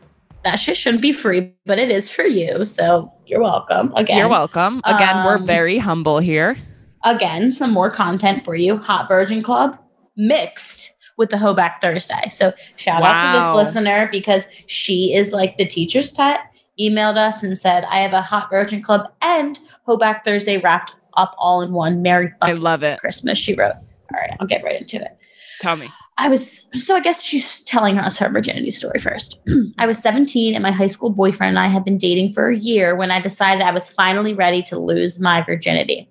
that 0.43 0.57
shit 0.57 0.77
shouldn't 0.77 1.01
be 1.03 1.13
free, 1.13 1.53
but 1.65 1.79
it 1.79 1.91
is 1.91 2.09
for 2.11 2.25
you. 2.25 2.65
So 2.65 3.13
you're 3.25 3.41
welcome. 3.41 3.93
Again. 3.95 4.17
You're 4.19 4.29
welcome. 4.29 4.81
Again, 4.85 5.25
we're 5.25 5.37
Um, 5.37 5.47
very 5.47 5.79
humble 5.79 6.19
here. 6.19 6.57
Again, 7.05 7.53
some 7.53 7.73
more 7.73 7.89
content 7.89 8.45
for 8.45 8.57
you. 8.57 8.79
Hot 8.79 9.07
Virgin 9.07 9.43
Club 9.45 9.79
mixed 10.17 10.93
with 11.17 11.31
the 11.31 11.39
Hoe 11.39 11.55
Back 11.55 11.81
Thursday. 11.81 12.29
So 12.31 12.53
shout 12.77 13.03
out 13.03 13.19
to 13.19 13.39
this 13.39 13.55
listener 13.55 14.09
because 14.11 14.47
she 14.67 15.15
is 15.15 15.33
like 15.33 15.57
the 15.57 15.67
teacher's 15.67 16.11
pet. 16.11 16.41
Emailed 16.79 17.17
us 17.17 17.43
and 17.43 17.59
said, 17.59 17.85
I 17.85 18.01
have 18.01 18.13
a 18.13 18.21
Hot 18.21 18.51
Virgin 18.51 18.83
Club 18.83 19.11
and 19.23 19.59
Hoe 19.85 19.97
Back 19.97 20.25
Thursday 20.25 20.59
wrapped 20.59 20.93
up 21.17 21.35
all 21.39 21.63
in 21.63 21.73
one. 21.73 22.03
Merry 22.03 22.33
I 22.43 22.53
love 22.53 22.83
it. 22.83 22.99
Christmas, 22.99 23.39
she 23.39 23.55
wrote. 23.55 23.75
All 23.75 24.21
right, 24.21 24.37
I'll 24.39 24.47
get 24.47 24.63
right 24.63 24.81
into 24.81 25.01
it. 25.01 25.19
Tell 25.61 25.77
me. 25.77 25.89
I 26.19 26.29
was 26.29 26.67
so 26.73 26.97
I 26.97 27.01
guess 27.01 27.23
she's 27.23 27.61
telling 27.63 27.99
us 27.99 28.17
her 28.19 28.31
virginity 28.31 28.71
story 28.71 28.99
first. 28.99 29.39
I 29.79 29.87
was 29.87 29.99
17 29.99 30.55
and 30.55 30.63
my 30.63 30.73
high 30.73 30.87
school 30.87 31.11
boyfriend 31.11 31.51
and 31.51 31.59
I 31.59 31.69
had 31.69 31.85
been 31.85 31.99
dating 31.99 32.33
for 32.33 32.49
a 32.49 32.57
year 32.57 32.97
when 32.97 33.11
I 33.11 33.21
decided 33.21 33.63
I 33.63 33.73
was 33.73 33.91
finally 33.91 34.33
ready 34.33 34.63
to 34.65 34.79
lose 34.79 35.21
my 35.21 35.43
virginity. 35.43 36.09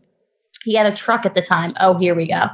He 0.63 0.75
had 0.75 0.85
a 0.85 0.95
truck 0.95 1.25
at 1.25 1.33
the 1.33 1.41
time. 1.41 1.73
Oh, 1.79 1.97
here 1.97 2.13
we 2.13 2.27
go. 2.27 2.47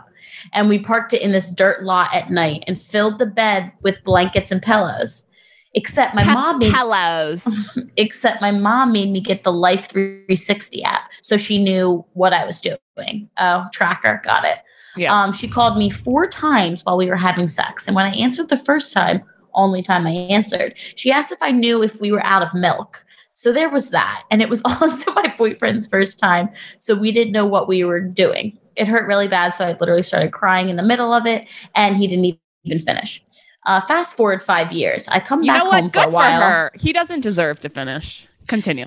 And 0.54 0.70
we 0.70 0.80
parked 0.80 1.14
it 1.14 1.22
in 1.22 1.32
this 1.32 1.52
dirt 1.52 1.84
lot 1.84 2.14
at 2.14 2.32
night 2.32 2.64
and 2.68 2.82
filled 2.82 3.20
the 3.20 3.26
bed 3.26 3.72
with 3.82 4.04
blankets 4.04 4.52
and 4.52 4.62
pillows. 4.62 5.26
Except 5.74 6.14
my 6.14 6.26
mom 6.26 6.60
made 6.60 6.74
pillows. 6.74 7.48
except 7.98 8.42
my 8.42 8.52
mom 8.52 8.92
made 8.92 9.10
me 9.10 9.22
get 9.22 9.44
the 9.44 9.54
Life 9.54 9.90
360 9.90 10.84
app 10.84 11.10
so 11.22 11.38
she 11.38 11.64
knew 11.64 12.06
what 12.14 12.34
I 12.34 12.46
was 12.46 12.60
doing. 12.60 13.30
Oh, 13.38 13.66
tracker, 13.72 14.22
got 14.24 14.44
it. 14.44 14.60
Yeah. 14.98 15.14
Um, 15.14 15.32
she 15.32 15.48
called 15.48 15.78
me 15.78 15.90
four 15.90 16.28
times 16.28 16.84
while 16.84 16.98
we 16.98 17.08
were 17.08 17.16
having 17.16 17.48
sex. 17.48 17.88
And 17.88 17.96
when 17.96 18.06
I 18.06 18.12
answered 18.12 18.50
the 18.50 18.58
first 18.58 18.94
time, 18.94 19.24
only 19.54 19.82
time 19.82 20.06
I 20.06 20.12
answered, 20.12 20.78
she 20.96 21.12
asked 21.12 21.32
if 21.32 21.42
I 21.42 21.52
knew 21.52 21.82
if 21.82 22.00
we 22.00 22.12
were 22.12 22.26
out 22.26 22.44
of 22.44 22.54
milk. 22.54 23.06
So 23.32 23.52
there 23.52 23.70
was 23.70 23.90
that. 23.92 24.24
And 24.30 24.42
it 24.42 24.50
was 24.50 24.62
also 24.66 25.14
my 25.14 25.34
boyfriend's 25.38 25.88
first 25.88 26.20
time. 26.20 26.50
So 26.78 26.96
we 26.96 27.12
didn't 27.12 27.34
know 27.34 27.46
what 27.46 27.68
we 27.68 27.84
were 27.84 28.02
doing. 28.02 28.58
It 28.76 28.88
hurt 28.88 29.08
really 29.08 29.28
bad. 29.28 29.56
So 29.56 29.66
I 29.66 29.78
literally 29.80 30.04
started 30.04 30.32
crying 30.32 30.70
in 30.70 30.76
the 30.76 30.84
middle 30.84 31.14
of 31.14 31.26
it. 31.26 31.48
And 31.76 31.98
he 31.98 32.08
didn't 32.08 32.38
even 32.64 32.80
finish. 32.86 33.22
Uh, 33.66 33.82
fast 33.82 34.18
forward 34.18 34.42
five 34.42 34.72
years. 34.74 35.08
I 35.10 35.20
come 35.20 35.44
You 35.44 35.52
back 35.52 35.64
know 35.64 35.72
home 35.72 35.84
what? 35.86 35.94
for 35.94 36.00
a 36.00 36.04
Good 36.06 36.12
for 36.12 36.16
while. 36.16 36.42
her. 36.42 36.72
He 36.80 36.94
doesn't 36.94 37.20
deserve 37.22 37.60
to 37.62 37.70
finish. 37.70 38.28
Continue. 38.48 38.86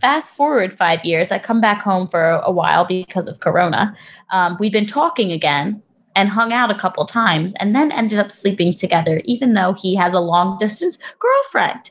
fast 0.00 0.34
forward 0.34 0.72
five 0.72 1.04
years, 1.04 1.30
I 1.30 1.38
come 1.38 1.60
back 1.60 1.82
home 1.82 2.08
for 2.08 2.40
a 2.42 2.50
while 2.50 2.86
because 2.86 3.26
of 3.28 3.40
Corona. 3.40 3.94
Um, 4.30 4.56
we'd 4.58 4.72
been 4.72 4.86
talking 4.86 5.30
again 5.30 5.82
and 6.16 6.28
hung 6.30 6.52
out 6.54 6.70
a 6.70 6.74
couple 6.74 7.04
times 7.04 7.52
and 7.60 7.76
then 7.76 7.92
ended 7.92 8.18
up 8.18 8.32
sleeping 8.32 8.72
together, 8.74 9.20
even 9.26 9.52
though 9.52 9.74
he 9.74 9.94
has 9.96 10.14
a 10.14 10.20
long 10.20 10.56
distance 10.58 10.96
girlfriend. 11.18 11.90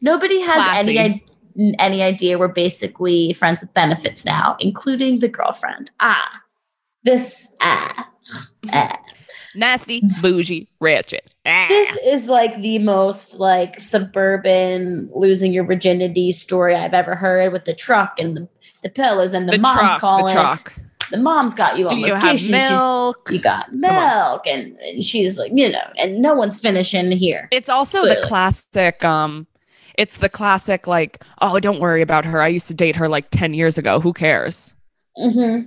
Nobody 0.00 0.40
has 0.40 0.76
any, 0.78 0.94
Classy. 0.94 1.24
i- 1.58 1.74
any 1.78 2.02
idea 2.02 2.38
we're 2.38 2.48
basically 2.48 3.34
friends 3.34 3.60
with 3.60 3.72
benefits 3.74 4.24
now, 4.24 4.56
including 4.58 5.18
the 5.18 5.28
girlfriend. 5.28 5.90
Ah, 6.00 6.39
this, 7.04 7.48
ah, 7.60 8.08
ah. 8.72 8.96
Nasty, 9.56 10.00
bougie, 10.22 10.68
ratchet. 10.80 11.34
Ah. 11.44 11.66
This 11.68 11.96
is 12.04 12.28
like 12.28 12.62
the 12.62 12.78
most 12.78 13.40
like 13.40 13.80
suburban 13.80 15.10
losing 15.14 15.52
your 15.52 15.64
virginity 15.64 16.30
story 16.32 16.74
I've 16.74 16.94
ever 16.94 17.16
heard 17.16 17.52
with 17.52 17.64
the 17.64 17.74
truck 17.74 18.20
and 18.20 18.36
the, 18.36 18.48
the 18.84 18.88
pillows 18.88 19.34
and 19.34 19.48
the, 19.48 19.52
the 19.52 19.58
mom's 19.58 19.80
truck. 19.80 20.00
calling. 20.00 20.34
The 20.34 20.40
truck. 20.40 20.74
The 21.10 21.16
mom's 21.18 21.54
got 21.54 21.76
you 21.76 21.88
on 21.88 21.98
you 21.98 22.14
have 22.14 22.22
location. 22.22 22.54
She's- 22.54 23.14
You 23.30 23.40
got 23.40 23.72
milk, 23.74 24.46
and, 24.46 24.76
and 24.78 25.04
she's 25.04 25.36
like, 25.36 25.50
you 25.52 25.68
know, 25.68 25.82
and 25.98 26.22
no 26.22 26.34
one's 26.34 26.56
finishing 26.56 27.10
here. 27.10 27.48
It's 27.50 27.68
also 27.68 28.02
Clearly. 28.02 28.20
the 28.20 28.26
classic. 28.28 29.04
Um, 29.04 29.48
it's 29.98 30.18
the 30.18 30.28
classic 30.28 30.86
like, 30.86 31.24
oh, 31.42 31.58
don't 31.58 31.80
worry 31.80 32.00
about 32.02 32.24
her. 32.24 32.40
I 32.40 32.46
used 32.46 32.68
to 32.68 32.74
date 32.74 32.94
her 32.94 33.08
like 33.08 33.30
ten 33.30 33.54
years 33.54 33.76
ago. 33.78 33.98
Who 33.98 34.12
cares? 34.12 34.72
hmm 35.16 35.62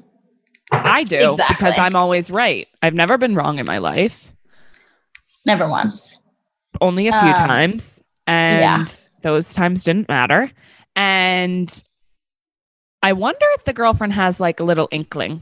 I 0.74 1.03
do 1.03 1.30
Exactly. 1.30 1.55
because 1.55 1.76
I'm 1.78 1.95
always 1.95 2.30
right. 2.32 2.67
I've 2.82 2.93
never 2.93 3.17
been 3.17 3.36
wrong 3.36 3.59
in 3.59 3.65
my 3.67 3.78
life. 3.78 4.32
Never 5.45 5.67
once. 5.67 6.17
Only 6.82 7.07
a 7.07 7.11
few 7.11 7.30
Um, 7.30 7.36
times, 7.36 8.01
and 8.28 8.61
yeah. 8.61 8.86
those 9.21 9.53
times 9.53 9.84
didn't 9.84 10.07
matter. 10.09 10.51
And 10.95 11.84
I 13.01 13.13
wonder 13.13 13.45
if 13.55 13.65
the 13.65 13.74
girlfriend 13.74 14.13
has 14.13 14.39
like 14.39 14.59
a 14.59 14.63
little 14.63 14.88
inkling. 14.91 15.41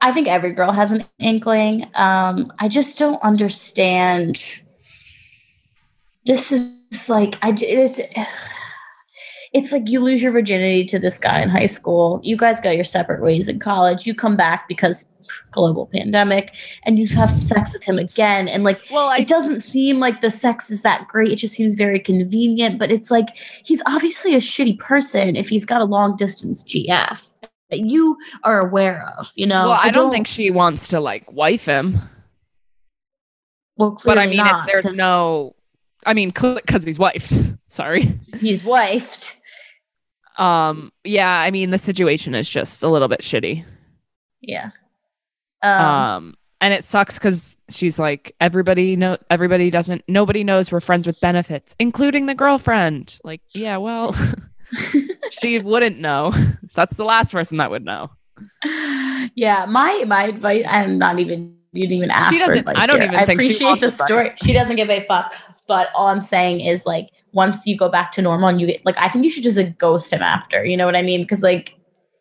I 0.00 0.12
think 0.12 0.28
every 0.28 0.52
girl 0.52 0.72
has 0.72 0.92
an 0.92 1.04
inkling. 1.18 1.86
Um, 1.94 2.52
I 2.58 2.68
just 2.68 2.98
don't 2.98 3.22
understand. 3.22 4.36
This 6.26 6.52
is 6.52 7.08
like 7.08 7.38
I 7.42 7.52
j- 7.52 7.86
it's 9.52 9.72
like 9.72 9.82
you 9.86 10.00
lose 10.00 10.22
your 10.22 10.32
virginity 10.32 10.84
to 10.86 10.98
this 10.98 11.18
guy 11.18 11.42
in 11.42 11.48
high 11.48 11.66
school. 11.66 12.20
You 12.22 12.36
guys 12.36 12.60
go 12.60 12.70
your 12.70 12.84
separate 12.84 13.22
ways 13.22 13.48
in 13.48 13.58
college. 13.58 14.06
You 14.06 14.14
come 14.14 14.36
back 14.36 14.66
because 14.66 15.04
global 15.50 15.86
pandemic, 15.86 16.54
and 16.84 16.98
you 16.98 17.06
have 17.08 17.30
sex 17.30 17.72
with 17.72 17.82
him 17.82 17.98
again. 17.98 18.48
And 18.48 18.64
like, 18.64 18.80
Well, 18.90 19.08
I 19.08 19.18
it 19.18 19.28
doesn't 19.28 19.60
seem 19.60 20.00
like 20.00 20.20
the 20.20 20.30
sex 20.30 20.70
is 20.70 20.82
that 20.82 21.06
great. 21.08 21.32
It 21.32 21.36
just 21.36 21.54
seems 21.54 21.74
very 21.74 21.98
convenient. 21.98 22.78
But 22.78 22.90
it's 22.90 23.10
like 23.10 23.36
he's 23.64 23.82
obviously 23.86 24.34
a 24.34 24.38
shitty 24.38 24.78
person 24.78 25.36
if 25.36 25.48
he's 25.48 25.66
got 25.66 25.80
a 25.80 25.84
long 25.84 26.16
distance 26.16 26.62
GF 26.64 27.34
that 27.70 27.80
you 27.80 28.16
are 28.44 28.60
aware 28.60 29.12
of. 29.18 29.32
You 29.34 29.46
know, 29.46 29.68
well, 29.68 29.80
I 29.80 29.90
don't 29.90 30.10
think 30.10 30.26
she 30.26 30.50
wants 30.50 30.88
to 30.88 31.00
like 31.00 31.30
wife 31.30 31.66
him. 31.66 32.00
Well, 33.76 33.98
But 34.04 34.18
I 34.18 34.26
mean, 34.26 34.38
not, 34.38 34.66
there's 34.66 34.92
no. 34.94 35.54
I 36.04 36.14
mean, 36.14 36.30
because 36.30 36.84
he's 36.84 36.98
wifed. 36.98 37.58
Sorry. 37.68 38.18
He's 38.38 38.62
wifed. 38.62 39.36
Um. 40.38 40.92
Yeah. 41.04 41.28
I 41.30 41.50
mean, 41.50 41.70
the 41.70 41.78
situation 41.78 42.34
is 42.34 42.48
just 42.48 42.82
a 42.82 42.88
little 42.88 43.08
bit 43.08 43.20
shitty. 43.20 43.64
Yeah. 44.40 44.70
Um. 45.62 45.70
Um, 45.84 46.34
and 46.60 46.72
it 46.72 46.84
sucks 46.84 47.18
because 47.18 47.56
she's 47.70 47.98
like 47.98 48.34
everybody 48.40 48.94
know 48.94 49.16
everybody 49.30 49.68
doesn't 49.70 50.04
nobody 50.08 50.44
knows 50.44 50.70
we're 50.70 50.80
friends 50.80 51.06
with 51.06 51.20
benefits, 51.20 51.74
including 51.78 52.26
the 52.26 52.34
girlfriend. 52.34 53.18
Like, 53.24 53.40
yeah, 53.52 53.76
well, 53.78 54.14
she 55.42 55.58
wouldn't 55.58 55.98
know. 55.98 56.32
That's 56.74 56.96
the 56.96 57.04
last 57.04 57.32
person 57.32 57.58
that 57.58 57.70
would 57.70 57.84
know. 57.84 58.10
yeah. 59.34 59.66
My 59.68 60.04
my 60.06 60.24
advice. 60.24 60.64
I'm 60.68 60.98
not 60.98 61.18
even. 61.18 61.56
You 61.74 61.82
didn't 61.82 61.96
even 61.96 62.10
ask. 62.10 62.34
She 62.34 62.38
doesn't- 62.38 62.68
I 62.68 62.84
don't 62.86 63.00
here. 63.00 63.04
even 63.08 63.16
I 63.16 63.24
think 63.24 63.40
she 63.40 63.46
appreciate 63.48 63.80
the 63.80 63.86
advice. 63.86 64.04
story. 64.04 64.30
She 64.44 64.52
doesn't 64.52 64.76
give 64.76 64.90
a 64.90 65.06
fuck. 65.06 65.32
But 65.66 65.88
all 65.94 66.08
I'm 66.08 66.20
saying 66.20 66.60
is 66.60 66.84
like 66.84 67.08
once 67.32 67.66
you 67.66 67.76
go 67.76 67.88
back 67.88 68.12
to 68.12 68.22
normal 68.22 68.48
and 68.48 68.60
you 68.60 68.66
get 68.66 68.84
like 68.84 68.96
I 68.98 69.08
think 69.08 69.24
you 69.24 69.30
should 69.30 69.42
just 69.42 69.56
like 69.56 69.78
ghost 69.78 70.12
him 70.12 70.22
after. 70.22 70.64
You 70.64 70.76
know 70.76 70.86
what 70.86 70.96
I 70.96 71.02
mean? 71.02 71.22
Because 71.22 71.42
like 71.42 71.74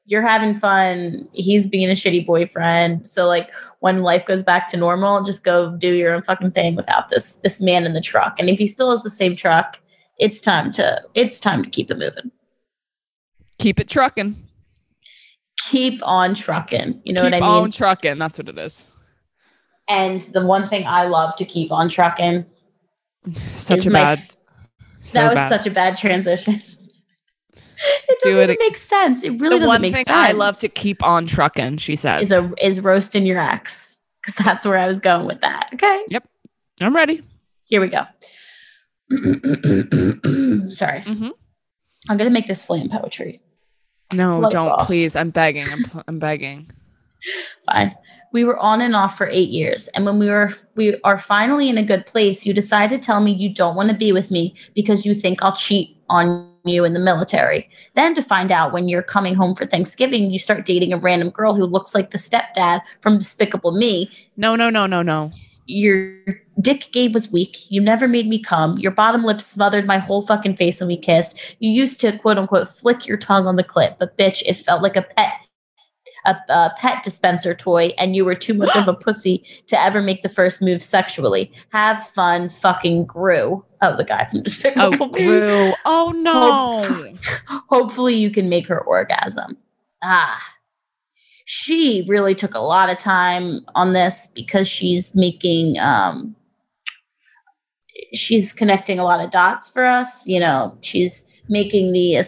you're 0.06 0.22
having 0.26 0.54
fun. 0.54 1.30
He's 1.34 1.68
being 1.68 1.90
a 1.90 1.94
shitty 1.94 2.26
boyfriend. 2.26 3.08
So 3.08 3.28
like 3.28 3.50
when 3.80 4.02
life 4.02 4.26
goes 4.26 4.44
back 4.44 4.68
to 4.70 4.78
normal, 4.78 5.24
just 5.24 5.44
go 5.44 5.76
do 5.78 5.94
your 5.94 6.14
own 6.14 6.24
fucking 6.24 6.52
thing 6.52 6.76
without 6.76 7.10
this 7.10 7.36
this 7.38 7.62
man 7.62 7.86
in 7.86 7.94
the 7.94 8.02
truck. 8.02 8.40
And 8.40 8.50
if 8.50 8.58
he 8.60 8.68
still 8.68 8.90
has 8.92 9.04
the 9.04 9.10
same 9.10 9.36
truck, 9.36 9.80
it's 10.18 10.40
time 10.42 10.72
to 10.74 11.02
it's 11.14 11.40
time 11.40 11.64
to 11.64 11.70
keep 11.70 11.92
it 11.92 11.98
moving. 11.98 12.32
Keep 13.60 13.80
it 13.80 13.88
trucking. 13.90 14.36
Keep 15.70 16.02
on 16.04 16.34
trucking. 16.36 17.02
You 17.06 17.14
know 17.14 17.22
Keep 17.24 17.34
what 17.34 17.44
I 17.44 17.46
mean? 17.46 17.64
on 17.64 17.72
trucking. 17.72 18.18
That's 18.18 18.40
what 18.40 18.50
it 18.50 18.58
is. 18.58 18.86
and 19.88 20.22
the 20.34 20.44
one 20.46 20.68
thing 20.68 20.86
I 20.88 21.04
love 21.06 21.36
to 21.36 21.46
keep 21.46 21.72
on 21.72 21.88
trucking. 21.90 22.46
Such 23.56 23.86
a 23.86 23.92
bad. 23.92 24.18
f- 24.20 24.36
so 25.12 25.20
that 25.20 25.30
was 25.30 25.36
bad. 25.38 25.50
such 25.50 25.68
a 25.68 25.72
bad 25.72 25.96
transition. 25.96 26.54
it 28.10 28.20
doesn't 28.24 28.40
it 28.40 28.44
even 28.44 28.58
make 28.60 28.78
sense. 28.78 29.24
It 29.24 29.40
really 29.42 29.60
the 29.60 29.66
doesn't 29.66 29.82
make 29.82 29.96
sense. 29.96 30.10
I 30.10 30.32
love 30.32 30.58
to 30.60 30.70
keep 30.70 31.04
on 31.04 31.26
trucking. 31.28 31.78
She 31.78 31.96
says. 31.96 32.24
is 32.24 32.32
a 32.32 32.50
is 32.64 32.80
roasting 32.80 33.26
your 33.26 33.40
ex 33.40 34.00
because 34.22 34.36
that's 34.44 34.66
where 34.66 34.78
I 34.78 34.88
was 34.88 35.00
going 35.00 35.26
with 35.28 35.42
that. 35.42 35.70
Okay, 35.74 36.06
Yep. 36.10 36.28
I'm 36.82 36.96
ready. 36.96 37.24
here 37.66 37.82
we 37.82 37.88
go. 37.90 38.04
Sorry, 40.72 41.00
Mhm. 41.02 41.32
I'm 42.10 42.18
gonna 42.18 42.30
make 42.30 42.48
this 42.48 42.62
slam 42.62 42.90
poetry. 42.90 43.42
No, 44.14 44.48
don't 44.50 44.68
off. 44.70 44.88
please. 44.88 45.16
I'm 45.16 45.30
begging. 45.30 45.66
I'm, 45.72 45.86
I'm 46.08 46.20
begging. 46.20 46.70
Fine. 47.66 47.96
We 48.32 48.44
were 48.44 48.58
on 48.60 48.82
and 48.82 48.96
off 48.96 49.18
for 49.18 49.28
eight 49.28 49.50
years, 49.50 49.88
and 49.90 50.06
when 50.06 50.18
we 50.18 50.30
were 50.30 50.54
we 50.76 50.96
are 51.04 51.18
finally 51.18 51.70
in 51.70 51.78
a 51.78 51.84
good 51.84 52.06
place, 52.06 52.46
you 52.46 52.54
decide 52.54 52.90
to 52.92 52.98
tell 52.98 53.20
me 53.20 53.32
you 53.32 53.54
don't 53.54 53.76
want 53.76 53.90
to 53.90 53.96
be 53.96 54.12
with 54.12 54.32
me 54.32 54.56
because 54.74 55.06
you 55.06 55.16
think 55.16 55.44
I'll 55.44 55.56
cheat 55.56 55.98
on 56.10 56.52
you 56.64 56.86
in 56.86 56.94
the 56.94 57.00
military. 57.00 57.70
Then 57.96 58.14
to 58.14 58.22
find 58.22 58.52
out 58.52 58.74
when 58.74 58.88
you're 58.88 59.04
coming 59.04 59.36
home 59.36 59.56
for 59.56 59.66
Thanksgiving, 59.66 60.32
you 60.32 60.40
start 60.40 60.66
dating 60.66 60.94
a 60.94 60.98
random 60.98 61.30
girl 61.30 61.56
who 61.56 61.66
looks 61.66 61.96
like 61.96 62.12
the 62.12 62.18
stepdad 62.18 62.82
from 63.02 63.18
Despicable 63.18 63.72
Me. 63.72 64.12
No, 64.38 64.56
no, 64.56 64.70
no, 64.70 64.86
no, 64.86 65.02
no. 65.02 65.32
Your 65.66 66.20
dick 66.60 66.90
game 66.92 67.14
was 67.14 67.32
weak. 67.32 67.70
You 67.72 67.82
never 67.82 68.08
made 68.08 68.28
me 68.28 68.42
come. 68.42 68.78
Your 68.78 68.92
bottom 68.92 69.24
lip 69.24 69.42
smothered 69.42 69.88
my 69.88 69.98
whole 69.98 70.22
fucking 70.22 70.58
face 70.58 70.80
when 70.80 70.88
we 70.88 70.98
kissed. 70.98 71.40
You 71.60 71.72
used 71.72 72.00
to 72.02 72.18
quote 72.18 72.38
unquote 72.38 72.68
flick 72.68 73.08
your 73.08 73.18
tongue 73.18 73.48
on 73.48 73.56
the 73.56 73.64
clit, 73.64 73.98
but 73.98 74.18
bitch, 74.18 74.44
it 74.46 74.56
felt 74.56 74.84
like 74.84 74.96
a 74.96 75.04
pet 75.04 75.34
a, 76.26 76.36
a 76.50 76.72
pet 76.78 77.04
dispenser 77.04 77.54
toy 77.54 77.88
and 77.98 78.16
you 78.16 78.26
were 78.26 78.36
too 78.36 78.54
much 78.54 78.76
of 78.76 78.88
a 78.88 78.94
pussy 79.06 79.44
to 79.68 79.80
ever 79.80 80.02
make 80.02 80.24
the 80.24 80.30
first 80.30 80.62
move 80.62 80.84
sexually. 80.84 81.52
Have 81.72 82.06
fun, 82.08 82.50
fucking 82.50 83.06
Gru. 83.06 83.64
Oh, 83.82 83.98
the 83.98 84.04
guy 84.04 84.26
from 84.26 84.40
Oh, 84.40 84.44
Despicable 84.44 85.08
Me. 85.10 85.24
Gru. 85.26 85.74
Oh 85.86 86.14
no. 86.16 87.16
Hopefully, 87.70 88.16
you 88.16 88.30
can 88.30 88.50
make 88.50 88.68
her 88.68 88.80
orgasm. 88.80 89.58
Ah, 90.04 90.42
she 91.46 92.06
really 92.08 92.36
took 92.36 92.54
a 92.54 92.60
lot 92.60 92.90
of 92.90 92.98
time 92.98 93.62
on 93.76 93.94
this 93.94 94.30
because 94.34 94.68
she's 94.68 95.16
making, 95.16 95.78
um, 95.80 96.36
she's 98.14 98.54
connecting 98.54 99.00
a 99.00 99.04
lot 99.04 99.20
of 99.24 99.32
dots 99.32 99.68
for 99.70 99.86
us. 99.86 100.26
You 100.28 100.40
know, 100.40 100.78
she's 100.82 101.26
making 101.50 101.92
the, 101.92 102.24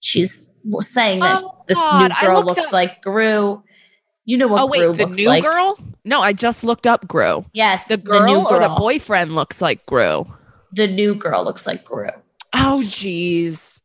she's 0.00 0.49
saying 0.80 1.20
that 1.20 1.42
Oh, 1.42 1.64
this 1.66 1.76
God, 1.78 2.10
new 2.10 2.26
girl 2.26 2.42
looks 2.44 2.66
up- 2.66 2.72
like 2.72 3.02
Gru. 3.02 3.62
You 4.24 4.36
know 4.38 4.46
what 4.48 4.62
oh 4.62 4.68
Gru 4.68 4.88
wait, 4.90 4.96
the 4.98 5.06
new 5.06 5.28
like. 5.28 5.42
girl. 5.42 5.78
No, 6.04 6.20
I 6.20 6.32
just 6.32 6.62
looked 6.62 6.86
up 6.86 7.08
Gru. 7.08 7.44
Yes, 7.52 7.88
The 7.88 7.96
girl, 7.96 8.24
new 8.26 8.46
or 8.46 8.58
the 8.60 8.68
boyfriend 8.68 9.34
looks 9.34 9.60
like 9.60 9.84
Gru. 9.86 10.24
The 10.72 10.86
new 10.86 11.14
girl 11.14 11.42
looks 11.44 11.66
like 11.66 11.84
Gru. 11.84 12.08
Oh, 12.54 12.82
jeez. 12.84 13.80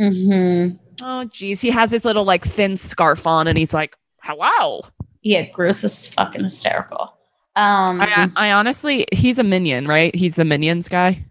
Mm-hmm. 0.00 0.76
Oh, 1.02 1.24
jeez. 1.28 1.60
He 1.60 1.70
has 1.70 1.90
his 1.90 2.04
little 2.04 2.24
like 2.24 2.44
thin 2.44 2.76
scarf 2.76 3.26
on, 3.26 3.46
and 3.46 3.56
he's 3.58 3.74
like, 3.74 3.94
"Hello." 4.22 4.82
Yeah, 5.22 5.42
Gru's 5.42 5.82
is 5.84 6.06
fucking 6.06 6.42
hysterical. 6.42 7.16
Um, 7.56 8.00
I, 8.00 8.30
I 8.36 8.52
honestly, 8.52 9.06
he's 9.12 9.38
a 9.38 9.44
minion, 9.44 9.86
right? 9.86 10.14
He's 10.14 10.36
the 10.36 10.44
minions 10.44 10.88
guy. 10.88 11.24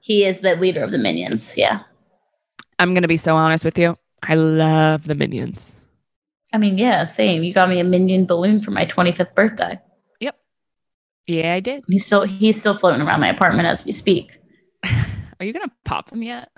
he 0.00 0.24
is 0.24 0.40
the 0.40 0.54
leader 0.56 0.82
of 0.82 0.90
the 0.90 0.98
minions. 0.98 1.54
Yeah. 1.56 1.80
I'm 2.78 2.92
gonna 2.94 3.08
be 3.08 3.16
so 3.16 3.34
honest 3.36 3.64
with 3.64 3.78
you. 3.78 3.96
I 4.22 4.34
love 4.34 5.06
the 5.06 5.14
minions. 5.14 5.80
I 6.52 6.58
mean, 6.58 6.78
yeah, 6.78 7.04
same. 7.04 7.42
You 7.42 7.52
got 7.52 7.68
me 7.68 7.80
a 7.80 7.84
minion 7.84 8.26
balloon 8.26 8.60
for 8.60 8.70
my 8.70 8.84
25th 8.84 9.34
birthday. 9.34 9.80
Yep. 10.20 10.36
Yeah, 11.26 11.54
I 11.54 11.60
did. 11.60 11.84
He's 11.88 12.04
still 12.06 12.24
he's 12.24 12.60
still 12.60 12.74
floating 12.74 13.00
around 13.00 13.20
my 13.20 13.28
apartment 13.28 13.68
as 13.68 13.84
we 13.84 13.92
speak. 13.92 14.38
Are 14.84 15.44
you 15.44 15.52
gonna 15.52 15.72
pop 15.84 16.12
him 16.12 16.22
yet? 16.22 16.50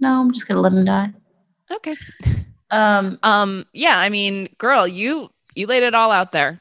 No, 0.00 0.20
I'm 0.20 0.32
just 0.32 0.48
gonna 0.48 0.60
let 0.60 0.72
him 0.72 0.84
die. 0.84 1.10
Okay. 1.70 1.94
Um, 2.70 3.18
Um. 3.22 3.66
Yeah. 3.72 3.98
I 3.98 4.08
mean, 4.08 4.48
girl, 4.58 4.88
you 4.88 5.30
you 5.54 5.66
laid 5.66 5.82
it 5.82 5.94
all 5.94 6.10
out 6.10 6.32
there. 6.32 6.60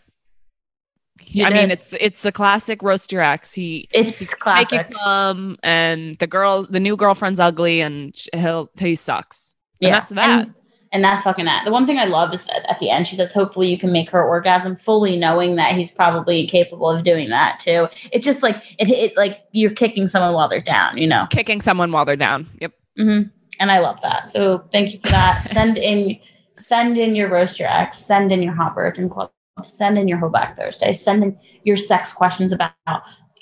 I 1.41 1.49
mean, 1.49 1.71
it's 1.71 1.93
it's 1.99 2.21
the 2.21 2.31
classic 2.31 2.83
roast 2.83 3.11
your 3.11 3.23
ex. 3.23 3.53
He 3.53 3.87
it's 3.91 4.33
classic. 4.35 4.93
fun, 4.93 5.57
and 5.63 6.17
the 6.19 6.27
girl, 6.27 6.63
the 6.63 6.79
new 6.79 6.95
girlfriend's 6.95 7.39
ugly, 7.39 7.81
and 7.81 8.15
he'll 8.33 8.69
he 8.77 8.95
sucks. 8.95 9.52
And 9.81 9.93
that's 9.93 10.09
that. 10.11 10.29
And, 10.43 10.53
and 10.91 11.03
that's 11.03 11.23
fucking 11.23 11.45
that. 11.45 11.65
The 11.65 11.71
one 11.71 11.87
thing 11.87 11.97
I 11.97 12.05
love 12.05 12.33
is 12.33 12.43
that 12.45 12.69
at 12.69 12.79
the 12.79 12.89
end 12.89 13.07
she 13.07 13.15
says, 13.15 13.31
"Hopefully 13.31 13.67
you 13.69 13.77
can 13.77 13.91
make 13.91 14.09
her 14.11 14.23
orgasm," 14.23 14.75
fully 14.75 15.15
knowing 15.17 15.55
that 15.55 15.75
he's 15.75 15.91
probably 15.91 16.41
incapable 16.41 16.89
of 16.89 17.03
doing 17.03 17.29
that 17.29 17.59
too. 17.59 17.87
It's 18.11 18.23
just 18.25 18.43
like 18.43 18.75
it, 18.79 18.89
it 18.89 19.17
like 19.17 19.39
you're 19.51 19.71
kicking 19.71 20.07
someone 20.07 20.33
while 20.33 20.47
they're 20.47 20.61
down, 20.61 20.97
you 20.97 21.07
know. 21.07 21.27
Kicking 21.31 21.61
someone 21.61 21.91
while 21.91 22.05
they're 22.05 22.15
down. 22.15 22.47
Yep. 22.61 22.73
hmm 22.97 23.21
And 23.59 23.71
I 23.71 23.79
love 23.79 24.01
that. 24.01 24.29
So 24.29 24.59
thank 24.71 24.93
you 24.93 24.99
for 24.99 25.09
that. 25.09 25.43
send 25.43 25.77
in, 25.79 26.19
send 26.53 26.97
in 26.99 27.15
your 27.15 27.29
roast 27.29 27.59
your 27.59 27.69
ex. 27.69 27.97
Send 27.97 28.31
in 28.31 28.43
your 28.43 28.53
hot 28.53 28.75
virgin 28.75 29.09
club. 29.09 29.31
Send 29.63 29.97
in 29.97 30.07
your 30.07 30.19
hoe 30.19 30.29
back 30.29 30.55
Thursday. 30.57 30.93
Send 30.93 31.23
in 31.23 31.37
your 31.63 31.75
sex 31.75 32.13
questions 32.13 32.51
about 32.51 32.71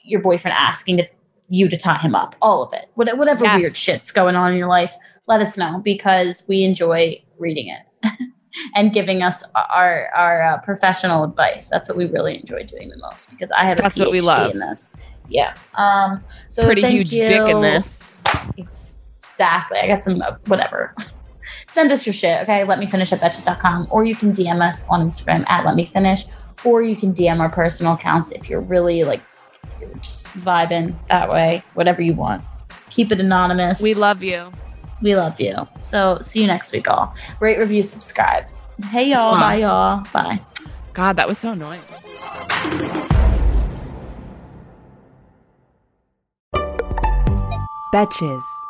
your 0.04 0.22
boyfriend 0.22 0.56
asking 0.58 0.98
to, 0.98 1.08
you 1.50 1.68
to 1.70 1.78
tie 1.78 1.98
him 1.98 2.16
up. 2.16 2.36
All 2.42 2.64
of 2.64 2.74
it. 2.74 2.90
Whatever 2.96 3.44
Yes. 3.46 3.60
weird 3.60 3.76
shit's 3.76 4.12
going 4.12 4.36
on 4.38 4.52
in 4.52 4.58
your 4.58 4.68
life, 4.70 4.94
let 5.28 5.42
us 5.42 5.58
know 5.58 5.82
because 5.84 6.44
we 6.48 6.64
enjoy 6.64 7.22
reading 7.38 7.70
it 7.70 8.10
and 8.76 8.94
giving 8.94 9.22
us 9.22 9.44
our 9.56 10.10
our 10.16 10.42
uh, 10.44 10.58
professional 10.60 11.24
advice. 11.24 11.70
That's 11.70 11.88
what 11.88 11.98
we 11.98 12.06
really 12.06 12.40
enjoy 12.40 12.64
doing 12.64 12.90
the 12.90 12.98
most 12.98 13.30
because 13.30 13.52
I 13.52 13.66
have 13.66 13.80
a 13.80 13.84
That's 13.84 14.00
what 14.00 14.12
we 14.12 14.22
love. 14.22 14.52
in 14.52 14.60
this. 14.60 14.92
Yeah. 15.30 15.56
Um. 15.76 16.24
So 16.50 16.64
Pretty 16.66 16.82
thank 16.82 16.94
huge 16.94 17.10
dick 17.10 17.50
in 17.50 17.62
this. 17.62 18.14
Exactly. 18.58 19.80
I 19.80 19.88
got 19.88 20.04
some, 20.04 20.22
uh, 20.22 20.36
whatever. 20.48 20.94
Send 21.68 21.92
us 21.92 22.06
your 22.06 22.14
shit, 22.14 22.42
okay? 22.44 22.64
Let 22.66 22.80
me 22.80 22.86
finish 22.86 23.14
at 23.14 23.22
betches.com, 23.22 23.88
or 23.90 24.04
you 24.04 24.14
can 24.14 24.32
DM 24.32 24.62
us 24.62 24.84
on 24.90 25.08
Instagram 25.08 25.50
at 25.50 25.66
let 25.66 25.76
me 25.76 25.86
finish, 25.86 26.26
or 26.66 26.82
you 26.82 26.98
can 26.98 27.14
DM 27.14 27.40
our 27.40 27.50
personal 27.50 27.94
accounts 27.94 28.32
if 28.32 28.50
you're 28.50 28.62
really 28.62 29.06
like, 29.06 29.22
if 29.64 29.80
you're 29.80 29.94
just 29.96 30.28
vibing 30.34 30.94
that 31.08 31.30
way, 31.30 31.64
whatever 31.76 32.02
you 32.02 32.14
want. 32.14 32.44
Keep 32.90 33.14
it 33.14 33.22
anonymous. 33.22 33.82
We 33.82 33.94
love 33.94 34.22
you. 34.22 34.52
We 35.02 35.16
love 35.16 35.40
you. 35.40 35.54
So 35.82 36.20
see 36.20 36.42
you 36.42 36.48
next 36.48 36.72
week, 36.72 36.88
all. 36.88 37.14
Rate, 37.40 37.58
review, 37.60 37.84
subscribe. 37.84 38.46
Hey, 38.90 39.10
y'all. 39.10 39.36
Mwah. 39.36 39.40
Bye, 39.40 39.56
y'all. 39.58 40.06
Bye. 40.14 40.42
God, 40.94 41.16
that 41.16 41.28
was 41.28 41.38
so 41.38 41.52
annoying. 41.52 41.82
Betches. 47.94 48.61